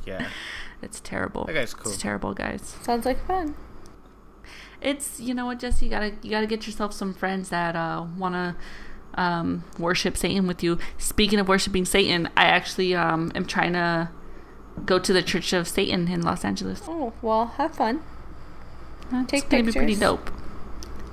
Yeah, 0.06 0.28
it's 0.82 1.00
terrible. 1.00 1.46
That 1.46 1.54
guy's 1.54 1.74
cool. 1.74 1.92
It's 1.92 2.02
terrible, 2.02 2.34
guys. 2.34 2.76
Sounds 2.82 3.06
like 3.06 3.26
fun. 3.26 3.56
It's 4.82 5.20
you 5.20 5.34
know 5.34 5.46
what, 5.46 5.60
Jesse, 5.60 5.86
you 5.86 5.92
gotta 5.92 6.14
you 6.22 6.30
gotta 6.30 6.48
get 6.48 6.66
yourself 6.66 6.94
some 6.94 7.14
friends 7.14 7.50
that 7.50 7.76
uh, 7.76 8.06
wanna 8.18 8.58
um, 9.16 9.64
worship 9.80 10.18
Satan 10.18 10.46
with 10.48 10.62
you. 10.62 10.78
Speaking 10.98 11.40
of 11.40 11.48
worshiping 11.48 11.86
Satan, 11.86 12.28
I 12.36 12.46
actually 12.46 12.94
um, 12.96 13.32
am 13.34 13.46
trying 13.46 13.74
to 13.74 14.10
go 14.86 15.00
to 15.00 15.14
the 15.14 15.22
Church 15.22 15.54
of 15.54 15.68
Satan 15.68 16.08
in 16.08 16.22
Los 16.22 16.44
Angeles. 16.46 16.82
Oh 16.88 17.14
well, 17.22 17.48
have 17.58 17.76
fun. 17.76 18.02
That's 19.12 19.32
Take 19.32 19.50
gonna 19.50 19.64
be 19.64 19.72
pretty 19.72 19.88
pictures. 19.94 20.00
dope. 20.00 20.32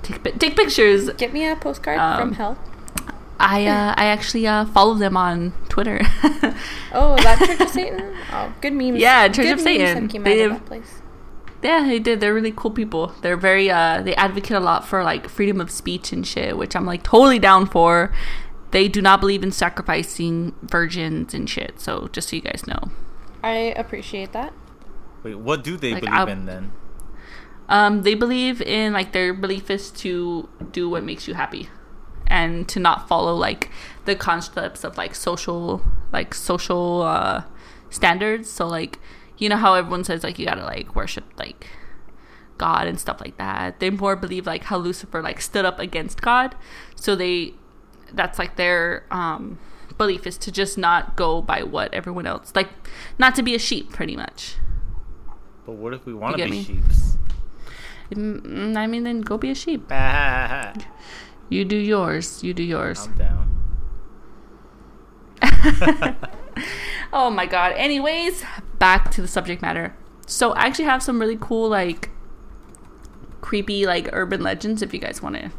Take 0.03 0.38
take 0.38 0.57
pictures. 0.57 1.11
Get 1.18 1.33
me 1.33 1.46
a 1.46 1.57
postcard 1.57 1.99
Um, 1.99 2.18
from 2.20 2.33
hell. 2.35 2.59
I 3.38 3.66
uh, 3.66 3.94
I 3.96 4.07
actually 4.07 4.46
uh, 4.46 4.64
follow 4.66 4.94
them 4.94 5.16
on 5.16 5.53
Twitter. 5.68 6.01
Oh, 6.92 7.14
that 7.23 7.38
Church 7.38 7.61
of 7.61 7.68
Satan. 7.68 8.16
Oh, 8.33 8.53
good 8.61 8.73
memes. 8.73 8.99
Yeah, 8.99 9.29
Church 9.29 9.46
good 9.46 9.53
of 9.53 9.61
Satan. 9.61 10.09
Came 10.09 10.25
They 10.25 10.42
out 10.42 10.46
of 10.46 10.53
have- 10.53 10.61
that 10.62 10.66
place. 10.66 10.94
Yeah, 11.62 11.85
they 11.87 11.99
did. 12.01 12.20
They're 12.20 12.35
really 12.35 12.53
cool 12.53 12.70
people. 12.70 13.12
They're 13.23 13.37
very 13.37 13.70
uh 13.70 14.03
they 14.03 14.14
advocate 14.16 14.57
a 14.57 14.61
lot 14.61 14.87
for 14.88 15.05
like 15.05 15.29
freedom 15.29 15.61
of 15.61 15.70
speech 15.70 16.12
and 16.12 16.27
shit, 16.27 16.57
which 16.59 16.75
I'm 16.75 16.87
like 16.87 17.03
totally 17.05 17.38
down 17.38 17.66
for. 17.66 18.12
They 18.73 18.88
do 18.88 19.01
not 19.03 19.20
believe 19.20 19.42
in 19.42 19.53
sacrificing 19.53 20.55
virgins 20.62 21.33
and 21.35 21.49
shit. 21.49 21.81
So 21.81 22.09
just 22.12 22.31
so 22.31 22.37
you 22.37 22.42
guys 22.42 22.66
know. 22.66 22.90
I 23.42 23.72
appreciate 23.76 24.33
that. 24.33 24.53
wait, 25.22 25.35
what 25.37 25.62
do 25.64 25.76
they 25.76 25.92
Like, 25.94 26.00
believe 26.03 26.14
I'll- 26.18 26.29
in 26.29 26.46
then? 26.46 26.72
Um 27.68 28.03
they 28.03 28.14
believe 28.14 28.61
in 28.62 28.92
like 28.92 29.12
their 29.12 29.33
belief 29.33 29.70
is 29.70 29.90
to 30.03 30.48
do 30.72 30.88
what 30.88 31.05
makes 31.05 31.29
you 31.29 31.35
happy 31.35 31.68
and 32.26 32.68
to 32.68 32.81
not 32.81 33.07
follow 33.09 33.35
like 33.35 33.70
the 34.07 34.16
concepts 34.16 34.83
of 34.83 34.96
like 34.96 35.14
social 35.14 35.83
like 36.12 36.35
social 36.35 37.03
uh 37.03 37.44
standards. 37.90 38.50
So 38.50 38.66
like 38.66 38.98
you 39.38 39.48
know 39.48 39.57
how 39.57 39.74
everyone 39.74 40.03
says 40.05 40.24
like 40.24 40.38
you 40.38 40.46
got 40.46 40.57
to 40.57 40.64
like 40.64 40.94
worship 40.96 41.24
like 41.38 41.66
God 42.59 42.87
and 42.88 42.98
stuff 43.00 43.20
like 43.20 43.37
that. 43.38 43.79
They 43.81 43.88
more 43.88 44.16
believe 44.16 44.46
like 44.46 44.64
how 44.64 44.76
Lucifer 44.76 45.22
like 45.22 45.40
stood 45.40 45.64
up 45.64 45.79
against 45.79 46.20
God. 46.20 46.55
So 46.96 47.14
they 47.14 47.55
that's 48.12 48.38
like 48.38 48.57
their 48.57 49.05
um 49.12 49.59
belief 50.00 50.26
is 50.26 50.38
to 50.38 50.50
just 50.50 50.78
not 50.78 51.14
go 51.16 51.42
by 51.42 51.62
what 51.62 51.92
everyone 51.92 52.26
else 52.26 52.52
like 52.56 52.70
not 53.18 53.34
to 53.34 53.42
be 53.42 53.54
a 53.54 53.58
sheep 53.58 53.92
pretty 53.92 54.16
much. 54.16 54.56
But 55.66 55.74
what 55.76 55.92
if 55.92 56.06
we 56.06 56.14
want 56.14 56.38
to 56.38 56.44
be 56.44 56.50
me? 56.50 56.64
sheeps? 56.64 57.18
Mm, 58.10 58.76
I 58.76 58.86
mean 58.86 59.04
then 59.04 59.20
go 59.20 59.36
be 59.36 59.50
a 59.50 59.54
sheep. 59.54 59.92
You 61.52 61.64
do 61.64 61.76
yours. 61.76 62.44
You 62.44 62.54
do 62.54 62.62
yours. 62.62 63.08
I'm 63.08 63.16
down. 63.26 63.46
Oh 67.12 67.28
my 67.28 67.46
god. 67.46 67.72
Anyways, 67.72 68.44
back 68.78 69.10
to 69.12 69.20
the 69.20 69.26
subject 69.26 69.62
matter. 69.62 69.96
So 70.26 70.52
I 70.52 70.66
actually 70.66 70.84
have 70.84 71.02
some 71.02 71.18
really 71.18 71.38
cool 71.40 71.68
like 71.68 72.10
creepy 73.40 73.84
like 73.84 74.08
urban 74.12 74.42
legends 74.42 74.80
if 74.80 74.94
you 74.94 75.00
guys 75.00 75.20
want 75.20 75.34
to 75.36 75.50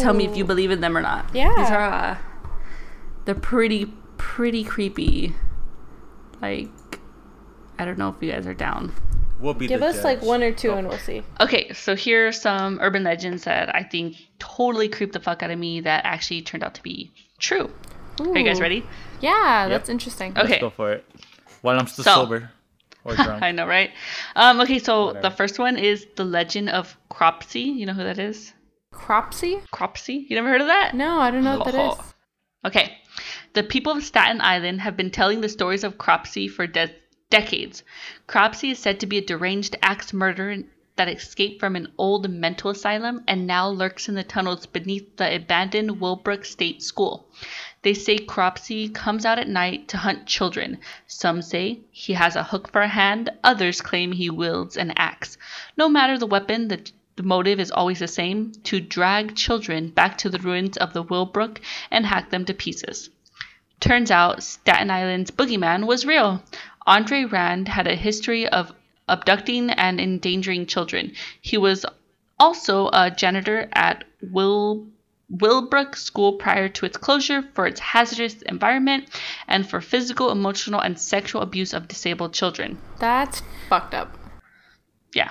tell 0.00 0.14
me 0.14 0.24
if 0.24 0.36
you 0.36 0.44
believe 0.44 0.70
in 0.70 0.80
them 0.80 0.96
or 0.96 1.02
not. 1.02 1.28
Yeah. 1.34 1.54
These 1.58 1.70
are 1.70 1.82
uh 1.82 2.16
they're 3.24 3.34
pretty 3.34 3.86
pretty 4.16 4.64
creepy. 4.64 5.34
Like 6.40 6.68
I 7.78 7.84
don't 7.84 7.98
know 7.98 8.08
if 8.10 8.22
you 8.22 8.30
guys 8.32 8.46
are 8.46 8.54
down. 8.54 8.92
We'll 9.38 9.54
be 9.54 9.66
Give 9.68 9.80
the 9.80 9.86
us 9.86 10.04
like 10.04 10.20
one 10.22 10.42
or 10.42 10.52
two, 10.52 10.70
Oh. 10.70 10.76
and 10.76 10.88
we'll 10.88 10.98
see. 10.98 11.22
Okay, 11.40 11.72
so 11.72 11.96
here 11.96 12.28
are 12.28 12.32
some 12.32 12.78
urban 12.82 13.04
legends 13.04 13.44
that 13.44 13.74
I 13.74 13.82
think 13.82 14.16
totally 14.38 14.88
creeped 14.88 15.14
the 15.14 15.20
fuck 15.20 15.42
out 15.42 15.50
of 15.50 15.58
me 15.58 15.80
that 15.80 16.04
actually 16.04 16.42
turned 16.42 16.62
out 16.62 16.74
to 16.74 16.82
be 16.82 17.10
true. 17.38 17.70
Are 18.20 18.36
you 18.38 18.44
guys 18.44 18.60
ready? 18.60 18.84
Yeah, 19.22 19.62
Yep. 19.62 19.70
that's 19.70 19.88
interesting. 19.88 20.32
Okay. 20.36 20.48
Let's 20.48 20.60
go 20.60 20.68
for 20.70 20.92
it. 20.92 21.06
While 21.62 21.78
I'm 21.80 21.86
still 21.86 22.04
So- 22.04 22.14
sober 22.16 22.50
or 23.04 23.14
drunk. 23.16 23.42
I 23.42 23.50
know, 23.52 23.66
right? 23.66 23.90
Um, 24.36 24.60
okay, 24.60 24.78
so 24.78 25.06
Whatever. 25.06 25.22
the 25.22 25.34
first 25.34 25.58
one 25.58 25.78
is 25.78 26.06
the 26.16 26.24
legend 26.24 26.68
of 26.68 26.94
Cropsey. 27.10 27.62
You 27.62 27.86
know 27.86 27.94
who 27.94 28.04
that 28.04 28.18
is? 28.18 28.52
Cropsey? 28.92 29.62
Cropsey? 29.72 30.26
You 30.28 30.36
never 30.36 30.48
heard 30.50 30.60
of 30.60 30.66
that? 30.66 30.94
No, 30.94 31.18
I 31.18 31.30
don't 31.30 31.44
know 31.44 31.56
what 31.58 31.72
that 31.72 31.74
Oh. 31.76 31.98
Okay. 32.66 32.98
The 33.52 33.64
people 33.64 33.94
of 33.94 34.04
Staten 34.04 34.40
Island 34.40 34.82
have 34.82 34.96
been 34.96 35.10
telling 35.10 35.40
the 35.40 35.48
stories 35.48 35.82
of 35.82 35.98
Cropsey 35.98 36.46
for 36.46 36.68
de- 36.68 36.94
decades. 37.30 37.82
Cropsey 38.28 38.70
is 38.70 38.78
said 38.78 39.00
to 39.00 39.06
be 39.06 39.18
a 39.18 39.20
deranged 39.20 39.74
axe 39.82 40.12
murderer 40.12 40.58
that 40.94 41.08
escaped 41.08 41.58
from 41.58 41.74
an 41.74 41.88
old 41.98 42.30
mental 42.30 42.70
asylum 42.70 43.24
and 43.26 43.48
now 43.48 43.68
lurks 43.68 44.08
in 44.08 44.14
the 44.14 44.22
tunnels 44.22 44.66
beneath 44.66 45.16
the 45.16 45.34
abandoned 45.34 46.00
Willowbrook 46.00 46.44
State 46.44 46.80
School. 46.80 47.28
They 47.82 47.92
say 47.92 48.18
Cropsey 48.18 48.88
comes 48.88 49.24
out 49.24 49.40
at 49.40 49.48
night 49.48 49.88
to 49.88 49.96
hunt 49.96 50.26
children. 50.26 50.78
Some 51.08 51.42
say 51.42 51.80
he 51.90 52.12
has 52.12 52.36
a 52.36 52.44
hook 52.44 52.70
for 52.70 52.82
a 52.82 52.88
hand, 52.88 53.30
others 53.42 53.80
claim 53.80 54.12
he 54.12 54.30
wields 54.30 54.76
an 54.76 54.92
axe. 54.96 55.36
No 55.76 55.88
matter 55.88 56.16
the 56.16 56.24
weapon, 56.24 56.68
the 56.68 56.88
the 57.16 57.24
motive 57.24 57.58
is 57.58 57.72
always 57.72 57.98
the 57.98 58.06
same 58.06 58.52
to 58.62 58.80
drag 58.80 59.34
children 59.34 59.90
back 59.90 60.16
to 60.18 60.30
the 60.30 60.38
ruins 60.38 60.76
of 60.76 60.92
the 60.92 61.02
Willowbrook 61.02 61.60
and 61.90 62.06
hack 62.06 62.30
them 62.30 62.44
to 62.44 62.54
pieces. 62.54 63.10
Turns 63.80 64.10
out 64.10 64.42
Staten 64.42 64.90
Island's 64.90 65.30
boogeyman 65.30 65.86
was 65.86 66.06
real. 66.06 66.42
Andre 66.86 67.24
Rand 67.24 67.68
had 67.68 67.86
a 67.86 67.94
history 67.94 68.46
of 68.46 68.72
abducting 69.08 69.70
and 69.70 70.00
endangering 70.00 70.66
children. 70.66 71.12
He 71.40 71.56
was 71.56 71.84
also 72.38 72.88
a 72.92 73.10
janitor 73.10 73.68
at 73.72 74.04
Will 74.22 74.86
Willowbrook 75.30 75.94
School 75.96 76.32
prior 76.32 76.68
to 76.68 76.86
its 76.86 76.96
closure 76.96 77.42
for 77.54 77.66
its 77.66 77.78
hazardous 77.78 78.42
environment 78.42 79.08
and 79.46 79.68
for 79.68 79.80
physical, 79.80 80.30
emotional, 80.30 80.80
and 80.80 80.98
sexual 80.98 81.40
abuse 81.40 81.72
of 81.72 81.86
disabled 81.86 82.34
children. 82.34 82.78
That's 82.98 83.42
fucked 83.68 83.94
up. 83.94 84.18
Yeah. 85.14 85.30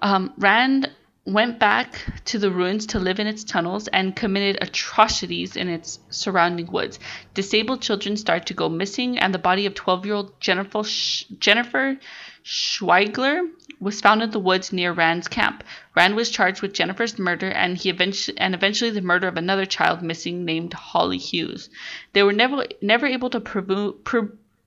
Um, 0.00 0.34
Rand 0.36 0.90
went 1.32 1.58
back 1.58 2.04
to 2.24 2.38
the 2.38 2.50
ruins 2.50 2.86
to 2.86 2.98
live 2.98 3.20
in 3.20 3.26
its 3.26 3.44
tunnels 3.44 3.86
and 3.88 4.16
committed 4.16 4.62
atrocities 4.62 5.56
in 5.56 5.68
its 5.68 5.98
surrounding 6.08 6.66
woods. 6.66 6.98
Disabled 7.34 7.82
children 7.82 8.16
started 8.16 8.46
to 8.46 8.54
go 8.54 8.68
missing, 8.68 9.18
and 9.18 9.34
the 9.34 9.38
body 9.38 9.66
of 9.66 9.74
12 9.74 10.06
year 10.06 10.14
old 10.14 10.40
Jennifer, 10.40 10.82
Sh- 10.82 11.24
Jennifer 11.38 11.98
Schweigler 12.44 13.46
was 13.78 14.00
found 14.00 14.22
in 14.22 14.30
the 14.30 14.38
woods 14.38 14.72
near 14.72 14.92
Rand's 14.92 15.28
camp. 15.28 15.62
Rand 15.94 16.16
was 16.16 16.30
charged 16.30 16.62
with 16.62 16.72
Jennifer's 16.72 17.18
murder 17.18 17.50
and 17.50 17.76
he 17.76 17.90
eventually 17.90 18.38
and 18.38 18.54
eventually 18.54 18.90
the 18.90 19.02
murder 19.02 19.28
of 19.28 19.36
another 19.36 19.66
child 19.66 20.02
missing 20.02 20.46
named 20.46 20.72
Holly 20.72 21.18
Hughes. 21.18 21.68
They 22.14 22.22
were 22.22 22.32
never 22.32 22.64
never 22.80 23.06
able 23.06 23.30
to 23.30 23.40
prove 23.40 23.96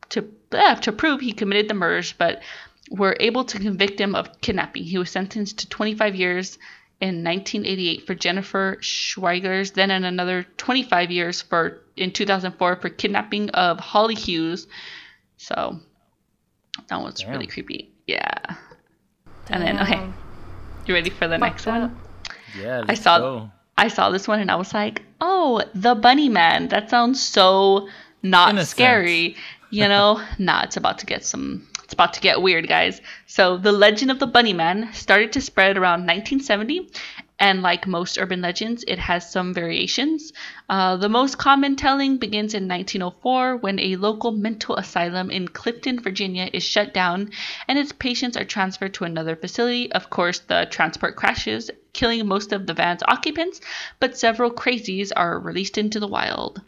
to 0.09 0.31
uh, 0.51 0.75
to 0.75 0.91
prove 0.91 1.21
he 1.21 1.33
committed 1.33 1.69
the 1.69 1.73
murders, 1.73 2.13
but 2.13 2.41
were 2.91 3.15
able 3.21 3.45
to 3.45 3.57
convict 3.57 3.99
him 3.99 4.13
of 4.15 4.41
kidnapping. 4.41 4.83
He 4.83 4.97
was 4.97 5.09
sentenced 5.09 5.59
to 5.59 5.69
25 5.69 6.13
years 6.13 6.57
in 6.99 7.23
1988 7.23 8.05
for 8.05 8.13
Jennifer 8.13 8.77
Schweigers, 8.81 9.73
then 9.73 9.89
in 9.91 10.03
another 10.03 10.45
25 10.57 11.09
years 11.09 11.41
for 11.41 11.81
in 11.95 12.11
2004 12.11 12.75
for 12.75 12.89
kidnapping 12.89 13.49
of 13.51 13.79
Holly 13.79 14.13
Hughes. 14.13 14.67
So 15.37 15.79
that 16.89 17.01
was 17.01 17.15
Damn. 17.15 17.31
really 17.31 17.47
creepy. 17.47 17.89
Yeah. 18.07 18.37
And 19.49 19.63
then 19.63 19.79
okay, 19.79 20.07
you 20.85 20.93
ready 20.93 21.09
for 21.09 21.27
the 21.27 21.37
next 21.37 21.63
Fucked 21.63 21.81
one? 21.81 21.97
Yeah, 22.59 22.79
I 22.79 22.81
let's 22.81 23.01
saw 23.01 23.19
go. 23.19 23.51
I 23.77 23.87
saw 23.87 24.09
this 24.09 24.27
one 24.27 24.39
and 24.39 24.51
I 24.51 24.55
was 24.55 24.73
like, 24.73 25.01
"Oh, 25.21 25.63
the 25.73 25.95
Bunny 25.95 26.29
Man. 26.29 26.67
That 26.67 26.89
sounds 26.89 27.21
so 27.21 27.87
not 28.21 28.49
Innocent. 28.49 28.69
scary." 28.69 29.35
You 29.73 29.87
know, 29.87 30.21
nah, 30.37 30.63
it's 30.63 30.75
about 30.75 30.99
to 30.99 31.05
get 31.05 31.23
some 31.23 31.65
it's 31.91 31.95
about 31.95 32.13
to 32.13 32.21
get 32.21 32.41
weird, 32.41 32.69
guys. 32.69 33.01
So, 33.25 33.57
the 33.57 33.73
legend 33.73 34.11
of 34.11 34.19
the 34.19 34.25
Bunny 34.25 34.53
Man 34.53 34.93
started 34.93 35.33
to 35.33 35.41
spread 35.41 35.75
around 35.75 36.07
1970, 36.07 36.89
and 37.37 37.61
like 37.61 37.85
most 37.85 38.17
urban 38.17 38.39
legends, 38.39 38.85
it 38.87 38.97
has 38.97 39.29
some 39.29 39.53
variations. 39.53 40.31
Uh, 40.69 40.95
the 40.95 41.09
most 41.09 41.37
common 41.37 41.75
telling 41.75 42.15
begins 42.15 42.53
in 42.53 42.69
1904 42.69 43.57
when 43.57 43.77
a 43.77 43.97
local 43.97 44.31
mental 44.31 44.77
asylum 44.77 45.29
in 45.29 45.49
Clifton, 45.49 45.99
Virginia 45.99 46.49
is 46.53 46.63
shut 46.63 46.93
down 46.93 47.29
and 47.67 47.77
its 47.77 47.91
patients 47.91 48.37
are 48.37 48.45
transferred 48.45 48.93
to 48.93 49.03
another 49.03 49.35
facility. 49.35 49.91
Of 49.91 50.09
course, 50.09 50.39
the 50.39 50.67
transport 50.71 51.17
crashes, 51.17 51.69
killing 51.91 52.25
most 52.25 52.53
of 52.53 52.67
the 52.67 52.73
van's 52.73 53.03
occupants, 53.05 53.59
but 53.99 54.17
several 54.17 54.49
crazies 54.49 55.11
are 55.13 55.37
released 55.37 55.77
into 55.77 55.99
the 55.99 56.07
wild. 56.07 56.61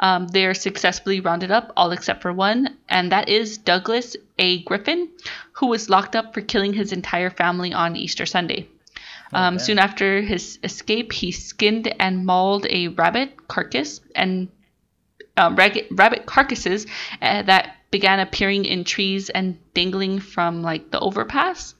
Um, 0.00 0.26
they 0.28 0.46
are 0.46 0.54
successfully 0.54 1.20
rounded 1.20 1.50
up, 1.50 1.72
all 1.76 1.92
except 1.92 2.22
for 2.22 2.32
one, 2.32 2.78
and 2.88 3.12
that 3.12 3.28
is 3.28 3.58
Douglas 3.58 4.16
A. 4.38 4.62
Griffin, 4.62 5.10
who 5.52 5.66
was 5.66 5.90
locked 5.90 6.16
up 6.16 6.32
for 6.32 6.40
killing 6.40 6.72
his 6.72 6.92
entire 6.92 7.30
family 7.30 7.72
on 7.72 7.96
Easter 7.96 8.24
Sunday. 8.24 8.66
Um, 9.32 9.54
damn. 9.54 9.58
soon 9.58 9.78
after 9.78 10.22
his 10.22 10.58
escape, 10.64 11.12
he 11.12 11.30
skinned 11.30 11.94
and 12.00 12.24
mauled 12.26 12.66
a 12.70 12.88
rabbit 12.88 13.46
carcass 13.46 14.00
and 14.16 14.48
um, 15.36 15.54
rag- 15.54 15.86
rabbit 15.92 16.26
carcasses 16.26 16.86
uh, 17.22 17.42
that 17.42 17.76
began 17.90 18.20
appearing 18.20 18.64
in 18.64 18.84
trees 18.84 19.30
and 19.30 19.58
dangling 19.74 20.18
from 20.18 20.62
like 20.62 20.90
the 20.90 20.98
overpass. 20.98 21.74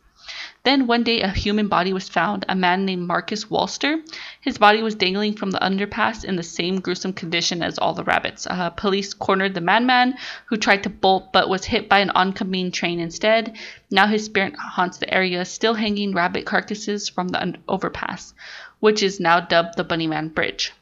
Then 0.63 0.87
one 0.87 1.05
day, 1.05 1.23
a 1.23 1.29
human 1.29 1.69
body 1.69 1.95
was 1.95 2.11
found, 2.11 2.45
a 2.47 2.55
man 2.55 2.85
named 2.85 3.07
Marcus 3.07 3.47
Walster. 3.47 4.03
His 4.43 4.59
body 4.59 4.83
was 4.83 4.95
dangling 4.95 5.35
from 5.35 5.53
the 5.53 5.59
underpass 5.59 6.23
in 6.23 6.37
the 6.37 6.43
same 6.43 6.81
gruesome 6.81 7.15
condition 7.15 7.63
as 7.63 7.79
all 7.79 7.95
the 7.95 8.05
rabbits. 8.05 8.47
Uh, 8.47 8.69
police 8.69 9.15
cornered 9.15 9.55
the 9.55 9.63
madman, 9.63 10.19
who 10.47 10.59
tried 10.59 10.83
to 10.83 10.91
bolt 10.91 11.33
but 11.33 11.49
was 11.49 11.65
hit 11.65 11.89
by 11.89 12.01
an 12.01 12.11
oncoming 12.11 12.73
train 12.73 13.01
instead. 13.01 13.57
Now 13.91 14.07
his 14.07 14.27
spirit 14.27 14.55
haunts 14.55 14.99
the 14.99 15.13
area, 15.13 15.47
still 15.47 15.73
hanging 15.73 16.13
rabbit 16.13 16.45
carcasses 16.45 17.09
from 17.09 17.29
the 17.29 17.41
un- 17.41 17.63
overpass, 17.67 18.35
which 18.81 19.03
is 19.03 19.19
now 19.19 19.41
dubbed 19.41 19.79
the 19.79 19.85
Bunnyman 19.85 20.35
Bridge. 20.35 20.75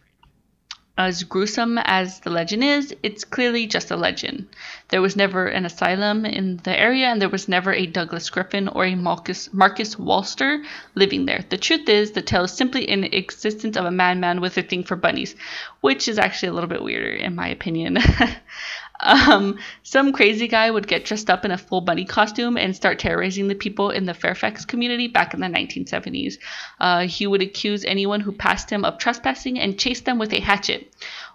As 1.00 1.22
gruesome 1.22 1.78
as 1.78 2.18
the 2.18 2.30
legend 2.30 2.64
is, 2.64 2.92
it's 3.04 3.22
clearly 3.22 3.68
just 3.68 3.92
a 3.92 3.96
legend. 3.96 4.48
There 4.88 5.00
was 5.00 5.14
never 5.14 5.46
an 5.46 5.64
asylum 5.64 6.26
in 6.26 6.56
the 6.64 6.76
area, 6.76 7.06
and 7.06 7.22
there 7.22 7.28
was 7.28 7.46
never 7.46 7.72
a 7.72 7.86
Douglas 7.86 8.28
Griffin 8.30 8.66
or 8.66 8.84
a 8.84 8.96
Marcus, 8.96 9.48
Marcus 9.52 9.94
Walster 9.94 10.64
living 10.96 11.24
there. 11.24 11.44
The 11.48 11.56
truth 11.56 11.88
is, 11.88 12.10
the 12.10 12.20
tale 12.20 12.44
is 12.44 12.52
simply 12.52 12.88
an 12.88 13.04
existence 13.04 13.76
of 13.76 13.84
a 13.84 13.92
madman 13.92 14.40
with 14.40 14.58
a 14.58 14.62
thing 14.62 14.82
for 14.82 14.96
bunnies, 14.96 15.36
which 15.82 16.08
is 16.08 16.18
actually 16.18 16.48
a 16.48 16.52
little 16.52 16.68
bit 16.68 16.82
weirder, 16.82 17.14
in 17.14 17.36
my 17.36 17.46
opinion. 17.46 17.98
um, 19.00 19.58
some 19.82 20.12
crazy 20.12 20.48
guy 20.48 20.70
would 20.70 20.86
get 20.88 21.04
dressed 21.04 21.30
up 21.30 21.44
in 21.44 21.50
a 21.50 21.58
full 21.58 21.80
bunny 21.80 22.04
costume 22.04 22.56
and 22.56 22.74
start 22.74 22.98
terrorizing 22.98 23.48
the 23.48 23.54
people 23.54 23.90
in 23.90 24.06
the 24.06 24.14
Fairfax 24.14 24.64
community 24.64 25.08
back 25.08 25.34
in 25.34 25.40
the 25.40 25.46
1970s. 25.46 26.38
Uh, 26.80 27.06
he 27.06 27.26
would 27.26 27.42
accuse 27.42 27.84
anyone 27.84 28.20
who 28.20 28.32
passed 28.32 28.70
him 28.70 28.84
of 28.84 28.98
trespassing 28.98 29.58
and 29.58 29.78
chase 29.78 30.00
them 30.00 30.18
with 30.18 30.32
a 30.32 30.40
hatchet. 30.40 30.92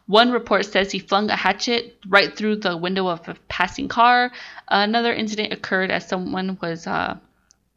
One 0.07 0.31
report 0.31 0.65
says 0.65 0.91
he 0.91 0.99
flung 0.99 1.29
a 1.29 1.35
hatchet 1.35 1.97
right 2.07 2.35
through 2.35 2.57
the 2.57 2.75
window 2.75 3.07
of 3.07 3.27
a 3.29 3.35
passing 3.47 3.87
car. 3.87 4.31
Another 4.67 5.13
incident 5.13 5.53
occurred 5.53 5.91
as 5.91 6.07
someone 6.07 6.57
was 6.61 6.85
uh, 6.87 7.17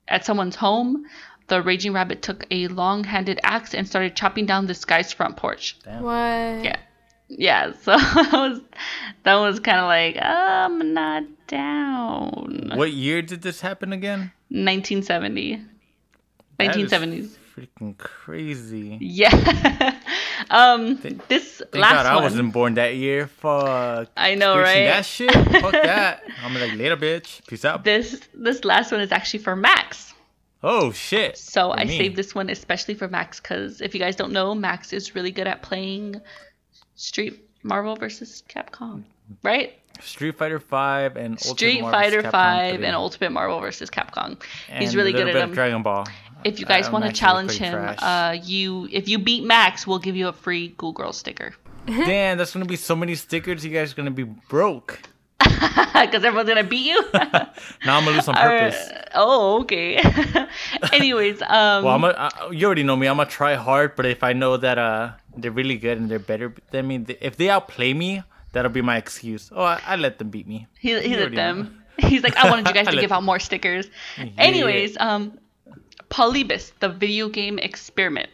at 0.09 0.25
someone's 0.25 0.57
home. 0.57 1.07
The 1.49 1.63
raging 1.63 1.93
rabbit 1.93 2.23
took 2.23 2.45
a 2.51 2.67
long-handed 2.67 3.39
axe 3.45 3.73
and 3.73 3.87
started 3.87 4.17
chopping 4.17 4.47
down 4.47 4.67
this 4.67 4.85
guy's 4.85 5.13
front 5.13 5.37
porch. 5.37 5.77
What? 5.85 6.65
Yeah. 6.65 6.77
Yeah, 7.29 7.73
so 7.83 7.97
that 7.97 8.31
was 8.33 8.61
that 9.25 9.35
was 9.37 9.61
kind 9.61 9.79
of 9.79 9.87
like 9.87 10.17
I'm 10.21 10.95
not 10.95 11.25
down. 11.49 12.73
What 12.75 12.93
year 12.93 13.23
did 13.23 13.43
this 13.43 13.61
happen 13.61 13.93
again? 13.93 14.33
1970, 14.49 15.61
That 16.59 16.77
is 16.77 16.91
1970s. 16.93 17.37
Freaking 17.57 17.97
crazy. 17.97 18.99
Yeah. 19.01 19.99
um, 20.51 20.97
this 21.29 21.63
Thank 21.73 21.83
last 21.83 21.93
God 21.95 22.07
I 22.07 22.15
one. 22.15 22.25
wasn't 22.25 22.53
born 22.53 22.75
that 22.75 22.95
year. 22.97 23.27
Fuck. 23.27 24.09
I 24.17 24.35
know, 24.35 24.59
right? 24.59 24.85
That 24.87 25.07
shit. 25.07 25.33
Fuck 25.33 25.73
that. 25.73 26.23
I'm 26.45 26.55
like 26.55 26.75
later, 26.77 26.97
bitch. 26.97 27.45
Peace 27.47 27.65
out. 27.65 27.83
This 27.83 28.21
this 28.35 28.65
last 28.65 28.93
one 28.93 29.01
is 29.01 29.11
actually 29.11 29.41
for 29.41 29.57
Max. 29.57 30.13
oh 30.63 30.93
shit. 30.93 31.37
So 31.39 31.73
I 31.73 31.85
me. 31.85 31.97
saved 31.97 32.17
this 32.17 32.35
one 32.35 32.51
especially 32.51 32.95
for 32.95 33.09
Max 33.09 33.41
because 33.41 33.81
if 33.81 33.95
you 33.95 34.01
guys 34.01 34.17
don't 34.17 34.33
know, 34.33 34.55
Max 34.55 34.93
is 34.93 35.15
really 35.15 35.31
good 35.33 35.47
at 35.47 35.63
playing 35.63 36.21
Street 36.97 37.49
Marvel 37.63 37.97
versus 37.97 38.43
Capcom, 38.49 39.05
right? 39.43 39.79
Street 40.01 40.37
Fighter 40.37 40.61
Five 40.61 41.17
and 41.17 41.39
Street 41.41 41.81
Marvel 41.81 42.01
Fighter 42.01 42.23
Five 42.31 42.83
and 42.83 42.95
Ultimate 42.95 43.33
Marvel 43.33 43.61
versus 43.61 43.89
Capcom. 43.91 44.43
He's 44.69 44.95
really 44.97 45.13
good 45.13 45.29
at 45.29 45.35
them. 45.35 45.53
Dragon 45.53 45.83
Ball. 45.83 46.07
If 46.45 46.61
you 46.61 46.67
guys 46.67 46.91
want 46.91 47.05
to 47.05 47.13
challenge 47.13 47.53
him, 47.53 47.97
uh, 47.99 48.37
you 48.43 48.89
if 48.93 49.09
you 49.09 49.19
beat 49.19 49.45
Max, 49.45 49.87
we'll 49.87 49.99
give 49.99 50.17
you 50.17 50.29
a 50.29 50.33
free 50.33 50.75
Ghoul 50.77 50.93
Girl 50.93 51.13
sticker. 51.13 51.55
Damn, 51.87 52.39
that's 52.39 52.53
gonna 52.53 52.65
be 52.67 52.77
so 52.77 52.97
many 52.97 53.15
stickers. 53.15 53.65
You 53.65 53.71
guys 53.73 53.93
are 53.93 53.97
gonna 53.97 54.11
be 54.11 54.25
broke. 54.25 55.01
Because 55.97 56.25
everyone's 56.25 56.49
gonna 56.49 56.65
beat 56.65 56.87
you. 56.87 57.03
Now 57.13 57.97
I'm 57.99 58.05
gonna 58.05 58.17
lose 58.17 58.29
on 58.29 58.35
purpose. 58.49 58.77
Uh, 58.77 59.05
oh, 59.15 59.61
okay. 59.63 59.97
Anyways, 60.93 61.41
um, 61.43 61.85
well, 61.85 61.95
I'm 61.95 62.05
a, 62.05 62.09
uh, 62.09 62.51
you 62.51 62.67
already 62.67 62.83
know 62.83 62.97
me. 62.97 63.07
I'm 63.07 63.17
gonna 63.17 63.29
try 63.31 63.55
hard, 63.55 63.97
but 63.97 64.07
if 64.07 64.23
I 64.23 64.33
know 64.33 64.57
that 64.57 64.79
uh 64.79 65.13
they're 65.37 65.51
really 65.51 65.77
good 65.79 65.99
and 65.99 66.11
they're 66.11 66.19
better 66.19 66.55
than 66.71 66.87
me, 66.87 67.05
if 67.21 67.37
they 67.37 67.49
outplay 67.49 67.93
me, 67.95 68.23
that'll 68.53 68.71
be 68.71 68.83
my 68.83 68.97
excuse. 68.97 69.51
Oh, 69.55 69.63
I, 69.63 69.81
I 69.87 69.97
let 69.97 70.19
them 70.19 70.31
beat 70.31 70.47
me. 70.47 70.67
he, 70.79 70.93
at 70.93 71.05
already 71.05 71.37
them. 71.37 71.83
He's 71.99 72.23
like, 72.23 72.37
I 72.37 72.51
wanted 72.51 72.67
you 72.69 72.75
guys 72.75 72.87
to 72.87 72.93
let- 72.93 73.01
give 73.01 73.13
out 73.13 73.23
more 73.23 73.39
stickers. 73.39 73.89
Anyways, 74.39 74.97
um, 75.01 75.39
Polybius, 76.11 76.73
the 76.81 76.89
video 76.89 77.29
game 77.29 77.59
experiment. 77.59 78.29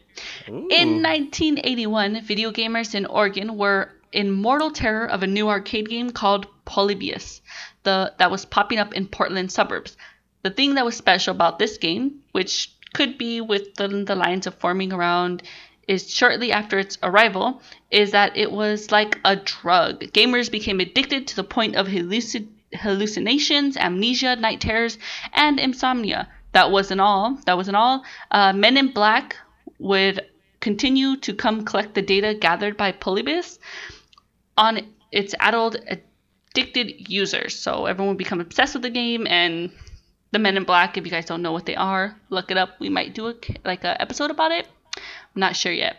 In 0.47 1.03
1981, 1.03 2.23
video 2.23 2.51
gamers 2.51 2.95
in 2.95 3.07
Oregon 3.07 3.57
were 3.57 3.91
in 4.12 4.31
mortal 4.31 4.70
terror 4.70 5.07
of 5.07 5.22
a 5.22 5.27
new 5.27 5.48
arcade 5.48 5.88
game 5.88 6.11
called 6.11 6.46
Polybius, 6.64 7.40
the 7.83 8.12
that 8.18 8.31
was 8.31 8.44
popping 8.44 8.79
up 8.79 8.92
in 8.94 9.07
Portland 9.07 9.51
suburbs. 9.51 9.96
The 10.42 10.51
thing 10.51 10.75
that 10.75 10.85
was 10.85 10.96
special 10.96 11.35
about 11.35 11.59
this 11.59 11.79
game, 11.79 12.20
which 12.33 12.70
could 12.92 13.16
be 13.16 13.40
within 13.40 14.05
the, 14.05 14.14
lines 14.14 14.46
of 14.46 14.55
forming 14.57 14.92
around 14.92 15.42
is 15.88 16.12
shortly 16.12 16.53
after 16.53 16.79
its 16.79 16.98
arrival, 17.03 17.62
is 17.90 18.11
that 18.11 18.37
it 18.37 18.53
was 18.53 18.90
like 18.90 19.18
a 19.25 19.37
drug. 19.37 20.01
Gamers 20.12 20.51
became 20.51 20.81
addicted 20.81 21.27
to 21.29 21.37
the 21.37 21.44
point 21.44 21.75
of 21.75 21.87
hallucin- 21.87 22.48
hallucinations, 22.75 23.77
amnesia, 23.77 24.37
night 24.37 24.61
terrors, 24.61 24.98
and 25.33 25.59
insomnia. 25.59 26.29
That 26.53 26.70
wasn't 26.70 27.01
all. 27.01 27.38
That 27.46 27.57
wasn't 27.57 27.77
all. 27.77 28.05
Uh, 28.31 28.53
Men 28.53 28.77
in 28.77 28.88
Black 28.92 29.37
would 29.79 30.27
continue 30.61 31.16
to 31.16 31.35
come 31.35 31.64
collect 31.64 31.94
the 31.94 32.03
data 32.03 32.35
gathered 32.35 32.77
by 32.77 32.92
Polybius 32.92 33.59
on 34.57 34.81
it's 35.11 35.35
adult 35.41 35.77
addicted 35.87 37.09
users. 37.11 37.59
So 37.59 37.87
everyone 37.87 38.17
become 38.17 38.41
obsessed 38.41 38.75
with 38.75 38.83
the 38.83 38.91
game 38.91 39.27
and 39.27 39.71
the 40.31 40.38
Men 40.38 40.57
in 40.57 40.65
Black. 40.65 40.97
If 40.97 41.05
you 41.05 41.11
guys 41.11 41.27
don't 41.27 41.43
know 41.43 41.53
what 41.53 41.67
they 41.67 41.77
are, 41.77 42.17
look 42.31 42.51
it 42.51 42.57
up. 42.57 42.81
We 42.81 42.88
might 42.88 43.15
do 43.15 43.29
a 43.29 43.35
like 43.65 43.85
a 43.85 44.01
episode 44.01 44.31
about 44.31 44.53
it. 44.53 44.67
I'm 44.97 45.41
not 45.41 45.57
sure 45.57 45.73
yet. 45.73 45.97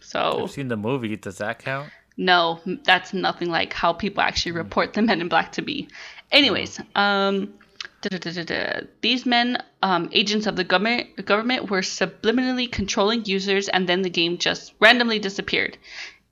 So 0.00 0.42
I've 0.42 0.50
seen 0.50 0.68
the 0.68 0.76
movie. 0.76 1.16
Does 1.16 1.38
that 1.38 1.58
count? 1.58 1.90
no, 2.16 2.60
that's 2.84 3.14
nothing 3.14 3.48
like 3.48 3.72
how 3.72 3.92
people 3.92 4.22
actually 4.22 4.52
report 4.52 4.94
the 4.94 5.02
Men 5.02 5.20
in 5.20 5.28
Black 5.28 5.52
to 5.52 5.62
be. 5.62 5.88
Anyways, 6.30 6.80
um, 6.94 7.54
da-da-da-da-da. 8.02 8.86
these 9.00 9.24
men, 9.26 9.62
um, 9.82 10.08
agents 10.12 10.46
of 10.46 10.56
the 10.56 10.64
government, 10.64 11.24
government, 11.24 11.70
were 11.70 11.80
subliminally 11.80 12.70
controlling 12.70 13.24
users, 13.24 13.68
and 13.68 13.88
then 13.88 14.02
the 14.02 14.10
game 14.10 14.38
just 14.38 14.74
randomly 14.80 15.18
disappeared. 15.18 15.78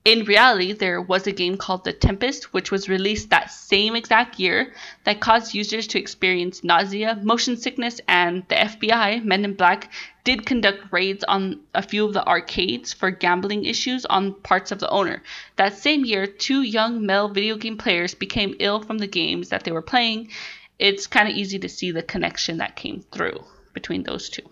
In 0.02 0.24
reality, 0.24 0.72
there 0.72 0.98
was 0.98 1.26
a 1.26 1.32
game 1.32 1.58
called 1.58 1.84
The 1.84 1.92
Tempest, 1.92 2.54
which 2.54 2.70
was 2.70 2.88
released 2.88 3.28
that 3.28 3.50
same 3.50 3.94
exact 3.94 4.38
year, 4.40 4.72
that 5.04 5.20
caused 5.20 5.52
users 5.52 5.86
to 5.88 5.98
experience 5.98 6.64
nausea, 6.64 7.20
motion 7.22 7.58
sickness, 7.58 8.00
and 8.08 8.42
the 8.48 8.54
FBI, 8.54 9.22
Men 9.22 9.44
in 9.44 9.52
Black, 9.52 9.92
did 10.24 10.46
conduct 10.46 10.90
raids 10.90 11.22
on 11.24 11.60
a 11.74 11.82
few 11.82 12.06
of 12.06 12.14
the 12.14 12.26
arcades 12.26 12.94
for 12.94 13.10
gambling 13.10 13.66
issues 13.66 14.06
on 14.06 14.40
parts 14.40 14.72
of 14.72 14.78
the 14.78 14.88
owner. 14.88 15.22
That 15.56 15.76
same 15.76 16.06
year, 16.06 16.26
two 16.26 16.62
young 16.62 17.04
male 17.04 17.28
video 17.28 17.56
game 17.56 17.76
players 17.76 18.14
became 18.14 18.56
ill 18.58 18.80
from 18.80 18.96
the 18.96 19.06
games 19.06 19.50
that 19.50 19.64
they 19.64 19.72
were 19.72 19.82
playing. 19.82 20.30
It's 20.78 21.06
kind 21.06 21.28
of 21.28 21.34
easy 21.36 21.58
to 21.58 21.68
see 21.68 21.90
the 21.90 22.02
connection 22.02 22.56
that 22.56 22.74
came 22.74 23.02
through 23.12 23.44
between 23.74 24.04
those 24.04 24.30
two. 24.30 24.48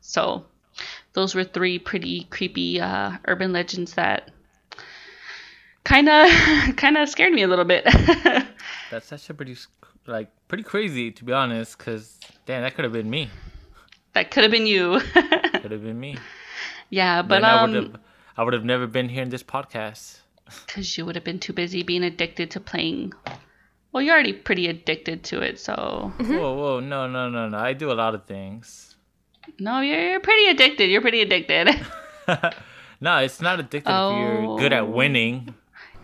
So, 0.00 0.46
those 1.12 1.36
were 1.36 1.44
three 1.44 1.78
pretty 1.78 2.24
creepy 2.24 2.80
uh, 2.80 3.18
urban 3.28 3.52
legends 3.52 3.94
that 3.94 4.32
kind 5.88 6.08
of 6.08 6.76
kind 6.82 6.96
of 6.98 7.08
scared 7.08 7.32
me 7.32 7.42
a 7.42 7.48
little 7.48 7.64
bit. 7.64 7.84
That's 8.90 9.12
actually 9.12 9.36
pretty 9.36 9.56
like 10.06 10.28
pretty 10.48 10.64
crazy 10.64 11.10
to 11.12 11.24
be 11.24 11.32
honest. 11.32 11.78
Cause 11.78 12.18
damn, 12.46 12.62
that 12.62 12.74
could 12.74 12.84
have 12.84 12.92
been 12.92 13.10
me. 13.10 13.30
that 14.14 14.30
could 14.30 14.44
have 14.44 14.50
been 14.52 14.66
you. 14.66 15.00
Could 15.58 15.72
have 15.72 15.82
been 15.82 15.98
me. 15.98 16.16
yeah, 16.90 17.20
but 17.22 17.40
Then 17.40 17.44
I 17.44 17.62
would 17.64 17.76
um 17.76 17.82
have 17.92 18.00
I 18.36 18.44
would 18.44 18.54
have 18.54 18.64
never 18.64 18.86
been 18.86 19.08
here 19.08 19.22
in 19.22 19.28
this 19.30 19.42
podcast. 19.42 20.20
cuz 20.72 20.96
you 20.96 21.04
would 21.04 21.16
have 21.16 21.24
been 21.24 21.40
too 21.40 21.52
busy 21.52 21.82
being 21.82 22.04
addicted 22.04 22.50
to 22.52 22.60
playing. 22.60 23.12
Well, 23.90 24.02
you're 24.04 24.14
already 24.14 24.32
pretty 24.34 24.68
addicted 24.68 25.24
to 25.30 25.40
it, 25.40 25.58
so 25.58 26.12
Whoa, 26.20 26.54
whoa, 26.60 26.80
no, 26.80 27.06
no, 27.08 27.28
no, 27.28 27.48
no. 27.48 27.58
I 27.58 27.72
do 27.72 27.90
a 27.90 27.98
lot 28.02 28.14
of 28.14 28.24
things. 28.26 28.94
no, 29.58 29.80
you're, 29.80 30.10
you're 30.10 30.20
pretty 30.20 30.46
addicted. 30.54 30.90
You're 30.90 31.00
pretty 31.00 31.22
addicted. 31.22 31.66
no, 33.00 33.16
it's 33.18 33.40
not 33.40 33.58
addictive 33.58 33.88
if 33.88 34.18
you're 34.18 34.58
good 34.58 34.72
Oh. 34.72 34.76
at 34.76 34.88
winning. 34.88 35.54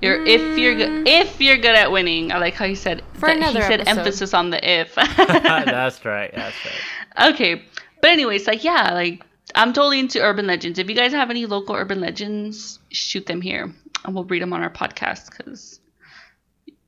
You're 0.04 0.24
if 0.26 0.58
you're 0.58 0.74
good 0.74 1.08
if 1.08 1.40
you're 1.40 1.56
good 1.56 1.74
at 1.74 1.90
winning. 1.90 2.30
I 2.32 2.38
like 2.38 2.54
how 2.54 2.64
you 2.66 2.76
said 2.76 3.02
For 3.14 3.26
that- 3.28 3.36
another 3.36 3.60
he 3.60 3.66
said 3.66 3.80
episode. 3.80 3.98
emphasis 3.98 4.34
on 4.34 4.50
the 4.50 4.60
if. 4.80 4.94
that's 5.16 6.04
right. 6.04 6.30
That's 6.34 6.56
right. 6.64 7.30
okay, 7.34 7.62
but 8.00 8.10
anyways, 8.10 8.46
like 8.46 8.64
yeah, 8.64 8.92
like 8.94 9.24
I'm 9.54 9.72
totally 9.72 9.98
into 9.98 10.20
urban 10.20 10.46
legends. 10.46 10.78
If 10.78 10.88
you 10.88 10.94
guys 10.96 11.12
have 11.12 11.30
any 11.30 11.46
local 11.46 11.74
urban 11.74 12.00
legends, 12.00 12.78
shoot 12.90 13.26
them 13.26 13.40
here, 13.40 13.72
and 14.04 14.14
we'll 14.14 14.24
read 14.24 14.42
them 14.42 14.52
on 14.52 14.62
our 14.62 14.70
podcast. 14.70 15.30
Because 15.30 15.80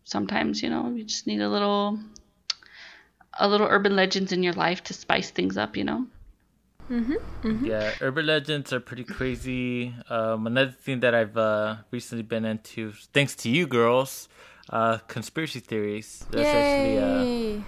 sometimes 0.04 0.62
you 0.62 0.70
know 0.70 0.90
you 0.90 1.04
just 1.04 1.26
need 1.26 1.40
a 1.40 1.48
little 1.48 1.98
a 3.38 3.48
little 3.48 3.66
urban 3.66 3.96
legends 3.96 4.32
in 4.32 4.42
your 4.42 4.54
life 4.54 4.82
to 4.84 4.94
spice 4.94 5.30
things 5.30 5.56
up. 5.56 5.76
You 5.76 5.84
know. 5.84 6.06
Yeah, 7.64 7.92
urban 8.00 8.26
legends 8.26 8.72
are 8.72 8.80
pretty 8.80 9.04
crazy. 9.04 9.94
Um, 10.08 10.46
another 10.46 10.70
thing 10.70 11.00
that 11.00 11.14
I've 11.14 11.36
uh, 11.36 11.76
recently 11.90 12.22
been 12.22 12.44
into, 12.44 12.92
thanks 13.12 13.34
to 13.36 13.48
you 13.50 13.66
girls, 13.66 14.28
uh, 14.70 14.98
conspiracy 15.08 15.60
theories. 15.60 16.24
That's 16.30 16.46
actually, 16.48 16.98
uh, 16.98 17.62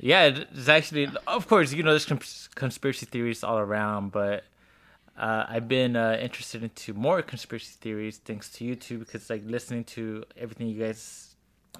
yeah, 0.00 0.24
it's 0.26 0.68
actually, 0.68 1.08
of 1.26 1.48
course, 1.48 1.72
you 1.72 1.82
know, 1.82 1.90
there's 1.90 2.06
cons- 2.06 2.48
conspiracy 2.54 3.06
theories 3.06 3.42
all 3.42 3.58
around, 3.58 4.12
but 4.12 4.44
uh, 5.18 5.44
I've 5.48 5.66
been 5.68 5.96
uh, 5.96 6.16
interested 6.20 6.62
into 6.62 6.94
more 6.94 7.22
conspiracy 7.22 7.74
theories 7.80 8.18
thanks 8.18 8.50
to 8.52 8.64
you 8.64 8.76
two 8.76 8.98
because, 8.98 9.28
like, 9.30 9.42
listening 9.46 9.84
to 9.96 10.24
everything 10.36 10.68
you 10.68 10.78
guys, 10.80 11.34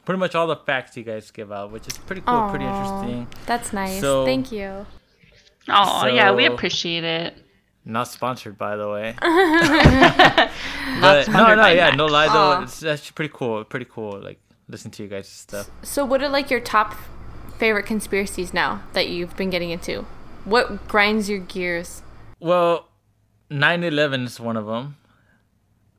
pretty 0.05 0.19
much 0.19 0.35
all 0.35 0.47
the 0.47 0.57
facts 0.57 0.97
you 0.97 1.05
guys 1.05 1.31
give 1.31 1.53
out, 1.53 1.71
which 1.71 1.87
is 1.87 1.97
pretty 1.99 2.23
cool, 2.23 2.49
pretty 2.51 2.65
interesting. 2.65 3.27
That's 3.47 3.73
nice. 3.73 4.01
So- 4.01 4.25
Thank 4.25 4.51
you. 4.53 4.87
Oh 5.69 6.07
yeah, 6.07 6.33
we 6.33 6.47
appreciate 6.47 7.05
it. 7.05 7.35
Not 7.85 8.09
sponsored, 8.09 8.59
by 8.59 8.77
the 8.77 8.89
way. 8.89 9.15
Not 9.23 10.51
but 11.01 11.29
no, 11.29 11.55
no, 11.55 11.67
yeah, 11.69 11.87
Max. 11.87 11.97
no 11.97 12.07
lie 12.07 12.27
Aw. 12.27 12.33
though. 12.33 12.63
It's 12.63 12.83
actually 12.83 13.15
pretty 13.15 13.33
cool. 13.35 13.65
Pretty 13.65 13.87
cool. 13.87 14.21
Like 14.21 14.41
listen 14.69 14.91
to 14.93 15.03
you 15.03 15.09
guys' 15.09 15.29
stuff. 15.29 15.71
So, 15.83 16.05
what 16.05 16.23
are 16.23 16.29
like 16.29 16.51
your 16.51 16.61
top 16.61 16.95
favorite 17.59 17.87
conspiracies 17.87 18.53
now 18.53 18.83
that 18.93 19.09
you've 19.09 19.37
been 19.37 19.51
getting 19.51 19.71
into? 19.71 20.07
What 20.45 20.87
grinds 20.89 21.29
your 21.29 21.39
gears? 21.39 22.03
Well, 22.41 22.89
9/11 23.51 24.27
is 24.27 24.39
one 24.39 24.57
of 24.57 24.67
them. 24.67 24.97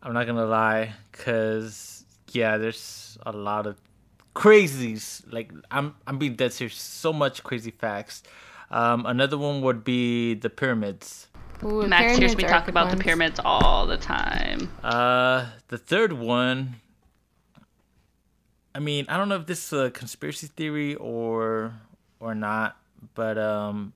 I'm 0.01 0.13
not 0.13 0.27
gonna 0.27 0.45
lie, 0.45 0.93
cause 1.11 2.05
yeah, 2.31 2.57
there's 2.57 3.17
a 3.25 3.31
lot 3.31 3.65
of 3.67 3.77
crazies. 4.35 5.23
Like 5.31 5.51
I'm, 5.71 5.95
I'm 6.07 6.17
being 6.17 6.35
dead 6.35 6.53
serious. 6.53 6.75
So 6.75 7.11
much 7.11 7.43
crazy 7.43 7.71
facts. 7.71 8.23
Um, 8.71 9.05
another 9.05 9.37
one 9.37 9.61
would 9.61 9.83
be 9.83 10.35
the 10.35 10.49
pyramids. 10.49 11.27
Ooh, 11.63 11.87
Max 11.87 12.17
hears 12.17 12.17
pyramids 12.17 12.37
me 12.37 12.43
are 12.45 12.49
talk 12.49 12.65
good 12.65 12.71
about 12.71 12.91
the 12.91 12.97
pyramids 12.97 13.39
all 13.43 13.85
the 13.85 13.97
time. 13.97 14.69
Uh, 14.83 15.47
the 15.67 15.77
third 15.77 16.13
one. 16.13 16.75
I 18.73 18.79
mean, 18.79 19.05
I 19.09 19.17
don't 19.17 19.27
know 19.27 19.35
if 19.35 19.45
this 19.45 19.73
is 19.73 19.73
a 19.73 19.91
conspiracy 19.91 20.47
theory 20.47 20.95
or 20.95 21.73
or 22.19 22.35
not, 22.35 22.77
but 23.15 23.37
um, 23.37 23.93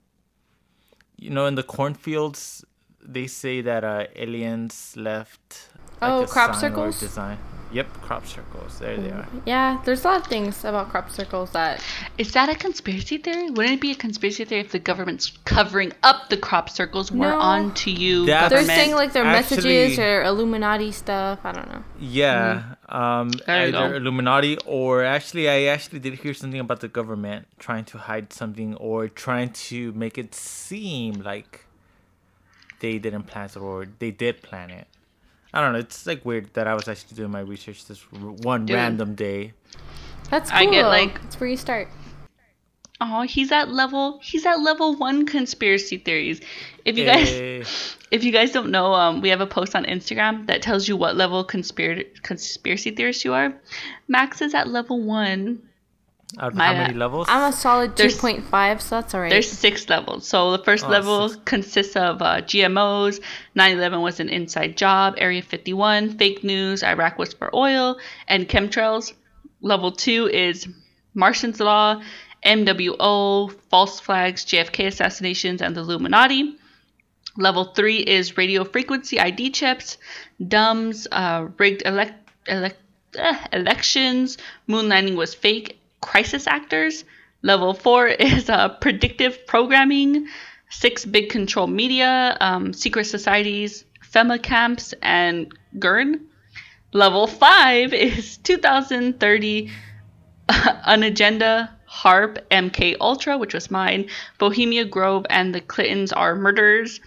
you 1.17 1.29
know, 1.29 1.45
in 1.45 1.55
the 1.55 1.63
cornfields, 1.63 2.65
they 3.01 3.27
say 3.27 3.61
that 3.61 3.83
uh, 3.83 4.07
aliens 4.15 4.95
left. 4.97 5.69
Oh, 6.01 6.23
a 6.23 6.27
crop 6.27 6.55
sign 6.55 6.73
or 6.73 6.91
circles? 6.91 6.99
Design. 6.99 7.37
Yep, 7.73 7.87
crop 8.01 8.25
circles. 8.27 8.77
There 8.79 8.95
they 8.97 9.09
are. 9.09 9.27
Yeah, 9.45 9.81
there's 9.83 10.05
a 10.05 10.07
lot 10.07 10.21
of 10.21 10.27
things 10.27 10.63
about 10.63 10.89
crop 10.89 11.09
circles 11.09 11.51
that. 11.51 11.81
Is 12.19 12.31
that 12.33 12.47
a 12.47 12.55
conspiracy 12.55 13.17
theory? 13.17 13.49
Wouldn't 13.49 13.73
it 13.75 13.81
be 13.81 13.91
a 13.91 13.95
conspiracy 13.95 14.45
theory 14.45 14.61
if 14.61 14.71
the 14.71 14.77
government's 14.79 15.31
covering 15.45 15.91
up 16.03 16.29
the 16.29 16.37
crop 16.37 16.69
circles? 16.69 17.11
We're 17.11 17.31
No. 17.31 17.39
on 17.39 17.73
to 17.75 17.89
you, 17.91 18.25
That's- 18.27 18.51
They're 18.51 18.63
saying 18.75 18.93
like 18.93 19.13
their 19.13 19.23
messages 19.23 19.97
or 19.97 20.21
Illuminati 20.23 20.91
stuff. 20.91 21.39
I 21.43 21.51
don't 21.51 21.67
know. 21.67 21.83
Yeah, 21.99 22.75
um, 22.89 23.31
Mm-hmm. 23.31 23.39
There 23.47 23.67
you 23.67 23.75
either 23.77 23.89
go. 23.89 23.95
Illuminati 23.95 24.57
or 24.67 25.03
actually, 25.03 25.49
I 25.49 25.63
actually 25.63 25.99
did 25.99 26.13
hear 26.15 26.33
something 26.35 26.59
about 26.59 26.79
the 26.81 26.87
government 26.87 27.47
trying 27.57 27.85
to 27.85 27.97
hide 27.97 28.31
something 28.33 28.75
or 28.75 29.07
trying 29.07 29.49
to 29.69 29.91
make 29.93 30.17
it 30.19 30.35
seem 30.35 31.13
like 31.15 31.65
they 32.81 32.99
didn't 32.99 33.23
plan 33.23 33.45
it 33.45 33.57
or 33.57 33.87
they 33.99 34.11
did 34.11 34.41
plan 34.43 34.69
it. 34.69 34.87
I 35.53 35.61
don't 35.61 35.73
know. 35.73 35.79
It's 35.79 36.05
like 36.07 36.25
weird 36.25 36.53
that 36.53 36.67
I 36.67 36.73
was 36.73 36.87
actually 36.87 37.15
doing 37.15 37.31
my 37.31 37.41
research 37.41 37.85
this 37.85 38.01
one 38.11 38.65
Dude. 38.65 38.75
random 38.75 39.15
day. 39.15 39.53
That's 40.29 40.49
cool. 40.49 40.59
I 40.59 40.65
get, 40.65 40.85
like- 40.87 41.21
That's 41.21 41.39
where 41.39 41.49
you 41.49 41.57
start. 41.57 41.89
Oh, 43.01 43.21
he's 43.23 43.51
at 43.51 43.69
level. 43.69 44.19
He's 44.23 44.45
at 44.45 44.61
level 44.61 44.95
one 44.95 45.25
conspiracy 45.25 45.97
theories. 45.97 46.39
If 46.85 46.97
you 46.97 47.05
guys, 47.05 47.29
Eh, 47.33 47.63
if 48.11 48.23
you 48.23 48.31
guys 48.31 48.51
don't 48.51 48.71
know, 48.71 48.93
um, 48.93 49.19
we 49.19 49.27
have 49.29 49.41
a 49.41 49.47
post 49.47 49.75
on 49.75 49.83
Instagram 49.85 50.47
that 50.47 50.61
tells 50.61 50.87
you 50.87 50.95
what 50.95 51.17
level 51.17 51.43
conspiracy 51.43 52.07
conspiracy 52.21 52.91
theorist 52.91 53.25
you 53.25 53.33
are. 53.33 53.53
Max 54.07 54.41
is 54.41 54.53
at 54.53 54.69
level 54.69 55.01
one. 55.01 55.61
Out 56.39 56.53
of 56.53 56.55
My 56.57 56.67
how 56.67 56.73
many 56.73 56.93
levels? 56.95 57.27
I'm 57.29 57.49
a 57.51 57.55
solid 57.55 57.95
There's- 57.95 58.15
2.5, 58.17 58.81
so 58.81 58.95
that's 58.95 59.13
alright. 59.13 59.29
There's 59.29 59.51
six 59.51 59.87
levels. 59.89 60.27
So 60.27 60.51
the 60.57 60.63
first 60.63 60.85
Oh, 60.85 60.89
level 60.89 61.29
six. 61.29 61.41
consists 61.45 61.95
of 61.95 62.21
uh, 62.21 62.41
GMOs. 62.41 63.19
9/11 63.55 64.01
was 64.01 64.19
an 64.19 64.29
inside 64.29 64.75
job. 64.77 65.15
Area 65.17 65.41
51, 65.43 66.17
fake 66.17 66.43
news. 66.43 66.81
Iraq 66.83 67.19
was 67.19 67.33
for 67.33 67.55
oil 67.55 67.97
and 68.27 68.49
chemtrails. 68.49 69.13
Level 69.61 69.91
two 69.91 70.27
is 70.27 70.67
Martian's 71.13 71.59
Law, 71.59 72.01
NWO, 72.45 73.53
false 73.69 73.99
flags, 73.99 74.43
JFK 74.45 74.87
assassinations, 74.87 75.61
and 75.61 75.75
the 75.75 75.81
Illuminati. 75.81 76.57
Level 77.37 77.65
three 77.65 77.97
is 77.97 78.37
radio 78.37 78.63
frequency 78.63 79.19
ID 79.19 79.51
chips, 79.51 79.97
DUMBs, 80.41 81.07
uh, 81.11 81.47
rigged 81.57 81.81
elect, 81.85 82.13
elect, 82.47 82.77
eh, 83.17 83.37
elections, 83.53 84.37
moon 84.67 84.87
landing 84.89 85.15
was 85.15 85.33
fake, 85.33 85.79
crisis 86.03 86.45
actors. 86.47 87.05
Level 87.41 87.73
four 87.73 88.07
is 88.31 88.49
uh, 88.49 88.69
predictive 88.69 89.47
programming, 89.47 90.27
six 90.69 91.05
big 91.05 91.29
control 91.29 91.67
media, 91.67 92.37
um, 92.39 92.73
secret 92.73 93.05
societies, 93.05 93.85
FEMA 94.13 94.41
camps, 94.41 94.93
and 95.01 95.51
CERN. 95.75 96.21
Level 96.91 97.25
five 97.25 97.93
is 98.07 98.37
2030 98.37 99.71
an 100.49 101.03
agenda 101.03 101.73
HAARP 101.87 102.37
mk 102.51 102.97
ultra 102.99 103.37
which 103.37 103.53
was 103.53 103.71
mine 103.71 104.09
Bohemian 104.39 104.89
Grove 104.89 105.25
and 105.29 105.55
the 105.55 105.61
clintons 105.61 106.11
are 106.11 106.35
murderers 106.35 106.99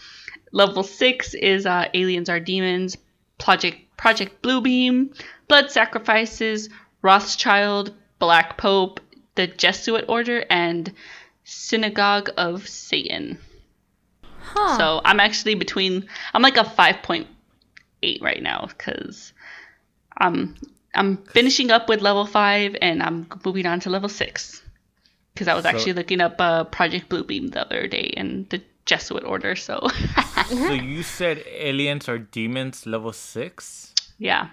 level 0.53 0.83
six 0.83 1.35
is 1.35 1.67
uh, 1.67 1.87
aliens 1.93 2.31
are 2.31 2.41
demons 2.41 2.97
project 3.37 3.77
project 3.99 4.41
bluebeam 4.43 5.15
blood 5.49 5.71
sacrifices 5.71 6.71
Rothschild, 7.07 7.95
Black 8.19 8.57
Pope, 8.59 9.01
the 9.35 9.47
Jesuit 9.47 10.05
Order, 10.09 10.45
and 10.51 10.93
Synagogue 11.45 12.31
of 12.37 12.67
Satan. 12.69 13.39
Huh. 14.41 14.79
So 14.79 15.01
I'm 15.05 15.21
actually 15.21 15.55
between. 15.55 16.07
I'm 16.35 16.43
like 16.43 16.57
a 16.57 16.65
5.8 16.65 17.27
right 18.23 18.43
now 18.43 18.67
because 18.69 19.33
I'm 20.19 20.55
I'm 20.95 21.19
finishing 21.27 21.71
up 21.71 21.89
with 21.89 22.01
level 22.01 22.25
five 22.27 22.77
and 22.81 23.03
I'm 23.03 23.27
moving 23.45 23.67
on 23.67 23.81
to 23.81 23.91
level 23.91 24.09
six 24.09 24.63
because 25.35 25.49
I 25.49 25.55
was 25.55 25.65
So- 25.65 25.69
actually 25.71 25.93
looking 25.95 26.21
up 26.21 26.41
uh, 26.41 26.65
Project 26.65 27.09
Bluebeam 27.11 27.53
the 27.53 27.61
other 27.67 27.87
day 27.87 28.15
and 28.17 28.49
the 28.49 28.63
Jesuit 28.87 29.25
Order. 29.25 29.57
So 29.57 29.87
so 30.49 30.73
you 30.73 31.03
said 31.03 31.43
aliens 31.47 32.09
are 32.09 32.19
demons 32.19 32.87
level 32.87 33.13
six? 33.13 33.93
yeah, 34.19 34.49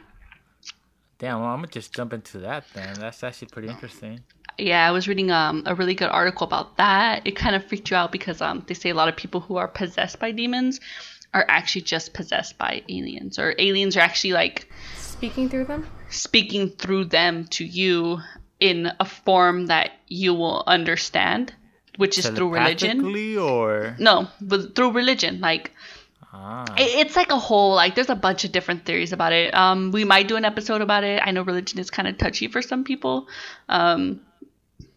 Damn, 1.20 1.40
well, 1.40 1.50
I'm 1.50 1.58
gonna 1.58 1.68
just 1.68 1.94
jump 1.94 2.14
into 2.14 2.40
that 2.40 2.66
then. 2.74 2.96
That's 3.00 3.24
actually 3.24 3.48
pretty 3.50 3.70
interesting. 3.70 4.22
yeah. 4.58 4.88
I 4.88 4.92
was 4.92 5.08
reading 5.08 5.32
um, 5.32 5.64
a 5.66 5.76
really 5.76 5.96
good 5.96 6.10
article 6.10 6.46
about 6.46 6.78
that. 6.78 7.26
It 7.26 7.36
kind 7.36 7.56
of 7.56 7.66
freaked 7.66 7.90
you 7.92 7.98
out 7.98 8.12
because 8.12 8.42
um, 8.42 8.64
they 8.68 8.74
say 8.74 8.90
a 8.90 8.94
lot 8.94 9.08
of 9.08 9.16
people 9.16 9.40
who 9.40 9.58
are 9.58 9.68
possessed 9.68 10.20
by 10.20 10.32
demons 10.32 10.80
are 11.34 11.46
actually 11.48 11.82
just 11.82 12.14
possessed 12.14 12.58
by 12.58 12.84
aliens, 12.90 13.40
or 13.40 13.56
aliens 13.58 13.98
are 13.98 14.02
actually 14.02 14.34
like 14.34 14.70
Speaking 14.98 15.50
through 15.50 15.66
them? 15.66 15.88
speaking 16.10 16.70
through 16.70 17.06
them 17.06 17.46
to 17.46 17.64
you 17.66 18.20
in 18.60 18.92
a 19.00 19.06
form 19.06 19.68
that 19.68 19.92
you 20.08 20.34
will 20.34 20.64
understand, 20.68 21.54
which 21.98 22.18
is 22.18 22.28
through 22.28 22.54
religion. 22.54 23.04
Or 23.38 23.96
No, 24.00 24.28
but 24.42 24.76
through 24.76 24.92
religion. 24.92 25.40
Like 25.42 25.72
ah, 26.34 26.66
it- 26.78 27.06
it's 27.06 27.16
like 27.16 27.32
a 27.32 27.38
whole 27.40 27.76
like 27.76 27.96
there's 27.96 28.10
a 28.10 28.16
bunch 28.16 28.44
of 28.44 28.52
different 28.52 28.86
theories 28.86 29.14
about 29.14 29.32
it. 29.34 29.54
Um, 29.54 29.92
we 29.92 30.04
might 30.04 30.28
do 30.28 30.36
an 30.36 30.46
episode 30.46 30.82
about 30.82 31.04
it. 31.04 31.22
I 31.24 31.32
know 31.32 31.44
religion 31.44 31.80
is 31.80 31.90
kind 31.90 32.08
of 32.08 32.18
touchy 32.18 32.48
for 32.48 32.62
some 32.62 32.84
people. 32.84 33.28
Um, 33.70 34.22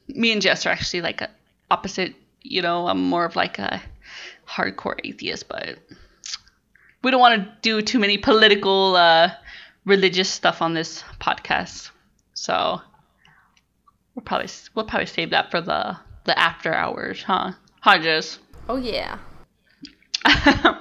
me 0.09 0.33
and 0.33 0.41
Jess 0.43 0.67
are 0.67 0.71
actually 0.71 1.03
like 1.03 1.21
a 1.21 1.31
opposite. 1.71 2.15
You 2.43 2.63
know, 2.63 2.87
I'm 2.89 3.03
more 3.03 3.25
of 3.25 3.37
like 3.37 3.59
a 3.59 3.83
hardcore 4.49 4.99
atheist, 5.05 5.49
but 5.49 5.79
we 7.03 7.11
don't 7.11 7.21
want 7.21 7.43
to 7.43 7.53
do 7.63 7.83
too 7.83 7.99
many 7.99 8.19
political, 8.19 8.95
uh, 8.97 9.31
religious 9.85 10.29
stuff 10.31 10.63
on 10.63 10.75
this 10.75 11.03
podcast. 11.21 11.91
So 12.35 12.81
we'll 14.15 14.23
probably 14.25 14.49
we'll 14.75 14.85
probably 14.87 15.07
save 15.07 15.31
that 15.31 15.51
for 15.51 15.61
the 15.61 15.97
the 16.25 16.39
after 16.39 16.73
hours, 16.73 17.23
huh? 17.23 17.53
Huh, 17.81 17.99
Jess? 17.99 18.39
Oh, 18.69 18.77
yeah. 18.77 19.19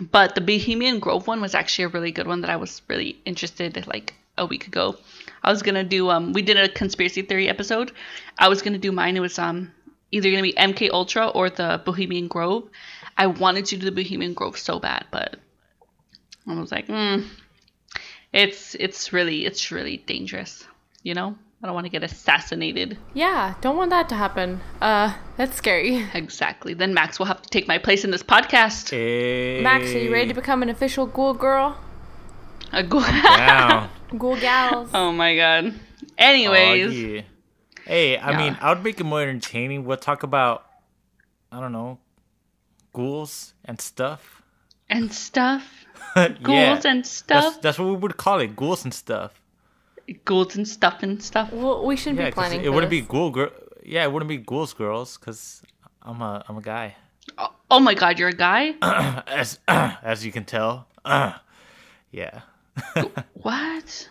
but 0.00 0.34
the 0.34 0.40
Bohemian 0.40 0.98
Grove 0.98 1.26
one 1.26 1.40
was 1.40 1.54
actually 1.54 1.84
a 1.84 1.88
really 1.88 2.10
good 2.10 2.26
one 2.26 2.40
that 2.40 2.50
I 2.50 2.56
was 2.56 2.82
really 2.88 3.16
interested 3.24 3.76
in 3.76 3.84
like 3.84 4.14
a 4.36 4.46
week 4.46 4.66
ago. 4.66 4.96
I 5.42 5.50
was 5.50 5.62
gonna 5.62 5.84
do 5.84 6.10
um 6.10 6.32
we 6.32 6.42
did 6.42 6.56
a 6.56 6.68
conspiracy 6.68 7.22
theory 7.22 7.48
episode. 7.48 7.92
I 8.38 8.48
was 8.48 8.62
gonna 8.62 8.78
do 8.78 8.92
mine. 8.92 9.16
It 9.16 9.20
was 9.20 9.38
um 9.38 9.72
either 10.10 10.30
gonna 10.30 10.42
be 10.42 10.52
MK 10.54 10.90
Ultra 10.90 11.28
or 11.28 11.50
the 11.50 11.80
Bohemian 11.84 12.28
Grove. 12.28 12.68
I 13.16 13.28
wanted 13.28 13.66
to 13.66 13.76
do 13.76 13.84
the 13.84 13.92
Bohemian 13.92 14.34
Grove 14.34 14.58
so 14.58 14.80
bad, 14.80 15.06
but 15.10 15.36
I 16.46 16.54
was 16.60 16.72
like, 16.72 16.88
mm, 16.88 17.24
it's 18.32 18.74
it's 18.74 19.12
really 19.12 19.44
it's 19.44 19.70
really 19.70 19.98
dangerous. 19.98 20.66
You 21.02 21.14
know, 21.14 21.36
I 21.64 21.66
don't 21.66 21.74
want 21.74 21.86
to 21.86 21.90
get 21.90 22.02
assassinated. 22.04 22.98
Yeah, 23.14 23.54
don't 23.62 23.78
want 23.78 23.88
that 23.88 24.10
to 24.10 24.14
happen. 24.14 24.60
Uh, 24.82 25.14
that's 25.38 25.56
scary. 25.56 26.04
Exactly. 26.14 26.74
Then 26.74 26.92
Max 26.92 27.18
will 27.18 27.24
have 27.24 27.40
to 27.40 27.48
take 27.48 27.66
my 27.66 27.78
place 27.78 28.04
in 28.04 28.10
this 28.10 28.22
podcast. 28.22 28.90
hey, 28.90 29.62
Max, 29.62 29.86
are 29.94 29.98
you 29.98 30.12
ready 30.12 30.28
to 30.28 30.34
become 30.34 30.62
an 30.62 30.68
official 30.68 31.06
ghoul 31.06 31.32
girl? 31.32 31.78
A 32.72 32.82
go- 32.82 33.00
down? 33.36 33.88
Ghoul 34.18 34.36
gals? 34.38 34.90
Oh 34.92 35.10
my 35.10 35.36
god. 35.36 35.72
Anyways, 36.18 36.86
Oh, 36.86 36.90
yeah. 36.92 37.22
Hey, 37.86 38.18
I 38.18 38.32
Yeah. 38.32 38.36
mean, 38.38 38.58
I 38.60 38.74
would 38.74 38.84
make 38.84 39.00
it 39.00 39.04
more 39.04 39.22
entertaining. 39.22 39.86
We'll 39.86 39.96
talk 39.96 40.22
about, 40.22 40.66
I 41.50 41.60
don't 41.60 41.72
know, 41.72 41.98
ghouls 42.92 43.54
and 43.64 43.80
stuff. 43.80 44.42
and 44.90 45.10
stuff. 45.14 45.86
yeah, 46.16 46.28
Ghouls 46.42 46.84
and 46.84 47.04
that's, 47.04 47.10
stuff. 47.10 47.62
that's 47.62 47.78
what 47.78 47.88
we 47.88 47.96
would 47.96 48.18
call 48.18 48.40
it, 48.40 48.54
ghouls 48.54 48.84
and 48.84 48.92
stuff. 48.92 49.32
Ghouls 50.24 50.56
and 50.56 50.66
stuff 50.68 51.02
and 51.02 51.22
stuff. 51.22 51.50
Well, 51.52 51.84
we 51.86 51.96
shouldn't 51.96 52.18
Yeah, 52.20 52.26
be 52.26 52.32
'cause 52.32 52.48
planning 52.48 52.60
it 52.60 52.66
for 52.66 52.72
wouldn't 52.72 52.90
be 52.90 53.00
this. 53.00 53.08
ghoul 53.08 53.30
girl. 53.30 53.50
Yeah, 53.82 54.04
it 54.04 54.12
wouldn't 54.12 54.28
be 54.28 54.36
ghouls 54.38 54.72
girls 54.74 55.16
because 55.18 55.62
I'm 56.02 56.20
a 56.20 56.44
I'm 56.48 56.56
a 56.58 56.62
guy, 56.62 56.96
Oh, 57.38 57.52
oh 57.70 57.80
my 57.80 57.94
god, 57.94 58.18
you're 58.18 58.28
a 58.28 58.32
guy? 58.32 58.74
as 59.26 59.58
as 59.68 60.24
you 60.26 60.32
can 60.32 60.44
tell. 60.44 60.86
yeah, 61.06 62.40
what? 63.34 64.08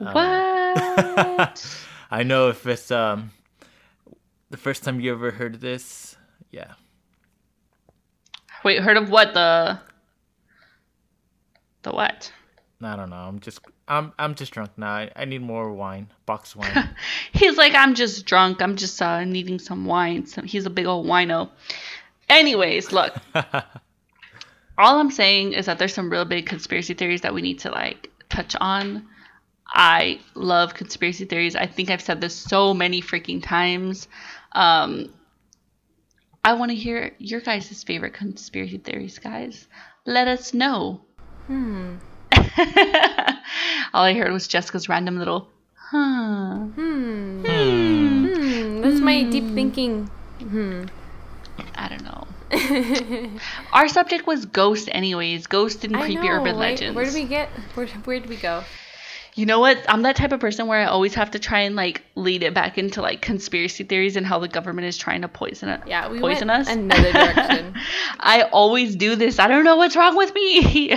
Uh. 0.00 0.12
What? 0.12 1.76
I 2.10 2.22
know 2.24 2.48
if 2.48 2.66
it's 2.66 2.90
um 2.90 3.30
the 4.50 4.56
first 4.56 4.82
time 4.84 5.00
you 5.00 5.12
ever 5.12 5.30
heard 5.30 5.60
this. 5.60 6.16
Yeah, 6.50 6.72
Wait, 8.64 8.80
heard 8.82 8.96
of 8.96 9.08
what? 9.08 9.34
The. 9.34 9.78
The 11.82 11.90
what? 11.92 12.32
I 12.84 12.96
don't 12.96 13.10
know. 13.10 13.16
I'm 13.16 13.40
just 13.40 13.60
I'm 13.88 14.12
I'm 14.18 14.34
just 14.34 14.52
drunk 14.52 14.70
now. 14.76 14.90
I, 14.90 15.10
I 15.16 15.24
need 15.24 15.42
more 15.42 15.72
wine, 15.72 16.08
box 16.26 16.56
wine. 16.56 16.90
He's 17.32 17.56
like, 17.56 17.74
I'm 17.74 17.94
just 17.94 18.26
drunk. 18.26 18.62
I'm 18.62 18.76
just 18.76 19.00
uh, 19.00 19.24
needing 19.24 19.58
some 19.58 19.84
wine. 19.84 20.26
So 20.26 20.42
he's 20.42 20.66
a 20.66 20.70
big 20.70 20.86
old 20.86 21.06
wino. 21.06 21.50
Anyways, 22.28 22.92
look. 22.92 23.14
all 24.78 24.98
I'm 24.98 25.10
saying 25.10 25.52
is 25.52 25.66
that 25.66 25.78
there's 25.78 25.94
some 25.94 26.10
real 26.10 26.24
big 26.24 26.46
conspiracy 26.46 26.94
theories 26.94 27.20
that 27.22 27.34
we 27.34 27.42
need 27.42 27.60
to 27.60 27.70
like 27.70 28.10
touch 28.28 28.56
on. 28.60 29.06
I 29.66 30.20
love 30.34 30.74
conspiracy 30.74 31.24
theories. 31.24 31.56
I 31.56 31.66
think 31.66 31.90
I've 31.90 32.02
said 32.02 32.20
this 32.20 32.34
so 32.34 32.74
many 32.74 33.00
freaking 33.00 33.42
times. 33.42 34.08
Um, 34.52 35.12
I 36.44 36.54
want 36.54 36.70
to 36.70 36.74
hear 36.74 37.14
your 37.18 37.40
guys' 37.40 37.82
favorite 37.84 38.14
conspiracy 38.14 38.78
theories, 38.78 39.18
guys. 39.18 39.68
Let 40.04 40.28
us 40.28 40.52
know. 40.52 41.02
Hmm. 41.46 41.96
All 43.94 44.04
I 44.04 44.14
heard 44.14 44.32
was 44.32 44.48
Jessica's 44.48 44.88
random 44.88 45.18
little, 45.18 45.48
huh. 45.74 46.56
Hmm. 46.56 47.44
Hmm. 47.44 48.26
Hmm. 48.26 48.80
That's 48.82 49.00
my 49.00 49.24
deep 49.24 49.54
thinking. 49.54 50.06
Hmm. 50.38 50.84
I 51.74 51.88
don't 51.88 52.04
know. 52.04 52.26
Our 53.72 53.88
subject 53.88 54.26
was 54.26 54.46
ghost, 54.46 54.88
anyways. 54.92 55.46
Ghost 55.46 55.84
and 55.84 55.96
I 55.96 56.00
creepy 56.02 56.28
know, 56.28 56.34
urban 56.34 56.56
right? 56.56 56.72
legends. 56.72 56.96
Where 56.96 57.04
did 57.04 57.14
we 57.14 57.24
get? 57.24 57.48
Where, 57.74 57.86
where 57.86 58.20
did 58.20 58.28
we 58.28 58.36
go? 58.36 58.64
You 59.34 59.46
know 59.46 59.60
what? 59.60 59.78
I'm 59.88 60.02
that 60.02 60.16
type 60.16 60.32
of 60.32 60.40
person 60.40 60.66
where 60.66 60.80
I 60.80 60.84
always 60.84 61.14
have 61.14 61.30
to 61.30 61.38
try 61.38 61.60
and 61.60 61.74
like 61.74 62.02
lead 62.16 62.42
it 62.42 62.52
back 62.52 62.76
into 62.76 63.00
like 63.00 63.22
conspiracy 63.22 63.82
theories 63.82 64.16
and 64.16 64.26
how 64.26 64.38
the 64.38 64.48
government 64.48 64.86
is 64.88 64.98
trying 64.98 65.22
to 65.22 65.28
poison 65.28 65.70
it. 65.70 65.80
Yeah, 65.86 66.10
we 66.10 66.20
poison 66.20 66.48
went 66.48 66.68
us. 66.68 66.74
another 66.74 67.12
direction. 67.12 67.74
I 68.20 68.42
always 68.42 68.94
do 68.94 69.16
this. 69.16 69.38
I 69.38 69.48
don't 69.48 69.64
know 69.64 69.76
what's 69.76 69.96
wrong 69.96 70.16
with 70.16 70.34
me. 70.34 70.96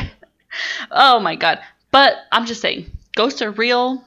Oh 0.91 1.19
my 1.19 1.35
god. 1.35 1.59
But 1.91 2.15
I'm 2.31 2.45
just 2.45 2.61
saying, 2.61 2.91
ghosts 3.15 3.41
are 3.41 3.51
real. 3.51 4.03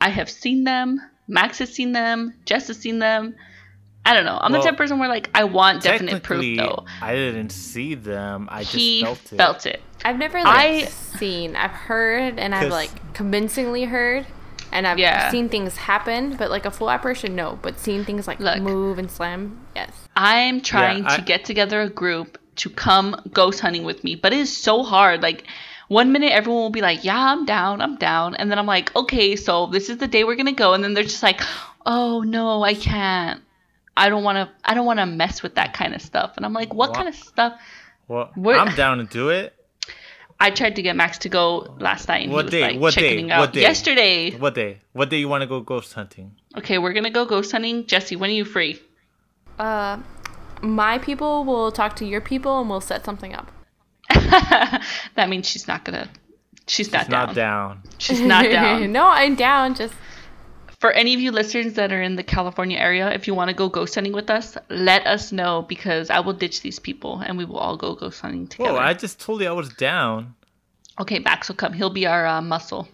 I 0.00 0.10
have 0.10 0.28
seen 0.28 0.64
them. 0.64 1.00
Max 1.28 1.58
has 1.58 1.72
seen 1.72 1.92
them. 1.92 2.34
Jess 2.44 2.66
has 2.68 2.78
seen 2.78 2.98
them. 2.98 3.34
I 4.06 4.12
don't 4.12 4.26
know. 4.26 4.36
I'm 4.38 4.52
Well, 4.52 4.60
the 4.60 4.64
type 4.66 4.74
of 4.74 4.78
person 4.78 4.98
where 4.98 5.08
like 5.08 5.30
I 5.34 5.44
want 5.44 5.82
definite 5.82 6.22
proof 6.22 6.58
though. 6.58 6.84
I 7.00 7.14
didn't 7.14 7.50
see 7.50 7.94
them. 7.94 8.48
I 8.52 8.62
just 8.62 8.74
he 8.74 9.02
felt 9.02 9.32
it. 9.32 9.36
felt 9.36 9.66
it. 9.66 9.80
I've 10.04 10.18
never 10.18 10.38
like 10.42 10.46
I- 10.56 10.84
seen. 10.84 11.56
I've 11.56 11.70
heard 11.70 12.38
and 12.38 12.54
I've 12.54 12.70
like 12.70 12.90
convincingly 13.14 13.84
heard, 13.84 14.26
and 14.72 14.86
I've 14.86 14.98
Yeah. 14.98 15.30
seen 15.30 15.48
things 15.48 15.78
happen. 15.78 16.36
But 16.36 16.50
like 16.50 16.66
a 16.66 16.70
full 16.70 16.90
apparition, 16.90 17.34
no. 17.34 17.58
But 17.62 17.78
seeing 17.80 18.04
things 18.04 18.28
like 18.28 18.40
Look. 18.40 18.60
move 18.60 18.98
and 18.98 19.10
slam, 19.10 19.64
yes. 19.74 19.90
I'm 20.14 20.60
trying 20.60 21.06
I- 21.06 21.16
to 21.16 21.22
get 21.22 21.46
together 21.46 21.80
a 21.80 21.88
group 21.88 22.36
to 22.56 22.70
come 22.70 23.20
ghost 23.32 23.60
hunting 23.60 23.84
with 23.84 24.04
me, 24.04 24.14
but 24.14 24.32
it 24.32 24.38
is 24.38 24.54
so 24.56 24.82
hard. 24.82 25.22
Like 25.22 25.44
one 25.88 26.12
minute 26.12 26.32
everyone 26.32 26.62
will 26.62 26.70
be 26.70 26.80
like, 26.80 27.04
"Yeah, 27.04 27.18
I'm 27.32 27.44
down, 27.44 27.80
I'm 27.80 27.96
down," 27.96 28.34
and 28.36 28.50
then 28.50 28.58
I'm 28.58 28.66
like, 28.66 28.94
"Okay, 28.96 29.36
so 29.36 29.66
this 29.66 29.88
is 29.90 29.98
the 29.98 30.08
day 30.08 30.24
we're 30.24 30.36
gonna 30.36 30.52
go," 30.52 30.72
and 30.74 30.82
then 30.82 30.94
they're 30.94 31.04
just 31.04 31.22
like, 31.22 31.40
"Oh 31.86 32.20
no, 32.22 32.62
I 32.64 32.74
can't. 32.74 33.40
I 33.96 34.08
don't 34.08 34.24
want 34.24 34.36
to. 34.36 34.48
I 34.64 34.74
don't 34.74 34.86
want 34.86 34.98
to 35.00 35.06
mess 35.06 35.42
with 35.42 35.54
that 35.56 35.74
kind 35.74 35.94
of 35.94 36.00
stuff." 36.02 36.32
And 36.36 36.44
I'm 36.46 36.52
like, 36.52 36.72
"What 36.72 36.90
What? 36.90 36.96
kind 36.96 37.08
of 37.08 37.14
stuff?" 37.14 37.60
Well, 38.08 38.30
What- 38.34 38.58
I'm 38.58 38.74
down 38.74 38.98
to 38.98 39.04
do 39.04 39.28
it. 39.30 39.54
I 40.40 40.50
tried 40.50 40.76
to 40.76 40.82
get 40.82 40.96
Max 40.96 41.18
to 41.18 41.28
go 41.28 41.74
last 41.78 42.08
night. 42.08 42.24
And 42.24 42.32
What 42.32 42.42
he 42.42 42.46
was 42.46 42.50
day? 42.52 42.60
like 42.72 42.80
What 42.80 42.94
day? 42.94 43.30
out 43.30 43.38
What 43.40 43.52
day? 43.52 43.60
yesterday. 43.60 44.30
What 44.32 44.54
day? 44.54 44.78
What 44.92 45.08
day 45.08 45.18
you 45.18 45.28
want 45.28 45.42
to 45.42 45.46
go 45.46 45.60
ghost 45.60 45.94
hunting? 45.94 46.32
Okay, 46.58 46.78
we're 46.78 46.92
gonna 46.92 47.10
go 47.10 47.24
ghost 47.24 47.52
hunting. 47.52 47.86
Jesse, 47.86 48.16
when 48.16 48.30
are 48.30 48.34
you 48.34 48.44
free? 48.44 48.80
Uh, 49.58 49.98
my 50.62 50.98
people 50.98 51.44
will 51.44 51.70
talk 51.72 51.96
to 51.96 52.04
your 52.04 52.20
people 52.20 52.60
and 52.60 52.68
we'll 52.70 52.80
set 52.80 53.04
something 53.04 53.34
up. 53.34 53.50
that 54.10 55.28
means 55.28 55.48
she's 55.48 55.66
not 55.68 55.84
gonna. 55.84 56.08
She's 56.66 56.90
not 56.92 57.02
It's 57.02 57.10
down. 57.10 57.26
not 57.26 57.34
down. 57.34 57.82
She's 57.98 58.20
not 58.20 58.42
down. 58.50 58.92
no, 58.92 59.06
I'm 59.06 59.34
down. 59.34 59.74
Just 59.74 59.94
For 60.80 60.90
any 60.92 61.14
of 61.14 61.20
you 61.20 61.30
listeners 61.32 61.74
that 61.74 61.92
are 61.92 62.00
in 62.02 62.16
the 62.16 62.22
California 62.22 62.78
area, 62.78 63.10
if 63.12 63.26
you 63.26 63.34
want 63.34 63.48
to 63.50 63.54
go 63.54 63.68
ghost 63.68 63.94
hunting 63.94 64.12
with 64.12 64.30
us, 64.30 64.56
let 64.70 65.06
us 65.06 65.32
know 65.32 65.62
because 65.62 66.08
I 66.10 66.20
will 66.20 66.32
ditch 66.32 66.62
these 66.62 66.78
people 66.78 67.18
and 67.20 67.36
we 67.36 67.44
will 67.44 67.58
all 67.58 67.76
go 67.76 67.94
ghost 67.94 68.20
hunting 68.20 68.46
together. 68.46 68.72
Whoa! 68.74 68.78
I 68.78 68.94
just 68.94 69.20
told 69.20 69.40
you 69.42 69.48
I 69.48 69.52
was 69.52 69.68
down. 69.74 70.34
Okay, 71.00 71.18
Max 71.18 71.48
will 71.48 71.56
come. 71.56 71.72
He'll 71.72 71.90
be 71.90 72.06
our 72.06 72.26
uh, 72.26 72.40
muscle. 72.40 72.88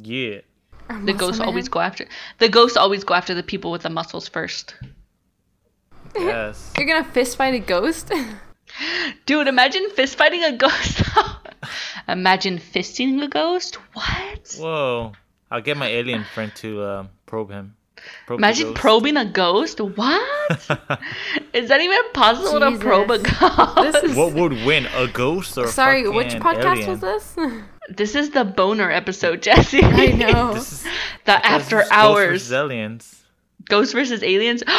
Yeah. 0.00 0.40
Or 0.88 0.96
The 0.96 1.12
muscle 1.12 1.14
ghosts 1.18 1.38
man? 1.40 1.48
always 1.48 1.68
go 1.68 1.80
after 1.80 2.06
the 2.38 2.48
ghosts 2.48 2.76
always 2.76 3.04
go 3.04 3.14
after 3.14 3.34
the 3.34 3.42
people 3.42 3.70
with 3.70 3.82
the 3.82 3.90
muscles 3.90 4.28
first. 4.28 4.74
Yes. 6.18 6.72
You're 6.78 6.86
gonna 6.86 7.04
fist 7.04 7.36
fight 7.36 7.54
a 7.54 7.58
ghost? 7.58 8.12
Dude, 9.26 9.48
imagine 9.48 9.88
fist 9.90 10.16
fighting 10.16 10.44
a 10.44 10.52
ghost. 10.56 11.02
imagine 12.08 12.58
fisting 12.58 13.22
a 13.22 13.28
ghost. 13.28 13.76
What? 13.94 14.56
Whoa. 14.58 15.12
I'll 15.50 15.62
get 15.62 15.76
my 15.76 15.86
alien 15.88 16.24
friend 16.24 16.52
to 16.56 16.84
um, 16.84 17.08
probe 17.24 17.50
him. 17.50 17.76
Probe 18.26 18.40
Imagine 18.40 18.74
probing 18.74 19.16
a 19.16 19.24
ghost. 19.24 19.80
What? 19.80 20.50
Is 21.52 21.68
that 21.70 21.80
even 21.80 22.12
possible 22.12 22.60
to 22.60 22.78
probe 22.78 23.10
a 23.10 23.18
ghost? 23.18 23.76
this 23.76 24.10
is 24.10 24.16
What 24.16 24.34
would 24.34 24.52
win, 24.64 24.86
a 24.94 25.08
ghost 25.08 25.56
or 25.56 25.64
a 25.64 25.68
sorry. 25.68 26.08
Which 26.08 26.34
podcast 26.34 26.76
alien? 26.76 26.90
was 26.90 27.00
this? 27.00 27.36
This 27.88 28.14
is 28.14 28.30
the 28.30 28.44
boner 28.44 28.90
episode, 28.90 29.42
Jesse. 29.42 29.82
I 29.82 30.08
know. 30.08 30.54
This 30.54 30.72
is 30.72 30.82
the 30.82 30.88
this 31.24 31.40
after 31.44 31.80
is 31.80 31.88
Ghost 31.88 31.92
hours. 31.92 32.28
versus 32.30 32.52
aliens. 32.52 33.24
Ghost 33.68 33.92
versus 33.92 34.22
aliens. 34.22 34.62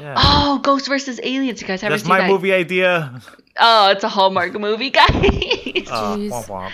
Oh, 0.00 0.60
Ghost 0.62 0.86
versus 0.86 1.18
aliens. 1.22 1.60
You 1.60 1.66
guys 1.66 1.82
ever 1.82 1.92
That's 1.92 2.02
seen 2.04 2.08
my 2.10 2.20
that? 2.20 2.28
movie 2.30 2.52
idea. 2.52 3.20
Oh, 3.58 3.90
it's 3.90 4.04
a 4.04 4.08
Hallmark 4.08 4.52
movie, 4.54 4.90
guys. 5.00 5.08
Uh, 5.90 6.16
womp 6.16 6.46
womp. 6.46 6.70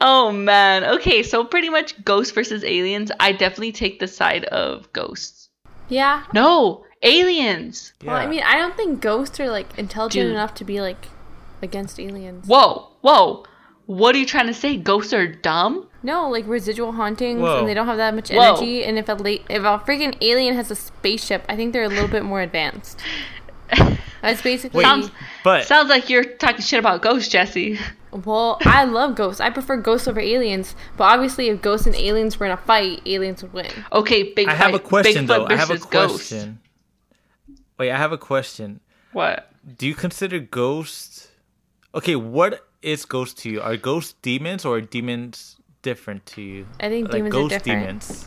oh 0.00 0.32
man. 0.32 0.84
Okay, 0.84 1.22
so 1.22 1.44
pretty 1.44 1.68
much 1.68 2.02
Ghost 2.04 2.34
versus 2.34 2.64
aliens. 2.64 3.10
I 3.20 3.32
definitely 3.32 3.72
take 3.72 3.98
the 4.00 4.08
side 4.08 4.44
of 4.46 4.90
ghosts. 4.92 5.50
yeah. 5.88 6.24
No, 6.32 6.84
aliens. 7.02 7.92
Well, 8.04 8.16
I 8.16 8.26
mean, 8.26 8.42
I 8.42 8.56
don't 8.56 8.76
think 8.76 9.00
ghosts 9.02 9.38
are 9.40 9.50
like 9.50 9.78
intelligent 9.78 10.24
Dude. 10.24 10.32
enough 10.32 10.54
to 10.54 10.64
be 10.64 10.80
like 10.80 11.08
against 11.60 12.00
aliens. 12.00 12.46
Whoa, 12.46 12.88
whoa. 13.02 13.44
What 13.86 14.14
are 14.14 14.18
you 14.18 14.26
trying 14.26 14.46
to 14.46 14.54
say? 14.54 14.76
Ghosts 14.78 15.12
are 15.12 15.26
dumb? 15.26 15.88
No, 16.04 16.28
like 16.28 16.46
residual 16.46 16.92
hauntings, 16.92 17.40
Whoa. 17.40 17.60
and 17.60 17.68
they 17.68 17.72
don't 17.74 17.86
have 17.86 17.96
that 17.96 18.14
much 18.14 18.30
Whoa. 18.30 18.40
energy. 18.40 18.84
And 18.84 18.98
if 18.98 19.08
a 19.08 19.14
la- 19.14 19.42
if 19.48 19.62
a 19.62 19.82
freaking 19.86 20.14
alien 20.20 20.54
has 20.54 20.70
a 20.70 20.76
spaceship, 20.76 21.44
I 21.48 21.56
think 21.56 21.72
they're 21.72 21.82
a 21.84 21.88
little 21.88 22.08
bit 22.08 22.24
more 22.24 22.42
advanced. 22.42 23.00
That's 24.22 24.42
basically. 24.42 24.78
Wait, 24.78 24.84
Sounds- 24.84 25.10
but 25.42 25.64
Sounds 25.66 25.88
like 25.88 26.08
you're 26.10 26.24
talking 26.24 26.60
shit 26.60 26.78
about 26.78 27.02
ghosts, 27.02 27.28
Jesse. 27.30 27.78
Well, 28.12 28.58
I 28.62 28.84
love 28.84 29.16
ghosts. 29.16 29.40
I 29.40 29.50
prefer 29.50 29.76
ghosts 29.76 30.06
over 30.06 30.20
aliens. 30.20 30.76
But 30.96 31.04
obviously, 31.04 31.48
if 31.48 31.60
ghosts 31.62 31.86
and 31.86 31.96
aliens 31.96 32.38
were 32.38 32.46
in 32.46 32.52
a 32.52 32.56
fight, 32.56 33.02
aliens 33.06 33.42
would 33.42 33.52
win. 33.52 33.70
Okay, 33.92 34.32
big. 34.34 34.46
I 34.46 34.54
have 34.54 34.72
a 34.74 34.78
question 34.78 35.24
Bigfoot 35.24 35.28
though. 35.28 35.46
I 35.46 35.56
have 35.56 35.70
a 35.70 35.74
versus 35.74 35.86
ghosts. 35.86 36.28
question. 36.28 36.60
Wait, 37.78 37.90
I 37.90 37.96
have 37.96 38.12
a 38.12 38.18
question. 38.18 38.80
What? 39.12 39.50
Do 39.78 39.86
you 39.86 39.94
consider 39.94 40.38
ghosts? 40.38 41.28
Okay, 41.94 42.14
what 42.14 42.66
is 42.82 43.04
ghosts 43.04 43.42
to 43.42 43.50
you? 43.50 43.60
Are 43.62 43.76
ghosts 43.76 44.14
demons 44.22 44.64
or 44.64 44.80
demons 44.80 45.53
different 45.84 46.26
to 46.34 46.42
you? 46.42 46.66
I 46.80 46.88
think 46.88 47.04
like 47.12 47.22
demons 47.22 47.34
are 47.34 47.38
ghost 47.38 47.50
different. 47.64 47.80
demons. 48.00 48.26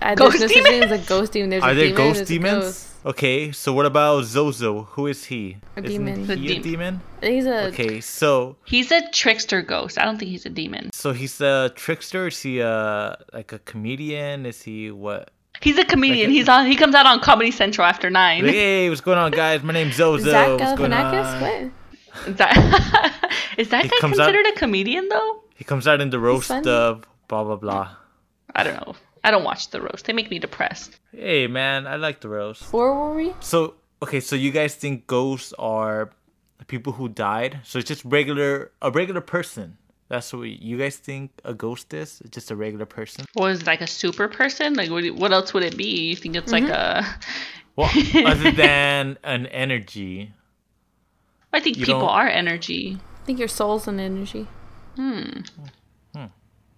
I, 0.00 0.14
Ghost 0.14 0.38
there's 0.38 0.50
no 0.52 0.62
such 0.62 0.70
demons? 0.70 0.92
a 0.92 0.98
ghost 1.08 1.32
demon. 1.32 1.50
There's 1.50 1.62
Are 1.64 1.70
a 1.70 1.74
there 1.74 1.86
demon, 1.86 1.96
ghost 2.12 2.26
demons? 2.28 2.64
ghost. 2.64 2.90
Okay, 3.06 3.50
so 3.52 3.72
what 3.72 3.86
about 3.86 4.22
Zozo? 4.24 4.82
Who 4.94 5.08
is 5.08 5.24
he? 5.24 5.56
A 5.76 5.80
Isn't 5.82 6.04
demon. 6.06 6.26
The 6.28 6.36
He 6.36 6.46
a 6.56 6.60
demon. 6.60 7.00
demon? 7.20 7.32
He's 7.34 7.46
a. 7.46 7.66
Okay, 7.68 8.00
so 8.00 8.56
He's 8.64 8.90
a 8.92 9.02
trickster 9.10 9.62
ghost. 9.62 9.98
I 9.98 10.04
don't 10.04 10.16
think 10.18 10.30
he's 10.30 10.46
a 10.46 10.50
demon. 10.50 10.90
so 10.92 11.12
he's 11.12 11.40
a 11.40 11.72
trickster. 11.74 12.28
Is 12.28 12.40
he 12.40 12.60
a 12.60 13.16
like 13.32 13.52
a 13.52 13.58
comedian? 13.60 14.46
Is 14.46 14.62
he 14.62 14.90
what? 14.92 15.30
He's 15.60 15.76
a 15.78 15.84
comedian. 15.84 16.28
Like 16.30 16.34
a- 16.34 16.38
he's 16.38 16.48
on. 16.48 16.66
He 16.66 16.76
comes 16.76 16.94
out 16.94 17.06
on 17.06 17.18
Comedy 17.20 17.50
Central 17.50 17.84
after 17.86 18.08
nine. 18.10 18.44
Like, 18.44 18.54
hey, 18.54 18.88
what's 18.88 19.00
going 19.00 19.18
on, 19.18 19.32
guys? 19.32 19.62
My 19.64 19.72
name's 19.72 19.96
Zozo. 19.96 20.30
Zach 20.30 20.48
what's 20.60 20.78
going 20.78 20.92
Galifianakis? 20.92 21.34
on? 21.34 21.40
What? 21.42 22.28
Is 22.28 22.36
that 22.36 22.54
is 23.58 23.68
that 23.70 23.82
He 23.84 23.88
guy 23.90 23.96
comes 24.00 24.18
out- 24.20 24.26
considered 24.30 24.46
a 24.54 24.56
comedian 24.56 25.08
though? 25.10 25.40
He 25.54 25.64
comes 25.64 25.86
out 25.86 26.00
in 26.00 26.10
the 26.10 26.18
roast 26.18 26.48
funny. 26.48 26.68
of 26.68 27.06
blah 27.28 27.44
blah 27.44 27.56
blah. 27.56 27.96
I 28.54 28.62
don't 28.64 28.74
know. 28.74 28.94
I 29.22 29.30
don't 29.30 29.44
watch 29.44 29.70
the 29.70 29.80
roast. 29.80 30.04
They 30.04 30.12
make 30.12 30.30
me 30.30 30.38
depressed. 30.38 30.98
Hey 31.12 31.46
man, 31.46 31.86
I 31.86 31.96
like 31.96 32.20
the 32.20 32.28
roast. 32.28 32.72
Where 32.72 32.92
were 32.92 33.14
we? 33.14 33.32
So 33.40 33.74
okay, 34.02 34.20
so 34.20 34.36
you 34.36 34.50
guys 34.50 34.74
think 34.74 35.06
ghosts 35.06 35.54
are 35.58 36.10
people 36.66 36.92
who 36.92 37.08
died? 37.08 37.60
So 37.64 37.78
it's 37.78 37.88
just 37.88 38.04
regular 38.04 38.72
a 38.82 38.90
regular 38.90 39.20
person. 39.20 39.78
That's 40.08 40.32
what 40.32 40.42
you 40.42 40.76
guys 40.76 40.96
think 40.96 41.30
a 41.44 41.54
ghost 41.54 41.94
is? 41.94 42.20
It's 42.20 42.30
just 42.30 42.50
a 42.50 42.56
regular 42.56 42.84
person. 42.84 43.24
Was 43.34 43.62
it 43.62 43.66
like 43.66 43.80
a 43.80 43.86
super 43.86 44.28
person? 44.28 44.74
Like 44.74 44.90
what? 44.90 45.04
What 45.14 45.32
else 45.32 45.54
would 45.54 45.62
it 45.62 45.76
be? 45.76 46.08
You 46.10 46.16
think 46.16 46.36
it's 46.36 46.52
like 46.52 46.64
mm-hmm. 46.64 47.04
a? 47.04 47.20
Well, 47.76 47.90
other 48.26 48.52
than 48.52 49.18
an 49.24 49.46
energy. 49.46 50.32
I 51.52 51.60
think 51.60 51.78
You 51.78 51.86
people 51.86 52.00
don't- 52.00 52.10
are 52.10 52.28
energy. 52.28 52.98
I 53.22 53.26
think 53.26 53.38
your 53.38 53.48
soul's 53.48 53.88
an 53.88 53.98
energy. 53.98 54.46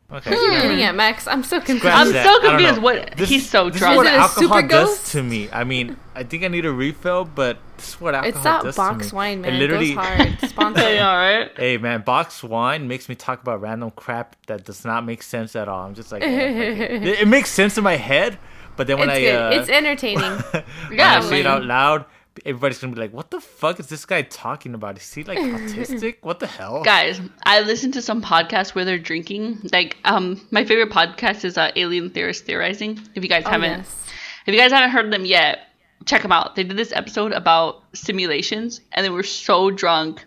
Okay. 0.08 0.30
What 0.30 0.38
are 0.38 0.52
you 0.54 0.62
getting 0.62 0.82
at, 0.84 0.94
Max? 0.94 1.26
I'm 1.26 1.42
so 1.42 1.58
confused. 1.58 1.84
I'm 1.84 2.12
that. 2.12 2.24
so 2.24 2.48
confused. 2.48 2.80
What 2.80 3.16
This- 3.16 3.28
he's 3.28 3.50
so 3.50 3.70
drunk. 3.70 3.72
this 3.72 3.82
is 3.90 3.96
what 3.96 4.06
Is 4.06 4.12
alcohol 4.12 4.42
super 4.56 4.62
does 4.68 4.88
ghost? 4.90 5.12
to 5.12 5.22
me. 5.24 5.48
I 5.52 5.64
mean, 5.64 5.96
I 6.14 6.22
think 6.22 6.44
I 6.44 6.48
need 6.48 6.64
a 6.64 6.70
refill, 6.72 7.24
but 7.24 7.58
this 7.76 7.88
is 7.88 8.00
what 8.00 8.14
alcohol 8.14 8.28
It's 8.36 8.44
that 8.44 8.62
does 8.62 8.76
box 8.76 9.08
to 9.08 9.14
me. 9.14 9.16
wine, 9.16 9.40
man. 9.40 9.50
It 9.52 9.56
It 9.56 9.58
literally, 9.58 9.94
goes 9.94 10.04
hard. 10.04 10.38
Sponsor. 10.48 10.80
Hey, 10.80 11.00
all 11.00 11.16
right. 11.16 11.50
hey 11.56 11.76
man, 11.78 12.02
box 12.02 12.44
wine 12.44 12.86
makes 12.86 13.08
me 13.08 13.16
talk 13.16 13.42
about 13.42 13.60
random 13.60 13.90
crap 13.96 14.36
that 14.46 14.64
does 14.64 14.84
not 14.84 15.04
make 15.04 15.24
sense 15.24 15.56
at 15.56 15.66
all. 15.66 15.86
I'm 15.88 15.94
just 15.96 16.12
like, 16.12 16.22
eh, 16.22 16.26
it. 16.28 16.92
it, 17.04 17.18
it 17.22 17.28
makes 17.28 17.50
sense 17.50 17.76
in 17.76 17.82
my 17.82 17.96
head, 17.96 18.38
but 18.76 18.86
then 18.86 19.00
when 19.00 19.08
it's 19.10 19.18
I 19.18 19.20
good. 19.22 19.34
uh, 19.58 19.60
it's 19.60 19.68
entertaining. 19.68 20.22
when 20.52 20.62
Yeah, 20.92 21.16
I 21.16 21.20
say 21.20 21.40
it 21.40 21.46
out 21.48 21.64
loud, 21.64 22.04
everybody's 22.44 22.78
gonna 22.78 22.94
be 22.94 23.00
like, 23.00 23.12
"What 23.12 23.30
the 23.30 23.40
fuck 23.40 23.80
is 23.80 23.86
this 23.88 24.04
guy 24.04 24.22
talking 24.22 24.74
about? 24.74 24.98
Is 24.98 25.12
he 25.14 25.24
like 25.24 25.38
autistic? 25.38 26.16
What 26.22 26.40
the 26.40 26.46
hell?" 26.46 26.82
Guys, 26.82 27.20
I 27.44 27.60
listen 27.60 27.92
to 27.92 28.02
some 28.02 28.20
podcasts 28.22 28.74
where 28.74 28.84
they're 28.84 28.98
drinking. 28.98 29.68
Like, 29.72 29.96
um, 30.04 30.40
my 30.50 30.64
favorite 30.64 30.90
podcast 30.90 31.44
is 31.44 31.56
uh, 31.56 31.70
Alien 31.76 32.10
Theorist 32.10 32.44
Theorizing. 32.44 33.00
If 33.14 33.22
you 33.22 33.28
guys 33.28 33.44
Oh, 33.46 33.50
haven't, 33.50 33.78
yes. 33.78 34.06
if 34.46 34.54
you 34.54 34.60
guys 34.60 34.72
haven't 34.72 34.90
heard 34.90 35.12
them 35.12 35.24
yet, 35.24 35.60
check 36.04 36.22
them 36.22 36.32
out. 36.32 36.56
They 36.56 36.64
did 36.64 36.76
this 36.76 36.92
episode 36.92 37.32
about 37.32 37.82
simulations, 37.94 38.80
and 38.92 39.04
they 39.04 39.10
were 39.10 39.22
so 39.22 39.70
drunk, 39.70 40.24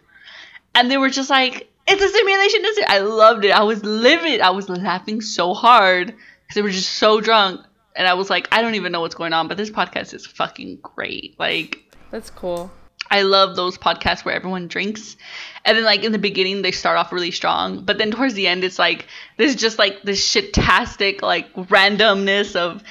and 0.75 0.89
they 0.89 0.97
were 0.97 1.09
just 1.09 1.29
like, 1.29 1.69
"It's 1.87 2.01
a 2.01 2.09
simulation." 2.09 2.61
It's 2.63 2.79
a-" 2.79 2.91
I 2.91 2.99
loved 2.99 3.45
it. 3.45 3.51
I 3.51 3.63
was 3.63 3.83
livid. 3.83 4.41
I 4.41 4.49
was 4.51 4.69
laughing 4.69 5.21
so 5.21 5.53
hard 5.53 6.07
because 6.07 6.55
they 6.55 6.61
were 6.61 6.69
just 6.69 6.93
so 6.93 7.21
drunk, 7.21 7.61
and 7.95 8.07
I 8.07 8.13
was 8.15 8.29
like, 8.29 8.47
"I 8.51 8.61
don't 8.61 8.75
even 8.75 8.91
know 8.91 9.01
what's 9.01 9.15
going 9.15 9.33
on," 9.33 9.47
but 9.47 9.57
this 9.57 9.69
podcast 9.69 10.13
is 10.13 10.25
fucking 10.25 10.79
great. 10.81 11.35
Like. 11.39 11.85
That's 12.11 12.29
cool. 12.29 12.71
I 13.11 13.23
love 13.23 13.55
those 13.55 13.77
podcasts 13.77 14.23
where 14.23 14.35
everyone 14.35 14.67
drinks. 14.67 15.17
And 15.65 15.77
then 15.77 15.83
like 15.83 16.03
in 16.03 16.11
the 16.11 16.19
beginning 16.19 16.61
they 16.61 16.71
start 16.71 16.97
off 16.97 17.11
really 17.11 17.31
strong, 17.31 17.83
but 17.83 17.97
then 17.97 18.11
towards 18.11 18.33
the 18.35 18.47
end 18.47 18.63
it's 18.63 18.79
like 18.79 19.07
there's 19.37 19.55
just 19.55 19.79
like 19.79 20.03
this 20.03 20.23
shit-tastic 20.25 21.21
like 21.21 21.51
randomness 21.53 22.55
of 22.55 22.83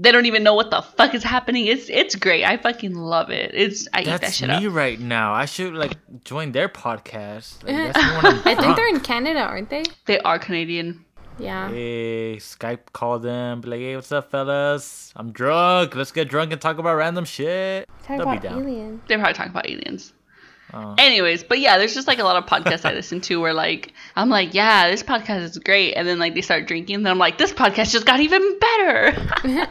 they 0.00 0.12
don't 0.12 0.26
even 0.26 0.44
know 0.44 0.54
what 0.54 0.70
the 0.70 0.80
fuck 0.80 1.12
is 1.14 1.24
happening. 1.24 1.66
It's 1.66 1.90
it's 1.90 2.14
great. 2.14 2.44
I 2.44 2.56
fucking 2.56 2.94
love 2.94 3.30
it. 3.30 3.50
It's 3.52 3.88
I 3.92 4.02
eat 4.02 4.04
that 4.06 4.20
That's 4.20 4.36
shit 4.36 4.48
me 4.48 4.68
up. 4.68 4.74
right 4.74 4.98
now. 4.98 5.32
I 5.32 5.44
should 5.44 5.74
like 5.74 5.96
join 6.24 6.52
their 6.52 6.68
podcast. 6.68 7.64
Like, 7.64 7.92
that's 7.92 7.98
me 8.24 8.30
when 8.30 8.42
I'm 8.46 8.62
think 8.62 8.76
they're 8.76 8.88
in 8.88 9.00
Canada, 9.00 9.40
aren't 9.40 9.70
they? 9.70 9.84
They 10.06 10.20
are 10.20 10.38
Canadian. 10.38 11.04
Yeah. 11.38 11.68
Hey, 11.68 12.36
Skype 12.38 12.92
call 12.92 13.18
them. 13.18 13.60
Be 13.60 13.68
like, 13.68 13.80
hey, 13.80 13.94
what's 13.96 14.10
up, 14.12 14.30
fellas? 14.30 15.12
I'm 15.16 15.32
drunk. 15.32 15.94
Let's 15.94 16.12
get 16.12 16.28
drunk 16.28 16.52
and 16.52 16.60
talk 16.60 16.78
about 16.78 16.96
random 16.96 17.24
shit. 17.24 17.88
Talk 18.02 18.08
They'll 18.08 18.22
about 18.22 18.42
be 18.42 18.48
down. 18.48 18.62
aliens. 18.62 19.00
They're 19.06 19.18
probably 19.18 19.34
talking 19.34 19.50
about 19.52 19.68
aliens. 19.68 20.12
Oh. 20.74 20.94
Anyways, 20.98 21.44
but 21.44 21.60
yeah, 21.60 21.78
there's 21.78 21.94
just 21.94 22.06
like 22.06 22.18
a 22.18 22.24
lot 22.24 22.36
of 22.36 22.44
podcasts 22.44 22.84
I 22.84 22.92
listen 22.92 23.20
to 23.22 23.40
where 23.40 23.54
like 23.54 23.94
I'm 24.16 24.28
like, 24.28 24.52
yeah, 24.52 24.90
this 24.90 25.02
podcast 25.02 25.40
is 25.42 25.58
great, 25.58 25.94
and 25.94 26.06
then 26.06 26.18
like 26.18 26.34
they 26.34 26.42
start 26.42 26.66
drinking, 26.66 26.96
and 26.96 27.06
then 27.06 27.10
I'm 27.10 27.18
like, 27.18 27.38
this 27.38 27.52
podcast 27.52 27.90
just 27.92 28.04
got 28.04 28.20
even 28.20 28.58
better. 28.58 29.16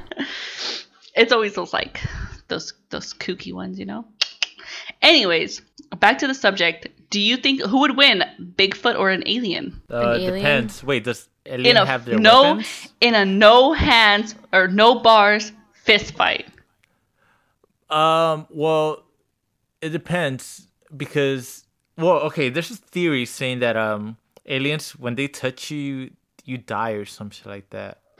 it's 1.16 1.32
always 1.32 1.54
those 1.54 1.72
like 1.72 2.02
those 2.48 2.74
those 2.90 3.14
kooky 3.14 3.54
ones, 3.54 3.78
you 3.78 3.86
know. 3.86 4.06
Anyways, 5.02 5.62
back 6.00 6.18
to 6.20 6.28
the 6.28 6.34
subject. 6.34 6.88
Do 7.10 7.20
you 7.22 7.38
think 7.38 7.62
who 7.62 7.82
would 7.82 7.96
win, 7.96 8.24
Bigfoot 8.58 8.98
or 8.98 9.10
an 9.12 9.24
alien? 9.28 9.80
Uh, 9.92 9.98
An 10.00 10.16
alien? 10.22 10.34
depends. 10.34 10.84
Wait, 10.84 11.04
does 11.04 11.30
In 11.48 11.78
a 11.78 11.86
have 11.86 12.06
their 12.06 12.20
no 12.20 12.42
weapons? 12.44 12.90
in 13.02 13.16
a 13.16 13.26
no 13.26 13.74
hands 13.74 14.36
or 14.52 14.68
no 14.68 15.00
bars 15.00 15.52
fist 15.74 16.16
fight. 16.16 16.46
Um, 17.90 18.48
well, 18.50 19.04
it 19.82 19.90
depends 19.90 20.68
because 20.96 21.66
well, 21.98 22.18
okay, 22.30 22.50
there's 22.50 22.72
a 22.72 22.76
theory 22.76 23.26
saying 23.26 23.60
that 23.60 23.78
um 23.78 24.18
aliens 24.46 24.92
when 24.92 25.16
they 25.16 25.28
touch 25.28 25.72
you, 25.72 26.12
you 26.44 26.58
die 26.58 26.92
or 26.92 27.06
some 27.06 27.30
shit 27.30 27.48
like 27.48 27.70
that. 27.72 28.00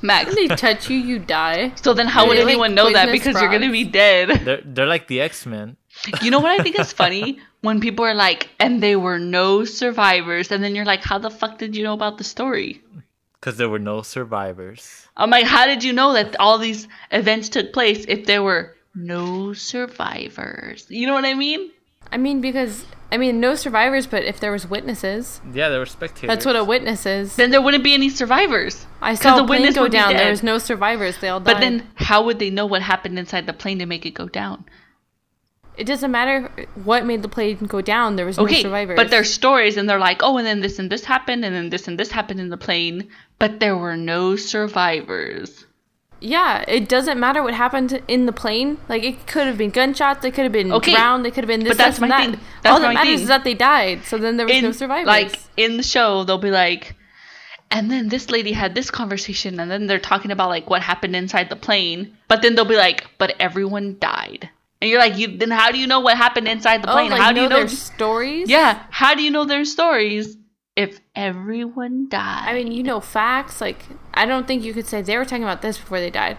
Max. 0.00 0.26
When 0.26 0.48
they 0.48 0.54
touch 0.54 0.88
you, 0.88 0.96
you 0.96 1.18
die. 1.18 1.72
So 1.74 1.92
then 1.92 2.06
how 2.06 2.24
Are 2.24 2.28
would 2.28 2.36
they, 2.36 2.44
like, 2.44 2.52
anyone 2.52 2.74
know 2.74 2.92
that? 2.92 3.08
poisonous 3.08 3.24
Because 3.24 3.42
you're 3.42 3.50
gonna 3.50 3.72
be 3.72 3.84
dead. 3.84 4.28
They're 4.44 4.62
they're 4.64 4.86
like 4.86 5.08
the 5.08 5.20
X 5.20 5.44
Men. 5.44 5.76
You 6.22 6.30
know 6.30 6.38
what 6.40 6.58
I 6.58 6.62
think 6.62 6.78
is 6.78 6.92
funny? 6.92 7.38
When 7.60 7.80
people 7.80 8.04
are 8.04 8.14
like, 8.14 8.48
and 8.60 8.82
there 8.82 8.98
were 8.98 9.18
no 9.18 9.64
survivors, 9.64 10.52
and 10.52 10.62
then 10.62 10.74
you're 10.74 10.84
like, 10.84 11.02
how 11.02 11.18
the 11.18 11.30
fuck 11.30 11.58
did 11.58 11.74
you 11.76 11.82
know 11.82 11.92
about 11.92 12.18
the 12.18 12.24
story? 12.24 12.82
Because 13.40 13.56
there 13.56 13.68
were 13.68 13.78
no 13.78 14.02
survivors. 14.02 15.08
I'm 15.16 15.30
like, 15.30 15.46
how 15.46 15.66
did 15.66 15.82
you 15.82 15.92
know 15.92 16.12
that 16.12 16.36
all 16.38 16.58
these 16.58 16.86
events 17.10 17.48
took 17.48 17.72
place 17.72 18.04
if 18.08 18.26
there 18.26 18.42
were 18.42 18.76
no 18.94 19.52
survivors? 19.52 20.86
You 20.88 21.06
know 21.06 21.14
what 21.14 21.24
I 21.24 21.34
mean? 21.34 21.70
I 22.10 22.16
mean, 22.16 22.40
because 22.40 22.84
I 23.10 23.16
mean, 23.16 23.40
no 23.40 23.54
survivors, 23.54 24.06
but 24.06 24.24
if 24.24 24.40
there 24.40 24.52
was 24.52 24.66
witnesses, 24.66 25.40
Yeah, 25.52 25.68
there 25.68 25.78
were 25.78 25.86
spectators. 25.86 26.28
that's 26.28 26.46
what 26.46 26.56
a 26.56 26.64
witness 26.64 27.06
is. 27.06 27.36
Then 27.36 27.50
there 27.50 27.62
wouldn't 27.62 27.84
be 27.84 27.94
any 27.94 28.08
survivors. 28.10 28.86
I 29.00 29.14
saw 29.14 29.36
the 29.36 29.44
a 29.44 29.46
plane 29.46 29.72
go 29.72 29.88
down. 29.88 30.14
There 30.14 30.30
was 30.30 30.42
no 30.42 30.58
survivors. 30.58 31.18
They 31.18 31.28
all 31.28 31.40
died. 31.40 31.54
But 31.54 31.60
then, 31.60 31.86
how 31.94 32.24
would 32.24 32.38
they 32.38 32.50
know 32.50 32.66
what 32.66 32.82
happened 32.82 33.18
inside 33.18 33.46
the 33.46 33.52
plane 33.52 33.78
to 33.78 33.86
make 33.86 34.04
it 34.04 34.12
go 34.12 34.28
down? 34.28 34.64
It 35.78 35.86
doesn't 35.86 36.10
matter 36.10 36.50
what 36.84 37.06
made 37.06 37.22
the 37.22 37.28
plane 37.28 37.56
go 37.66 37.80
down. 37.80 38.16
There 38.16 38.26
was 38.26 38.36
no 38.38 38.44
Okay, 38.44 38.62
survivors. 38.62 38.96
but 38.96 39.10
there's 39.10 39.32
stories, 39.32 39.76
and 39.76 39.88
they're 39.88 39.98
like, 39.98 40.22
oh, 40.22 40.36
and 40.38 40.46
then 40.46 40.60
this 40.60 40.78
and 40.78 40.90
this 40.90 41.04
happened, 41.04 41.44
and 41.44 41.54
then 41.54 41.70
this 41.70 41.86
and 41.88 41.98
this 41.98 42.10
happened 42.10 42.40
in 42.40 42.48
the 42.50 42.56
plane, 42.56 43.08
but 43.38 43.60
there 43.60 43.76
were 43.76 43.96
no 43.96 44.36
survivors. 44.36 45.64
yeah, 46.20 46.64
it 46.66 46.88
doesn't 46.88 47.20
matter 47.20 47.42
what 47.44 47.54
happened 47.54 48.02
in 48.08 48.26
the 48.26 48.32
plane. 48.32 48.76
Like 48.88 49.04
it 49.04 49.26
could 49.28 49.46
have 49.46 49.56
been 49.56 49.70
gunshots. 49.70 50.20
They 50.22 50.32
could 50.32 50.42
have 50.44 50.52
been 50.52 50.72
Okay, 50.72 50.92
drowned. 50.92 51.24
They 51.24 51.30
could 51.30 51.44
have 51.44 51.48
been 51.48 51.60
this. 51.60 51.70
but 51.70 51.78
that's 51.78 51.96
this, 51.98 52.02
and 52.02 52.10
my 52.10 52.16
that. 52.16 52.30
thing. 52.32 52.40
That's 52.62 52.72
All 52.74 52.80
that 52.80 52.86
my 52.88 52.94
matters 52.94 53.14
thing. 53.14 53.22
is 53.22 53.28
that 53.28 53.44
they 53.44 53.54
died. 53.54 54.04
So 54.04 54.18
then 54.18 54.36
there 54.36 54.46
was 54.46 54.56
in, 54.56 54.64
no 54.64 54.72
survivors. 54.72 55.06
Like 55.06 55.38
in 55.56 55.76
the 55.76 55.82
show, 55.84 56.24
they'll 56.24 56.38
be 56.38 56.50
like, 56.50 56.96
and 57.70 57.88
then 57.90 58.08
this 58.08 58.30
lady 58.30 58.52
had 58.52 58.74
this 58.74 58.90
conversation, 58.90 59.60
and 59.60 59.70
then 59.70 59.86
they're 59.86 60.00
talking 60.00 60.32
about 60.32 60.48
like 60.48 60.68
what 60.68 60.82
happened 60.82 61.14
inside 61.14 61.50
the 61.50 61.56
plane, 61.56 62.16
but 62.26 62.42
then 62.42 62.54
they'll 62.56 62.64
be 62.64 62.76
like, 62.76 63.06
but 63.18 63.36
everyone 63.38 63.96
died, 64.00 64.50
and 64.80 64.90
you're 64.90 64.98
like, 65.00 65.16
you 65.18 65.36
then 65.36 65.50
how 65.50 65.70
do 65.70 65.78
you 65.78 65.86
know 65.86 66.00
what 66.00 66.16
happened 66.16 66.48
inside 66.48 66.82
the 66.82 66.88
plane? 66.88 67.06
oh, 67.06 67.08
plane? 67.08 67.10
like 67.10 67.20
how 67.20 67.32
do 67.32 67.40
you 67.42 67.48
know? 67.48 67.56
their 67.58 67.68
stories? 67.68 68.48
Yeah, 68.48 68.84
how 68.90 69.14
do 69.14 69.22
you 69.22 69.30
know 69.30 69.44
their 69.44 69.64
stories 69.64 70.36
if 70.76 71.00
everyone 71.14 72.08
died? 72.08 72.44
I 72.48 72.54
mean, 72.54 72.70
you 72.72 72.82
know 72.82 73.00
facts. 73.00 73.60
Like, 73.60 73.84
I 74.14 74.26
don't 74.26 74.46
think 74.46 74.62
you 74.64 74.72
could 74.72 74.86
say 74.86 75.02
they 75.02 75.16
were 75.16 75.24
talking 75.24 75.42
about 75.42 75.62
this 75.62 75.78
before 75.78 76.00
they 76.00 76.10
died. 76.10 76.36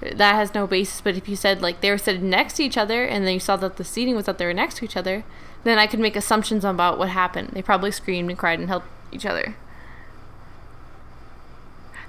That 0.00 0.34
has 0.34 0.54
no 0.54 0.66
basis. 0.66 1.00
But 1.02 1.16
if 1.16 1.28
you 1.28 1.36
said 1.36 1.60
like 1.60 1.80
they 1.80 1.90
were 1.90 1.98
sitting 1.98 2.30
next 2.30 2.54
to 2.54 2.62
each 2.62 2.78
other, 2.78 3.04
and 3.04 3.26
then 3.26 3.34
you 3.34 3.40
saw 3.40 3.56
that 3.56 3.76
the 3.76 3.84
seating 3.84 4.14
was 4.16 4.26
that 4.26 4.38
they 4.38 4.46
were 4.46 4.54
next 4.54 4.76
to 4.76 4.84
each 4.84 4.96
other, 4.96 5.24
then 5.64 5.78
I 5.78 5.86
could 5.86 6.00
make 6.00 6.16
assumptions 6.16 6.64
about 6.64 6.98
what 6.98 7.10
happened. 7.10 7.50
They 7.52 7.60
probably 7.62 7.90
screamed 7.90 8.30
and 8.30 8.38
cried 8.38 8.58
and 8.60 8.68
helped 8.68 8.86
each 9.12 9.26
other. 9.26 9.56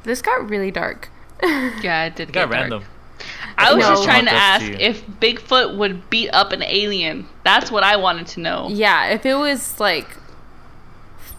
This 0.04 0.22
got 0.22 0.50
really 0.50 0.72
dark. 0.72 1.10
yeah, 1.44 2.06
it 2.06 2.16
did 2.16 2.30
It 2.30 2.32
get 2.34 2.50
got 2.50 2.52
dark. 2.52 2.62
random. 2.62 2.84
I 3.58 3.74
was 3.74 3.84
No. 3.84 3.90
just 3.92 4.04
trying 4.04 4.26
to 4.26 4.32
ask 4.32 4.66
to 4.66 4.82
if 4.82 5.06
Bigfoot 5.20 5.78
would 5.78 6.10
beat 6.10 6.30
up 6.30 6.52
an 6.52 6.64
alien. 6.64 7.28
That's 7.44 7.72
what 7.72 7.84
I 7.84 7.96
wanted 7.98 8.28
to 8.28 8.40
know. 8.40 8.68
Yeah, 8.72 9.08
if 9.08 9.26
it 9.26 9.36
was 9.36 9.80
like 9.80 10.08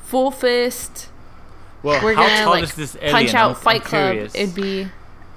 full 0.04 0.30
fist, 0.30 1.08
Well, 1.82 2.02
we're 2.02 2.14
how 2.14 2.22
gonna 2.26 2.36
tall 2.44 2.50
like 2.54 2.64
is 2.64 2.74
this 2.74 2.96
alien? 2.96 3.12
punch 3.12 3.34
out 3.34 3.46
I'm- 3.52 3.54
Fight 3.56 3.80
I'm 3.82 3.86
Club. 3.88 4.30
It'd 4.34 4.54
be 4.54 4.86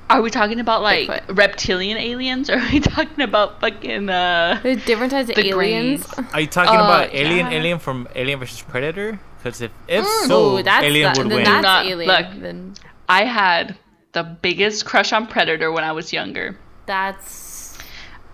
Are 0.10 0.22
we 0.22 0.30
talking 0.30 0.60
about 0.60 0.82
like 0.84 1.08
Bigfoot. 1.10 1.38
reptilian 1.38 1.98
aliens, 1.98 2.50
or 2.50 2.58
are 2.60 2.70
we 2.72 2.80
talking 2.94 3.22
about 3.22 3.60
fucking 3.62 4.10
uh? 4.10 4.60
there's 4.62 4.84
different 4.86 5.12
types 5.12 5.30
of 5.30 5.38
aliens. 5.38 6.06
Greys. 6.06 6.28
Are 6.34 6.42
you 6.42 6.48
talking 6.48 6.76
Uh, 6.80 6.84
about 6.84 7.14
Alien? 7.14 7.48
yeah. 7.52 7.58
Alien 7.58 7.80
from 7.80 8.08
Alien 8.16 8.40
versus 8.40 8.62
Predator? 8.62 9.20
Because 9.42 9.62
if 9.62 9.72
if 9.88 10.06
Ooh, 10.06 10.26
so, 10.28 10.62
that's 10.62 10.84
Alien 10.84 11.14
that, 11.14 11.18
would 11.18 11.30
then 11.30 11.36
win. 11.38 11.44
that's 11.46 11.64
Not- 11.64 11.86
alien. 11.86 12.08
look. 12.08 12.42
Then 12.42 12.74
I 13.10 13.24
had 13.26 13.76
the 14.12 14.24
biggest 14.24 14.86
crush 14.86 15.12
on 15.14 15.26
Predator 15.28 15.72
when 15.72 15.84
I 15.84 15.92
was 15.92 16.14
younger. 16.14 16.58
That's. 16.86 17.78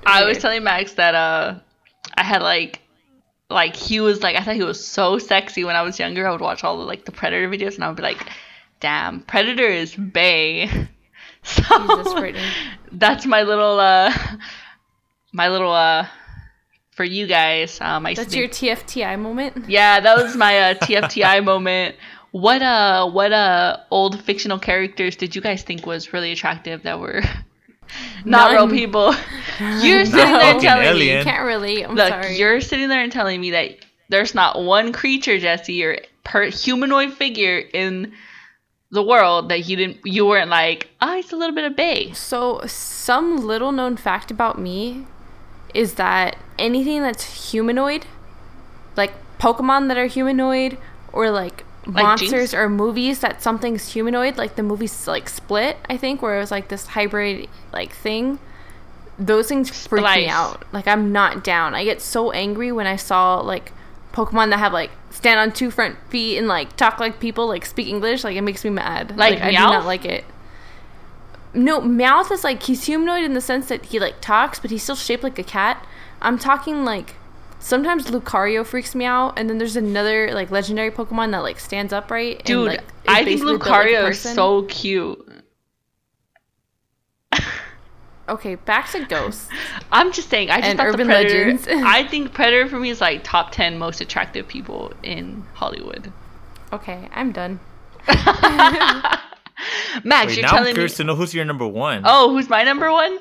I 0.05 0.25
was 0.25 0.39
telling 0.39 0.63
Max 0.63 0.93
that 0.93 1.15
uh, 1.15 1.59
I 2.15 2.23
had 2.23 2.41
like, 2.41 2.81
like 3.49 3.75
he 3.75 3.99
was 3.99 4.23
like 4.23 4.35
I 4.35 4.43
thought 4.43 4.55
he 4.55 4.63
was 4.63 4.85
so 4.85 5.17
sexy 5.17 5.63
when 5.63 5.75
I 5.75 5.81
was 5.81 5.99
younger. 5.99 6.27
I 6.27 6.31
would 6.31 6.41
watch 6.41 6.63
all 6.63 6.77
the 6.77 6.83
like 6.83 7.05
the 7.05 7.11
Predator 7.11 7.49
videos, 7.49 7.75
and 7.75 7.83
I 7.83 7.87
would 7.87 7.97
be 7.97 8.03
like, 8.03 8.25
"Damn, 8.79 9.21
Predator 9.21 9.67
is 9.67 9.95
bae." 9.95 10.87
So 11.43 11.63
Jesus, 12.03 12.39
that's 12.91 13.25
my 13.25 13.41
little 13.41 13.79
uh, 13.79 14.13
my 15.31 15.49
little 15.49 15.71
uh, 15.71 16.05
for 16.91 17.03
you 17.03 17.25
guys. 17.25 17.79
Um, 17.81 18.05
I 18.05 18.13
That's 18.13 18.35
your 18.35 18.47
TFTI 18.47 19.19
moment. 19.19 19.67
Yeah, 19.67 19.99
that 19.99 20.17
was 20.17 20.35
my 20.35 20.59
uh, 20.59 20.73
TFTI 20.75 21.43
moment. 21.43 21.95
What 22.31 22.61
uh 22.61 23.09
what 23.09 23.33
uh 23.33 23.77
old 23.89 24.21
fictional 24.21 24.59
characters 24.59 25.15
did 25.15 25.35
you 25.35 25.41
guys 25.41 25.63
think 25.63 25.85
was 25.85 26.13
really 26.13 26.31
attractive 26.31 26.83
that 26.83 26.99
were 26.99 27.23
not 28.25 28.51
real 28.51 28.69
people? 28.69 29.13
You're 29.59 30.05
sitting 30.05 30.33
there 30.33 30.59
telling 30.59 30.85
alien. 30.85 31.19
me 31.19 31.23
Can't 31.23 31.45
relate. 31.45 31.83
I'm 31.87 31.95
Look, 31.95 32.09
sorry. 32.09 32.37
you're 32.37 32.61
sitting 32.61 32.89
there 32.89 33.03
and 33.03 33.11
telling 33.11 33.39
me 33.39 33.51
that 33.51 33.77
there's 34.09 34.33
not 34.33 34.61
one 34.63 34.91
creature, 34.91 35.37
Jesse, 35.39 35.83
or 35.83 35.99
per 36.23 36.45
humanoid 36.49 37.13
figure 37.13 37.57
in 37.57 38.13
the 38.91 39.03
world 39.03 39.49
that 39.49 39.67
you 39.69 39.77
didn't 39.77 39.99
you 40.03 40.25
weren't 40.25 40.49
like, 40.49 40.89
ah, 40.99 41.15
it's 41.17 41.31
a 41.31 41.35
little 41.35 41.55
bit 41.55 41.63
of 41.65 41.75
bae. 41.75 42.11
So, 42.13 42.61
some 42.65 43.37
little 43.45 43.71
known 43.71 43.97
fact 43.97 44.31
about 44.31 44.59
me 44.59 45.05
is 45.73 45.93
that 45.95 46.37
anything 46.59 47.01
that's 47.01 47.51
humanoid, 47.51 48.05
like 48.97 49.13
Pokemon 49.39 49.87
that 49.87 49.97
are 49.97 50.07
humanoid, 50.07 50.77
or 51.13 51.31
like, 51.31 51.63
Like 51.85 52.03
monsters 52.03 52.51
Jynx? 52.51 52.53
or 52.53 52.69
movies 52.69 53.19
that 53.19 53.41
something's 53.41 53.91
humanoid, 53.93 54.37
like 54.37 54.55
the 54.55 54.63
movie's 54.63 55.07
like 55.07 55.27
Split, 55.27 55.77
I 55.89 55.97
think, 55.97 56.21
where 56.21 56.37
it 56.37 56.39
was 56.39 56.51
like 56.51 56.67
this 56.67 56.87
hybrid 56.87 57.49
like 57.73 57.91
thing. 57.91 58.39
Those 59.17 59.47
things 59.47 59.69
freak 59.69 60.01
Splice. 60.01 60.17
me 60.17 60.27
out. 60.27 60.63
Like 60.71 60.87
I'm 60.87 61.11
not 61.11 61.43
down. 61.43 61.73
I 61.73 61.83
get 61.83 62.01
so 62.01 62.31
angry 62.31 62.71
when 62.71 62.85
I 62.87 62.95
saw 62.95 63.39
like 63.39 63.71
Pokemon 64.13 64.51
that 64.51 64.59
have 64.59 64.73
like 64.73 64.91
stand 65.09 65.39
on 65.39 65.51
two 65.51 65.71
front 65.71 65.97
feet 66.09 66.37
and 66.37 66.47
like 66.47 66.75
talk 66.77 66.99
like 66.99 67.19
people, 67.19 67.47
like 67.47 67.65
speak 67.65 67.87
English. 67.87 68.23
Like 68.23 68.35
it 68.35 68.41
makes 68.41 68.63
me 68.63 68.69
mad. 68.69 69.17
Like 69.17 69.41
I 69.41 69.49
do 69.51 69.57
not 69.57 69.85
like 69.85 70.05
it. 70.05 70.23
No, 71.53 71.81
Meowth 71.81 72.31
is 72.31 72.43
like 72.43 72.63
he's 72.63 72.85
humanoid 72.85 73.23
in 73.23 73.33
the 73.33 73.41
sense 73.41 73.67
that 73.67 73.85
he 73.85 73.99
like 73.99 74.21
talks, 74.21 74.59
but 74.59 74.71
he's 74.71 74.83
still 74.83 74.95
shaped 74.95 75.23
like 75.23 75.37
a 75.39 75.43
cat. 75.43 75.85
I'm 76.21 76.37
talking 76.37 76.85
like 76.85 77.15
sometimes 77.61 78.07
Lucario 78.07 78.65
freaks 78.65 78.93
me 78.95 79.05
out, 79.05 79.37
and 79.39 79.49
then 79.49 79.57
there's 79.57 79.75
another 79.77 80.33
like 80.33 80.51
legendary 80.51 80.91
Pokemon 80.91 81.31
that 81.31 81.39
like 81.39 81.59
stands 81.59 81.93
upright. 81.93 82.37
and, 82.37 82.45
Dude, 82.45 82.67
like, 82.67 82.83
I 83.07 83.23
think 83.23 83.39
basically 83.41 83.57
built 83.57 83.61
like 83.69 83.87
Lucario 83.87 84.09
is 84.09 84.19
so 84.19 84.63
cute. 84.63 85.27
Okay, 88.29 88.55
back 88.55 88.89
to 88.91 89.03
ghosts. 89.05 89.49
I'm 89.91 90.13
just 90.13 90.29
saying, 90.29 90.51
I 90.51 90.57
just 90.57 90.69
And 90.69 90.77
thought 90.77 90.87
urban 90.87 91.07
the 91.07 91.13
Predator. 91.13 91.37
legends. 91.51 91.67
I 91.69 92.07
think 92.07 92.33
Predator 92.33 92.69
for 92.69 92.79
me 92.79 92.89
is 92.89 93.01
like 93.01 93.25
top 93.25 93.51
ten 93.51 93.77
most 93.77 93.99
attractive 93.99 94.47
people 94.47 94.93
in 95.03 95.43
Hollywood. 95.53 96.13
Okay, 96.71 97.09
I'm 97.13 97.33
done. 97.33 97.59
Max, 98.07 99.17
Wait, 100.27 100.37
you're 100.37 100.43
now 100.43 100.49
I'm 100.51 100.55
telling 100.55 100.65
me. 100.67 100.73
curious 100.73 100.95
to 100.97 101.03
know 101.03 101.15
who's 101.15 101.33
your 101.33 101.43
number 101.43 101.67
one. 101.67 102.03
Oh, 102.05 102.31
who's 102.31 102.47
my 102.47 102.63
number 102.63 102.89
one? 102.89 103.19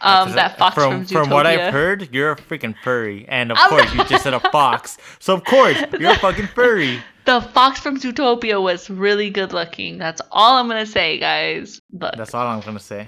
Um, 0.00 0.32
that 0.32 0.58
fox 0.58 0.74
from 0.74 1.04
from, 1.04 1.24
from 1.24 1.30
what 1.30 1.46
I've 1.46 1.72
heard, 1.72 2.14
you're 2.14 2.32
a 2.32 2.36
freaking 2.36 2.74
furry, 2.84 3.26
and 3.28 3.50
of 3.50 3.58
I'm 3.60 3.68
course 3.68 3.92
you 3.92 4.04
just 4.04 4.22
said 4.22 4.32
a 4.34 4.38
fox, 4.38 4.96
so 5.18 5.34
of 5.34 5.44
course 5.44 5.76
you're 5.98 6.12
a 6.12 6.18
fucking 6.18 6.46
furry. 6.48 7.02
The 7.24 7.40
fox 7.40 7.80
from 7.80 7.98
Zootopia 7.98 8.62
was 8.62 8.88
really 8.88 9.28
good 9.30 9.52
looking. 9.52 9.98
That's 9.98 10.22
all 10.30 10.56
I'm 10.56 10.68
gonna 10.68 10.86
say, 10.86 11.18
guys. 11.18 11.80
Look, 11.92 12.14
That's 12.16 12.32
all 12.32 12.46
I'm 12.46 12.60
gonna 12.60 12.78
say. 12.78 13.06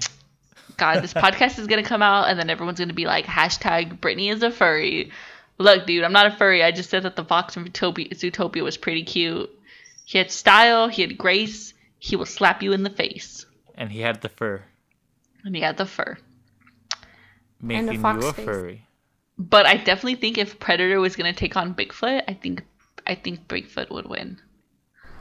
God, 0.76 1.00
this 1.00 1.14
podcast 1.24 1.58
is 1.60 1.68
gonna 1.68 1.84
come 1.84 2.02
out, 2.02 2.28
and 2.28 2.38
then 2.38 2.50
everyone's 2.50 2.80
gonna 2.80 2.92
be 2.92 3.06
like, 3.06 3.24
hashtag 3.24 4.00
Brittany 4.00 4.30
is 4.30 4.42
a 4.42 4.50
furry. 4.50 5.12
Look, 5.58 5.86
dude, 5.86 6.02
I'm 6.02 6.12
not 6.12 6.26
a 6.26 6.36
furry. 6.36 6.64
I 6.64 6.72
just 6.72 6.90
said 6.90 7.04
that 7.04 7.14
the 7.16 7.24
fox 7.24 7.54
from 7.54 7.68
Zootopia, 7.68 8.10
Zootopia 8.10 8.62
was 8.62 8.76
pretty 8.76 9.04
cute. 9.04 9.48
He 10.06 10.18
had 10.18 10.32
style. 10.32 10.88
He 10.88 11.02
had 11.02 11.16
grace. 11.16 11.72
He 12.00 12.16
will 12.16 12.26
slap 12.26 12.62
you 12.62 12.72
in 12.72 12.82
the 12.82 12.90
face, 12.90 13.46
And 13.76 13.92
he 13.92 14.00
had 14.00 14.22
the 14.22 14.28
fur, 14.30 14.64
and 15.44 15.54
he 15.54 15.62
had 15.62 15.76
the 15.76 15.86
fur. 15.86 16.18
Making 17.60 17.92
you 17.92 18.00
fox 18.00 18.24
a 18.24 18.32
face. 18.32 18.44
furry. 18.44 18.86
But 19.38 19.66
I 19.66 19.76
definitely 19.76 20.16
think 20.16 20.36
if 20.38 20.58
Predator 20.58 21.00
was 21.00 21.16
gonna 21.16 21.32
take 21.32 21.56
on 21.56 21.74
Bigfoot, 21.74 22.24
I 22.28 22.34
think 22.34 22.62
I 23.06 23.14
think 23.14 23.48
Bigfoot 23.48 23.90
would 23.90 24.06
win. 24.06 24.38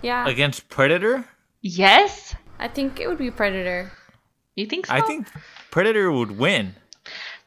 Yeah, 0.01 0.27
Against 0.27 0.69
Predator, 0.69 1.25
Yes, 1.61 2.33
I 2.57 2.67
think 2.69 2.99
it 2.99 3.07
would 3.07 3.17
be 3.17 3.31
Predator. 3.31 3.91
you 4.55 4.65
think 4.65 4.85
so? 4.85 4.93
I 4.93 5.01
think 5.01 5.27
Predator 5.71 6.11
would 6.11 6.31
win. 6.37 6.75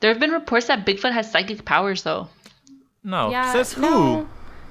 there 0.01 0.11
have 0.11 0.21
been 0.21 0.31
reports 0.33 0.67
that 0.67 0.85
Bigfoot 0.85 1.13
has 1.13 1.31
psychic 1.31 1.65
powers, 1.65 2.03
though. 2.03 2.29
No, 3.05 3.31
yeah, 3.31 3.53
says 3.53 3.73
who? 3.73 3.83
no. 3.83 4.29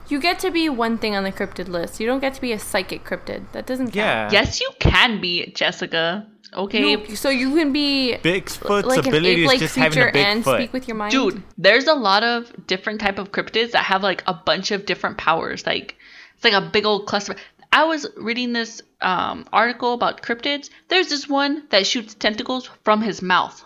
You 0.10 0.20
get 0.20 0.40
to 0.40 0.52
be 0.52 0.68
one 0.70 0.98
thing 0.98 1.16
on 1.16 1.24
the 1.24 1.32
cryptid 1.32 1.68
list. 1.70 2.00
You 2.00 2.06
don't 2.08 2.20
get 2.20 2.34
to 2.34 2.42
be 2.42 2.52
a 2.52 2.60
psychic 2.60 3.04
cryptid. 3.06 3.52
That 3.54 3.66
doesn't 3.66 3.88
count. 3.88 3.96
Yeah. 3.96 4.30
Yes, 4.32 4.60
you 4.60 4.70
can 4.92 5.22
be 5.22 5.52
Jessica. 5.54 6.28
Okay, 6.54 6.92
You- 6.92 7.16
so 7.16 7.30
you 7.30 7.56
can 7.56 7.72
be 7.72 8.18
Bigfoot's 8.22 8.86
like 8.86 9.04
an 9.04 9.08
ability 9.08 9.44
is 9.44 9.46
ape-like 9.46 9.60
just 9.60 9.76
having 9.76 10.00
a 10.00 10.02
creature 10.02 10.12
big 10.12 10.26
and 10.26 10.44
foot. 10.44 10.60
speak 10.60 10.74
with 10.74 10.88
your 10.88 10.98
mind. 10.98 11.12
dude. 11.14 11.44
There's 11.58 11.88
a 11.88 11.94
lot 11.94 12.24
of 12.24 12.52
different 12.68 13.00
type 13.00 13.20
of 13.20 13.32
cryptids 13.32 13.72
that 13.72 13.86
have 13.86 14.04
like 14.04 14.22
a 14.28 14.34
bunch 14.34 14.72
of 14.72 14.86
different 14.86 15.18
powers. 15.18 15.66
Like 15.66 15.96
it's 16.36 16.44
like 16.44 16.54
a 16.54 16.70
big 16.70 16.86
old 16.86 17.06
cluster. 17.08 17.36
I 17.72 17.86
was 17.86 18.06
reading 18.18 18.52
this 18.52 18.82
um, 19.00 19.46
article 19.54 19.94
about 19.94 20.22
cryptids. 20.22 20.70
There's 20.90 21.08
this 21.08 21.30
one 21.30 21.64
that 21.70 21.88
shoots 21.88 22.14
tentacles 22.16 22.70
from 22.84 23.02
his 23.02 23.22
mouth. 23.22 23.64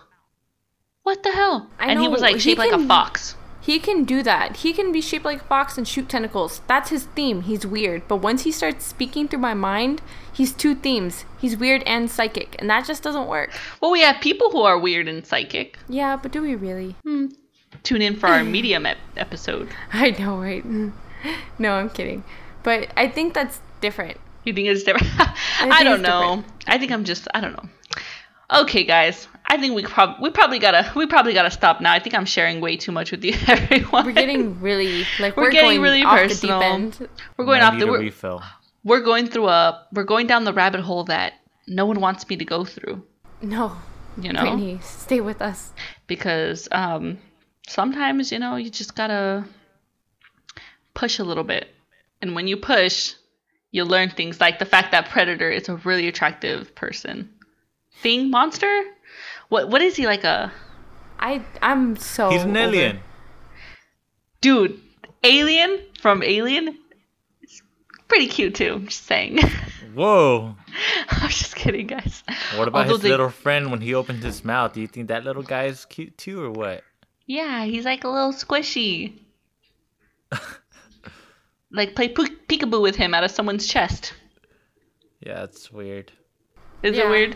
What 1.01 1.23
the 1.23 1.31
hell? 1.31 1.67
I 1.79 1.87
and 1.91 1.99
he 1.99 2.07
was 2.07 2.21
like 2.21 2.35
he 2.35 2.39
shaped 2.39 2.59
like 2.59 2.71
a 2.71 2.85
fox. 2.85 3.35
He 3.65 3.79
can 3.79 4.03
do 4.03 4.21
that. 4.21 4.57
He 4.57 4.73
can 4.73 4.91
be 4.91 5.01
shaped 5.01 5.25
like 5.25 5.41
a 5.41 5.45
fox 5.45 5.75
and 5.75 5.87
shoot 5.87 6.07
tentacles. 6.07 6.61
That's 6.67 6.91
his 6.91 7.05
theme. 7.15 7.41
He's 7.41 7.65
weird. 7.65 8.07
But 8.07 8.17
once 8.17 8.43
he 8.43 8.51
starts 8.51 8.85
speaking 8.85 9.27
through 9.27 9.39
my 9.39 9.55
mind, 9.55 10.03
he's 10.31 10.53
two 10.53 10.75
themes. 10.75 11.25
He's 11.41 11.57
weird 11.57 11.81
and 11.87 12.07
psychic, 12.11 12.55
and 12.59 12.69
that 12.69 12.85
just 12.85 13.01
doesn't 13.01 13.25
work. 13.27 13.51
Well, 13.81 13.89
we 13.89 14.01
have 14.01 14.21
people 14.21 14.51
who 14.51 14.61
are 14.61 14.77
weird 14.77 15.07
and 15.07 15.25
psychic. 15.25 15.79
Yeah, 15.89 16.15
but 16.15 16.31
do 16.31 16.43
we 16.43 16.53
really? 16.53 16.95
Hmm. 17.03 17.27
tune 17.81 18.03
in 18.03 18.15
for 18.17 18.27
our 18.27 18.43
medium 18.55 18.85
ep- 18.85 18.97
episode. 19.17 19.69
I 19.91 20.11
know, 20.11 20.37
right? 20.39 20.63
No, 21.57 21.71
I'm 21.73 21.89
kidding. 21.89 22.23
But 22.61 22.89
I 22.95 23.07
think 23.07 23.33
that's 23.33 23.59
different. 23.81 24.17
You 24.43 24.53
think 24.53 24.67
it's 24.67 24.83
different? 24.83 25.11
I, 25.19 25.33
think 25.59 25.83
don't 25.83 26.01
know. 26.03 26.35
different. 26.35 26.63
I 26.67 26.77
think 26.77 26.91
I'm 26.91 27.03
just 27.03 27.27
I 27.33 27.41
don't 27.41 27.53
know. 27.53 27.67
Okay, 28.61 28.83
guys. 28.83 29.27
I 29.47 29.57
think 29.57 29.75
we 29.75 29.83
prob- 29.83 30.21
we 30.21 30.29
probably 30.31 30.59
gotta 30.59 30.91
we 30.95 31.05
probably 31.05 31.33
gotta 31.33 31.51
stop 31.51 31.79
now. 31.81 31.93
I 31.93 31.99
think 31.99 32.15
I'm 32.15 32.25
sharing 32.25 32.61
way 32.61 32.77
too 32.77 32.91
much 32.91 33.11
with 33.11 33.23
you, 33.23 33.33
everyone. 33.47 34.05
We're 34.05 34.11
getting 34.13 34.59
really 34.61 35.05
like 35.19 35.37
We're 35.37 35.43
we're, 35.43 35.51
getting 35.51 35.69
going 35.69 35.81
really 35.81 36.03
off 36.03 36.17
personal. 36.19 36.59
the 36.59 36.65
deep 36.65 36.73
end. 37.01 37.09
we're 37.37 37.45
going 37.45 37.61
off 37.61 37.77
the 37.79 37.85
we're, 37.87 37.99
refill. 37.99 38.41
we're 38.83 39.01
going 39.01 39.27
through 39.27 39.47
a 39.49 39.85
we're 39.93 40.03
going 40.03 40.27
down 40.27 40.43
the 40.45 40.53
rabbit 40.53 40.81
hole 40.81 41.03
that 41.05 41.33
no 41.67 41.85
one 41.85 41.99
wants 42.01 42.27
me 42.29 42.35
to 42.37 42.45
go 42.45 42.65
through. 42.65 43.03
No, 43.41 43.75
You 44.17 44.31
know, 44.33 44.41
Brittany, 44.41 44.79
stay 44.81 45.21
with 45.21 45.41
us. 45.41 45.71
because 46.07 46.67
um, 46.71 47.17
sometimes 47.67 48.31
you 48.31 48.39
know 48.39 48.55
you 48.55 48.69
just 48.69 48.95
gotta 48.95 49.45
push 50.93 51.19
a 51.19 51.23
little 51.23 51.43
bit, 51.43 51.69
and 52.21 52.33
when 52.35 52.47
you 52.47 52.57
push, 52.57 53.13
you 53.71 53.83
learn 53.83 54.09
things 54.09 54.39
like 54.41 54.57
the 54.59 54.65
fact 54.65 54.91
that 54.91 55.09
Predator 55.09 55.51
is 55.51 55.69
a 55.69 55.75
really 55.77 56.07
attractive 56.07 56.73
person. 56.75 57.29
Thing 58.01 58.29
monster. 58.31 58.83
What 59.49 59.69
what 59.69 59.81
is 59.81 59.95
he 59.95 60.05
like 60.05 60.23
a 60.23 60.51
I 61.19 61.43
I'm 61.61 61.95
so. 61.95 62.29
He's 62.29 62.43
an 62.43 62.49
over- 62.57 62.59
alien. 62.75 62.99
dude? 64.41 64.79
Alien 65.23 65.79
from 66.01 66.21
Alien. 66.23 66.77
It's 67.41 67.61
pretty 68.07 68.27
cute 68.27 68.53
too. 68.55 68.73
I'm 68.73 68.87
just 68.87 69.05
saying. 69.05 69.39
Whoa. 69.95 70.55
I'm 71.09 71.29
just 71.29 71.55
kidding, 71.55 71.87
guys. 71.87 72.21
What 72.57 72.67
about 72.67 72.79
Although 72.83 72.93
his 72.95 73.01
they- 73.03 73.09
little 73.09 73.29
friend 73.29 73.71
when 73.71 73.79
he 73.81 73.93
opened 73.95 74.21
his 74.23 74.43
mouth? 74.43 74.73
Do 74.73 74.81
you 74.81 74.87
think 74.87 75.07
that 75.07 75.23
little 75.23 75.41
guy 75.41 75.65
is 75.65 75.85
cute 75.85 76.17
too, 76.17 76.43
or 76.43 76.51
what? 76.51 76.83
Yeah, 77.25 77.63
he's 77.65 77.85
like 77.85 78.03
a 78.03 78.09
little 78.09 78.33
squishy. 78.33 79.19
like 81.71 81.95
play 81.95 82.09
poo- 82.09 82.27
peekaboo 82.47 82.81
with 82.81 82.95
him 82.95 83.13
out 83.13 83.23
of 83.23 83.31
someone's 83.31 83.67
chest. 83.67 84.13
Yeah, 85.21 85.43
it's 85.43 85.71
weird. 85.71 86.11
Is 86.83 86.97
it 86.97 87.07
weird? 87.09 87.35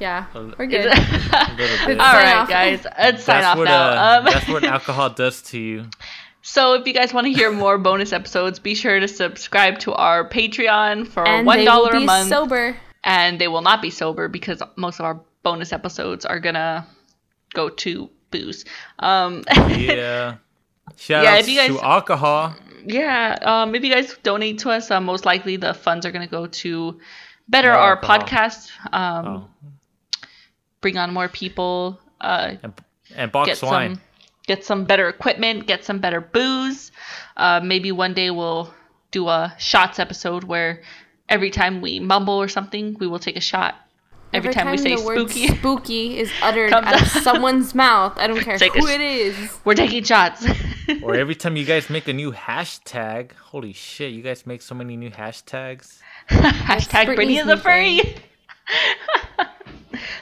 Yeah, 0.00 0.26
we're 0.34 0.66
good. 0.66 0.86
it- 0.86 0.98
A 1.32 1.54
bit. 1.86 1.98
All 2.00 2.06
off. 2.06 2.48
guys. 2.48 2.86
Let's 2.98 3.24
sign 3.24 3.44
off 3.44 3.58
what 3.58 3.64
now. 3.64 3.88
uh, 3.88 4.18
Um, 4.18 4.24
that's 4.26 4.48
what 4.48 4.64
alcohol 4.76 5.10
does 5.10 5.42
to 5.50 5.58
you. 5.58 5.84
so, 6.42 6.74
if 6.74 6.86
you 6.86 6.92
guys 6.94 7.12
want 7.12 7.26
to 7.26 7.32
hear 7.32 7.50
more 7.50 7.78
bonus 7.78 8.12
episodes, 8.12 8.58
be 8.58 8.74
sure 8.74 9.00
to 9.00 9.08
subscribe 9.08 9.78
to 9.80 9.92
our 9.94 10.28
Patreon 10.28 11.06
for 11.08 11.26
and 11.26 11.46
one 11.46 11.58
they 11.58 11.64
will 11.64 11.86
dollar 11.86 11.90
a 11.96 12.00
month, 12.00 12.28
sober. 12.28 12.76
and 13.04 13.40
they 13.40 13.48
will 13.48 13.62
not 13.62 13.82
be 13.82 13.90
sober 13.90 14.28
because 14.28 14.62
most 14.76 14.98
of 15.00 15.04
our 15.04 15.20
bonus 15.42 15.72
episodes 15.72 16.24
are 16.24 16.38
gonna 16.40 16.86
go 17.54 17.68
to 17.68 18.08
booze. 18.30 18.64
Um, 18.98 19.44
Yeah. 19.70 20.36
Shout 20.96 21.22
Yeah, 21.24 21.32
out 21.34 21.38
if 21.40 21.48
you 21.48 21.56
guys- 21.56 21.76
to 21.78 21.84
alcohol. 21.84 22.54
yeah. 22.86 23.36
Um, 23.42 23.74
if 23.74 23.84
you 23.84 23.92
guys 23.92 24.16
donate 24.22 24.58
to 24.60 24.70
us, 24.70 24.90
uh, 24.90 25.00
most 25.00 25.24
likely 25.26 25.56
the 25.56 25.74
funds 25.74 26.06
are 26.06 26.10
gonna 26.12 26.26
go 26.26 26.46
to 26.46 26.98
better 27.48 27.68
More 27.72 27.78
our 27.78 27.96
alcohol. 27.96 28.18
podcast. 28.20 28.70
Um, 28.92 29.26
Oh. 29.26 29.48
Bring 30.80 30.96
on 30.96 31.12
more 31.12 31.28
people. 31.28 31.98
Uh, 32.20 32.54
And, 32.62 32.72
and 33.16 33.32
box 33.32 33.48
get 33.48 33.62
wine. 33.62 33.94
some 33.96 34.02
get 34.46 34.64
some 34.64 34.84
better 34.84 35.08
equipment, 35.08 35.66
get 35.66 35.84
some 35.84 35.98
better 35.98 36.20
booze. 36.20 36.90
Uh, 37.36 37.60
maybe 37.62 37.92
one 37.92 38.14
day 38.14 38.30
we'll 38.30 38.72
do 39.10 39.28
a 39.28 39.54
shots 39.58 39.98
episode 39.98 40.44
where 40.44 40.82
every 41.28 41.50
time 41.50 41.80
we 41.80 42.00
mumble 42.00 42.34
or 42.34 42.48
something, 42.48 42.96
we 42.98 43.06
will 43.06 43.18
take 43.18 43.36
a 43.36 43.40
shot. 43.40 43.74
Every, 44.34 44.52
time, 44.52 44.70
we 44.70 44.76
say 44.76 44.94
the 44.94 45.02
word 45.02 45.30
spooky, 45.30 45.46
spooky 45.48 46.18
is 46.18 46.30
uttered 46.42 46.70
out 46.74 47.00
of 47.00 47.08
someone's 47.08 47.74
mouth. 47.74 48.12
I 48.18 48.26
don't 48.26 48.38
care 48.44 48.58
Take 48.58 48.74
who 48.74 48.86
sh- 48.86 48.90
it 48.90 49.00
is. 49.00 49.58
we're 49.64 49.74
taking 49.74 50.02
shots. 50.04 50.46
Or 51.02 51.14
every 51.14 51.34
time 51.34 51.56
you 51.56 51.64
guys 51.66 51.88
make 51.90 52.08
a 52.08 52.12
new 52.14 52.32
hashtag. 52.32 53.32
Holy 53.32 53.72
shit, 53.74 54.10
you 54.12 54.22
guys 54.22 54.46
make 54.46 54.60
so 54.62 54.74
many 54.74 54.96
new 54.96 55.10
hashtags. 55.10 55.98
Hashtag 56.30 57.04
Brittany 57.06 57.36
Brittany's 57.36 57.40
is 57.40 57.48
a 57.48 57.56
furry. 57.58 58.16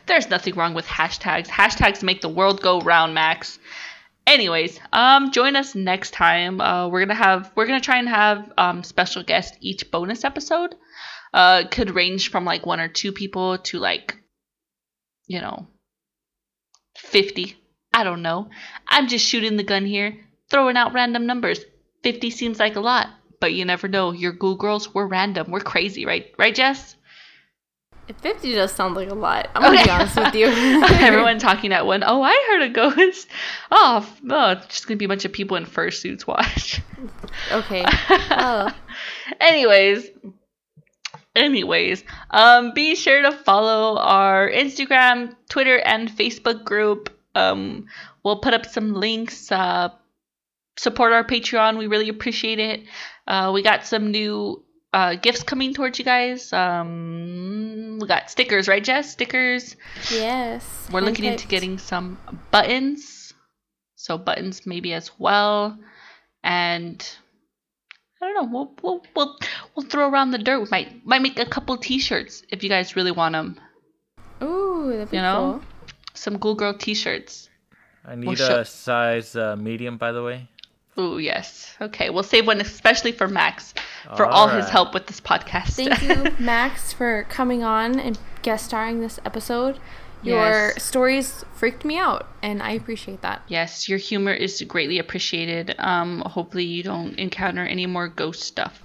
There's 0.06 0.30
nothing 0.30 0.54
wrong 0.54 0.74
with 0.74 0.86
hashtags. 0.86 1.46
Hashtags 1.48 2.02
make 2.02 2.20
the 2.20 2.28
world 2.28 2.62
go 2.62 2.80
round, 2.80 3.14
Max. 3.14 3.58
Anyways, 4.26 4.80
um, 4.92 5.30
join 5.32 5.56
us 5.56 5.74
next 5.74 6.12
time. 6.12 6.60
Uh, 6.60 6.88
we're 6.88 7.00
gonna 7.00 7.14
have 7.14 7.52
we're 7.56 7.66
gonna 7.66 7.80
try 7.80 7.98
and 7.98 8.08
have 8.08 8.52
um 8.58 8.82
special 8.84 9.22
guests 9.22 9.56
each 9.60 9.90
bonus 9.90 10.24
episode. 10.24 10.74
Uh, 11.34 11.64
could 11.70 11.94
range 11.94 12.30
from 12.30 12.44
like 12.44 12.66
one 12.66 12.80
or 12.80 12.88
two 12.88 13.12
people 13.12 13.58
to 13.58 13.78
like, 13.78 14.16
you 15.26 15.40
know, 15.40 15.66
fifty. 16.96 17.56
I 17.94 18.04
don't 18.04 18.22
know. 18.22 18.50
I'm 18.88 19.08
just 19.08 19.24
shooting 19.26 19.56
the 19.56 19.62
gun 19.62 19.86
here, 19.86 20.16
throwing 20.50 20.76
out 20.76 20.92
random 20.92 21.26
numbers. 21.26 21.60
Fifty 22.02 22.30
seems 22.30 22.58
like 22.58 22.76
a 22.76 22.80
lot, 22.80 23.08
but 23.40 23.54
you 23.54 23.64
never 23.64 23.88
know. 23.88 24.12
Your 24.12 24.32
Ghoul 24.32 24.56
girls, 24.56 24.92
we're 24.94 25.06
random. 25.06 25.50
We're 25.50 25.60
crazy, 25.60 26.04
right? 26.06 26.32
Right, 26.38 26.54
Jess? 26.54 26.96
50 28.14 28.54
does 28.54 28.72
sound 28.72 28.94
like 28.94 29.10
a 29.10 29.14
lot. 29.14 29.50
I'm 29.54 29.62
gonna 29.62 29.82
be 29.82 29.90
honest 29.90 30.16
with 30.16 30.34
you. 30.34 30.46
Everyone 31.00 31.38
talking 31.40 31.72
at 31.72 31.86
one. 31.86 32.02
Oh, 32.06 32.22
I 32.22 32.46
heard 32.50 32.62
a 32.62 32.68
ghost. 32.68 33.28
Oh, 33.70 33.98
f- 34.02 34.20
oh, 34.30 34.50
it's 34.52 34.66
just 34.66 34.86
gonna 34.86 34.96
be 34.96 35.04
a 35.06 35.08
bunch 35.08 35.24
of 35.24 35.32
people 35.32 35.56
in 35.56 35.66
fursuits. 35.66 36.26
Watch. 36.26 36.80
okay. 37.50 37.84
Oh. 38.30 38.70
anyways, 39.40 40.08
anyways, 41.34 42.04
um, 42.30 42.72
be 42.74 42.94
sure 42.94 43.22
to 43.22 43.32
follow 43.32 43.98
our 43.98 44.48
Instagram, 44.48 45.34
Twitter, 45.48 45.78
and 45.78 46.08
Facebook 46.08 46.64
group. 46.64 47.10
Um, 47.34 47.86
we'll 48.22 48.38
put 48.38 48.54
up 48.54 48.66
some 48.66 48.94
links. 48.94 49.50
Uh, 49.50 49.88
support 50.78 51.12
our 51.12 51.24
Patreon. 51.24 51.78
We 51.78 51.86
really 51.88 52.08
appreciate 52.08 52.58
it. 52.60 52.84
Uh, 53.26 53.50
we 53.52 53.62
got 53.62 53.84
some 53.84 54.10
new 54.10 54.64
uh, 54.96 55.14
gifts 55.14 55.42
coming 55.42 55.74
towards 55.74 55.98
you 55.98 56.04
guys. 56.06 56.50
Um, 56.54 57.98
we 58.00 58.08
got 58.08 58.30
stickers, 58.30 58.66
right, 58.66 58.82
Jess? 58.82 59.12
Stickers. 59.12 59.76
Yes. 60.10 60.88
We're 60.90 61.02
looking 61.02 61.26
into 61.26 61.46
getting 61.46 61.76
some 61.76 62.16
buttons. 62.50 63.34
So 63.96 64.16
buttons 64.16 64.66
maybe 64.66 64.94
as 64.94 65.10
well. 65.18 65.78
And 66.42 67.06
I 68.22 68.26
don't 68.26 68.34
know. 68.34 68.48
We'll 68.50 68.74
we'll 68.82 69.02
we'll, 69.14 69.38
we'll 69.74 69.86
throw 69.86 70.08
around 70.08 70.30
the 70.30 70.38
dirt. 70.38 70.60
We 70.60 70.68
might 70.70 71.04
might 71.04 71.20
make 71.20 71.38
a 71.38 71.44
couple 71.44 71.76
t-shirts 71.76 72.42
if 72.50 72.62
you 72.62 72.70
guys 72.70 72.96
really 72.96 73.12
want 73.12 73.34
them. 73.34 73.60
Ooh, 74.42 74.92
that'd 74.92 75.10
be 75.10 75.16
You 75.18 75.22
know? 75.22 75.60
cool. 75.60 75.92
Some 76.14 76.38
Ghoul 76.38 76.54
Girl 76.54 76.72
t-shirts. 76.72 77.50
I 78.06 78.14
need 78.14 78.26
Well, 78.28 78.36
sure. 78.36 78.60
a 78.60 78.64
size 78.64 79.36
uh, 79.36 79.56
medium, 79.56 79.98
by 79.98 80.12
the 80.12 80.22
way. 80.22 80.48
Ooh, 80.98 81.18
yes. 81.18 81.74
Okay, 81.80 82.08
we'll 82.08 82.22
save 82.22 82.46
one 82.46 82.60
especially 82.62 83.12
for 83.12 83.28
Max 83.28 83.74
for 84.16 84.26
all 84.26 84.48
his 84.48 84.68
help 84.68 84.94
with 84.94 85.06
this 85.06 85.20
podcast. 85.20 85.70
Thank 85.74 86.02
you, 86.02 86.32
Max, 86.44 86.92
for 86.92 87.24
coming 87.28 87.62
on 87.62 87.98
and 87.98 88.18
guest 88.42 88.66
starring 88.66 89.00
this 89.00 89.18
episode. 89.24 89.78
Your 90.22 90.38
Yes. 90.74 90.82
stories 90.82 91.44
freaked 91.54 91.84
me 91.84 91.98
out, 91.98 92.26
and 92.42 92.62
I 92.62 92.72
appreciate 92.72 93.20
that. 93.22 93.42
yes, 93.48 93.88
your 93.88 93.98
humor 93.98 94.32
is 94.32 94.60
greatly 94.62 94.98
appreciated. 94.98 95.74
Um, 95.78 96.20
hopefully 96.22 96.64
you 96.64 96.82
don't 96.82 97.16
encounter 97.18 97.64
any 97.64 97.86
more 97.86 98.08
ghost 98.08 98.42
stuff. 98.42 98.82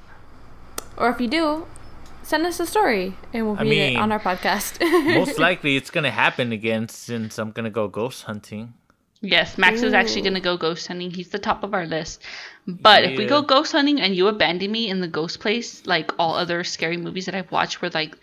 Or 0.97 1.09
if 1.09 1.19
you 1.22 1.28
do, 1.28 1.65
send 2.22 2.45
us 2.45 2.59
a 2.59 2.65
story, 2.65 3.15
and 3.34 3.47
we'll 3.47 3.57
I 3.57 3.63
read 3.63 3.93
it 3.93 3.97
on 3.97 4.11
our 4.11 4.19
podcast. 4.19 4.80
Most 5.15 5.39
likely 5.47 5.78
it's 5.78 5.89
gonna 5.89 6.11
happen 6.11 6.51
again 6.51 6.89
since 6.89 7.39
I'm 7.39 7.51
gonna 7.51 7.69
go 7.72 7.88
ghost 7.88 8.24
hunting. 8.24 8.74
Yes, 9.22 9.57
Max 9.57 9.84
is 9.84 9.93
actually 9.93 10.22
gonna 10.24 10.39
go 10.39 10.57
ghost 10.57 10.88
hunting. 10.88 11.11
He's 11.11 11.30
the 11.30 11.38
top 11.39 11.63
of 11.63 11.74
our 11.76 11.86
list. 11.86 12.22
But 12.67 13.03
if 13.03 13.17
we 13.17 13.26
go 13.28 13.41
ghost 13.41 13.72
hunting 13.72 14.01
and 14.01 14.15
you 14.15 14.28
abandon 14.28 14.72
me 14.72 14.89
in 14.89 14.99
the 15.01 15.07
ghost 15.07 15.39
place, 15.39 15.86
like 15.86 16.11
all 16.17 16.34
other 16.36 16.63
scary 16.63 16.97
movies 16.97 17.26
that 17.28 17.36
I've 17.36 17.51
watched, 17.51 17.82
where 17.82 17.91
like 17.91 18.17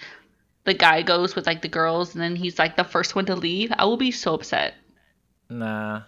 the 0.65 0.75
guy 0.75 1.03
goes 1.03 1.35
with 1.37 1.47
like 1.47 1.63
the 1.63 1.69
girls 1.69 2.15
and 2.15 2.23
then 2.23 2.35
he's 2.37 2.59
like 2.59 2.77
the 2.77 2.85
first 2.85 3.15
one 3.15 3.27
to 3.27 3.37
leave, 3.37 3.73
I 3.77 3.85
will 3.85 3.97
be 3.97 4.11
so 4.11 4.35
upset. 4.35 4.75
Nah. 5.49 6.03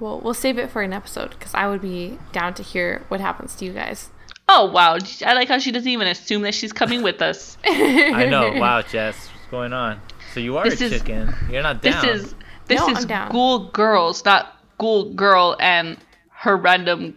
well, 0.00 0.20
we'll 0.20 0.34
save 0.34 0.56
it 0.58 0.70
for 0.70 0.82
an 0.82 0.92
episode 0.92 1.30
because 1.30 1.52
I 1.54 1.68
would 1.68 1.82
be 1.82 2.18
down 2.32 2.54
to 2.54 2.62
hear 2.62 3.04
what 3.08 3.20
happens 3.20 3.54
to 3.56 3.64
you 3.64 3.72
guys. 3.72 4.08
Oh 4.48 4.70
wow, 4.70 4.98
I 5.26 5.34
like 5.34 5.48
how 5.48 5.58
she 5.58 5.72
doesn't 5.72 5.88
even 5.88 6.08
assume 6.08 6.42
that 6.42 6.54
she's 6.54 6.72
coming 6.72 7.02
with 7.02 7.22
us. 7.22 7.58
I 7.64 8.26
know. 8.30 8.52
Wow, 8.58 8.82
Jess, 8.82 9.28
what's 9.28 9.46
going 9.50 9.72
on? 9.72 10.00
So 10.32 10.40
you 10.40 10.56
are 10.56 10.64
This 10.68 10.80
a 10.80 10.84
is- 10.86 10.92
chicken. 10.92 11.34
You're 11.50 11.62
not 11.62 11.82
This 11.82 11.94
down. 11.94 12.08
is 12.08 12.34
this 12.72 12.80
No, 12.80 12.88
is. 13.26 13.30
Ghoul 13.32 13.70
Girls, 13.70 14.24
not 14.24 14.56
Ghoul 14.78 15.12
Girl 15.14 15.56
and 15.60 15.96
her 16.30 16.56
random 16.56 17.16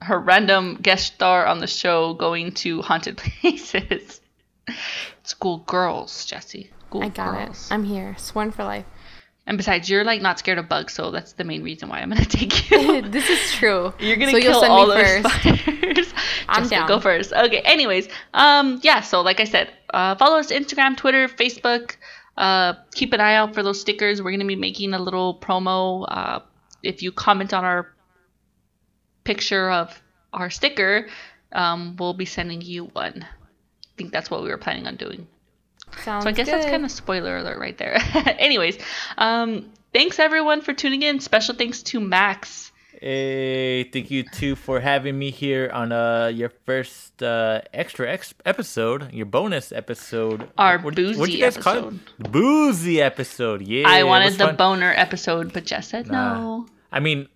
her 0.00 0.18
random 0.18 0.78
guest 0.82 1.14
star 1.14 1.46
on 1.46 1.60
the 1.60 1.66
show 1.68 2.14
going 2.14 2.52
to 2.52 2.82
haunted 2.82 3.16
places. 3.40 4.20
It's 5.20 5.34
Ghoul 5.34 5.58
Girls, 5.58 6.26
Jesse. 6.26 6.70
Ghoul 6.90 7.04
I 7.04 7.08
got 7.08 7.46
Girls. 7.46 7.70
it. 7.70 7.74
I'm 7.74 7.84
here, 7.84 8.14
sworn 8.18 8.50
for 8.50 8.64
life. 8.64 8.84
And 9.46 9.56
besides, 9.56 9.88
you're 9.90 10.04
like 10.04 10.22
not 10.22 10.38
scared 10.38 10.58
of 10.58 10.68
bugs, 10.68 10.92
so 10.92 11.10
that's 11.10 11.32
the 11.32 11.42
main 11.44 11.62
reason 11.64 11.88
why 11.88 12.00
I'm 12.00 12.10
gonna 12.10 12.24
take 12.40 12.70
you. 12.70 13.02
this 13.10 13.28
is 13.28 13.52
true. 13.52 13.92
You're 13.98 14.16
gonna 14.16 14.30
so 14.32 14.38
kill 14.40 14.50
you'll 14.52 14.60
send 14.60 14.72
all 14.72 14.86
me 14.88 14.94
those 14.94 15.22
first. 15.22 15.40
spiders. 15.42 16.14
I'm 16.48 16.62
Jessica, 16.64 16.76
down. 16.80 16.88
Go 16.88 17.00
first. 17.00 17.32
Okay. 17.32 17.60
Anyways, 17.60 18.08
um, 18.34 18.78
yeah. 18.82 19.00
So 19.00 19.20
like 19.22 19.40
I 19.40 19.44
said, 19.44 19.72
uh, 19.94 20.14
follow 20.16 20.38
us 20.38 20.52
Instagram, 20.52 20.96
Twitter, 20.96 21.26
Facebook. 21.28 21.96
Uh, 22.36 22.74
keep 22.94 23.12
an 23.12 23.20
eye 23.20 23.34
out 23.34 23.54
for 23.54 23.62
those 23.62 23.80
stickers. 23.80 24.22
We're 24.22 24.30
gonna 24.30 24.44
be 24.44 24.56
making 24.56 24.94
a 24.94 24.98
little 24.98 25.38
promo. 25.38 26.06
Uh, 26.08 26.40
if 26.82 27.02
you 27.02 27.12
comment 27.12 27.52
on 27.52 27.64
our 27.64 27.92
picture 29.24 29.70
of 29.70 30.00
our 30.32 30.50
sticker, 30.50 31.08
um, 31.52 31.96
we'll 31.98 32.14
be 32.14 32.24
sending 32.24 32.60
you 32.60 32.84
one. 32.86 33.24
I 33.24 33.96
think 33.96 34.12
that's 34.12 34.30
what 34.30 34.42
we 34.42 34.48
were 34.48 34.58
planning 34.58 34.86
on 34.86 34.96
doing. 34.96 35.26
Sounds 36.04 36.24
So 36.24 36.30
I 36.30 36.32
guess 36.32 36.46
that's 36.46 36.66
kind 36.66 36.84
of 36.84 36.90
spoiler 36.90 37.36
alert 37.36 37.58
right 37.58 37.76
there. 37.76 37.96
Anyways, 38.38 38.78
um, 39.18 39.70
thanks 39.92 40.18
everyone 40.18 40.62
for 40.62 40.72
tuning 40.72 41.02
in. 41.02 41.20
Special 41.20 41.54
thanks 41.54 41.82
to 41.84 42.00
Max. 42.00 42.71
Hey, 43.00 43.84
thank 43.84 44.10
you 44.10 44.22
too 44.22 44.54
for 44.54 44.78
having 44.78 45.18
me 45.18 45.30
here 45.30 45.70
on 45.72 45.92
uh 45.92 46.30
your 46.32 46.50
first 46.66 47.22
uh 47.22 47.60
extra 47.72 48.08
ex- 48.10 48.34
episode, 48.44 49.12
your 49.12 49.26
bonus 49.26 49.72
episode. 49.72 50.48
Our 50.58 50.78
what'd 50.78 50.98
you 50.98 51.14
boozy 51.14 51.40
guys 51.40 51.56
call 51.56 51.74
it? 51.74 51.78
episode. 51.78 52.30
Boozy 52.32 53.00
episode. 53.02 53.62
Yeah. 53.62 53.88
I 53.88 54.04
wanted 54.04 54.34
the 54.34 54.46
fun. 54.46 54.56
boner 54.56 54.92
episode, 54.94 55.52
but 55.52 55.64
Jess 55.64 55.88
said 55.88 56.06
Nah. 56.08 56.38
no. 56.38 56.66
I 56.92 57.00
mean, 57.00 57.28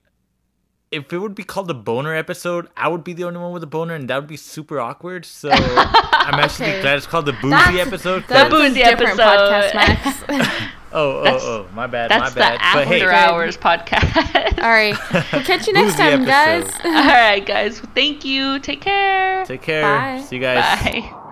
if 0.92 1.12
it 1.12 1.18
would 1.18 1.34
be 1.34 1.42
called 1.44 1.66
the 1.68 1.74
boner 1.74 2.14
episode, 2.14 2.68
I 2.76 2.88
would 2.88 3.02
be 3.04 3.12
the 3.12 3.24
only 3.24 3.40
one 3.40 3.52
with 3.52 3.62
a 3.62 3.66
boner, 3.66 3.94
and 3.94 4.08
that 4.08 4.16
would 4.16 4.28
be 4.28 4.36
super 4.36 4.78
awkward. 4.80 5.24
So 5.24 5.50
I'm 5.52 6.34
actually 6.40 6.70
Okay. 6.70 6.80
glad 6.82 6.96
it's 6.98 7.06
called 7.06 7.26
the 7.26 7.32
boozy 7.32 7.50
That's- 7.50 7.86
episode. 7.86 8.20
'cause- 8.22 8.28
That's 8.30 8.50
boozy 8.50 8.82
a 8.82 8.90
different 8.96 9.18
episode. 9.20 9.72
podcast, 9.72 9.74
Max. 9.74 10.24
oh, 10.92 11.10
oh, 11.18 11.22
That's- 11.24 11.42
oh, 11.44 11.66
my 11.74 11.86
bad, 11.86 12.10
That's 12.10 12.34
my 12.34 12.40
bad. 12.40 12.58
the 12.60 12.64
after 12.64 12.78
but 12.80 12.88
hey, 12.88 13.04
hours 13.04 13.56
podcast. 13.56 14.62
All 14.62 14.70
right. 14.70 14.96
We'll 15.32 15.42
catch 15.42 15.66
you 15.66 15.72
next 15.72 15.92
Boozy 15.96 16.02
time, 16.02 16.24
guys. 16.24 16.70
All 16.84 16.92
right, 16.92 17.44
guys. 17.44 17.80
Thank 17.94 18.24
you. 18.24 18.58
Take 18.60 18.80
care. 18.80 19.44
take 19.44 19.62
care. 19.62 19.82
Bye. 19.82 20.20
See 20.22 20.36
you 20.36 20.42
guys. 20.42 20.82
Bye. 20.82 21.22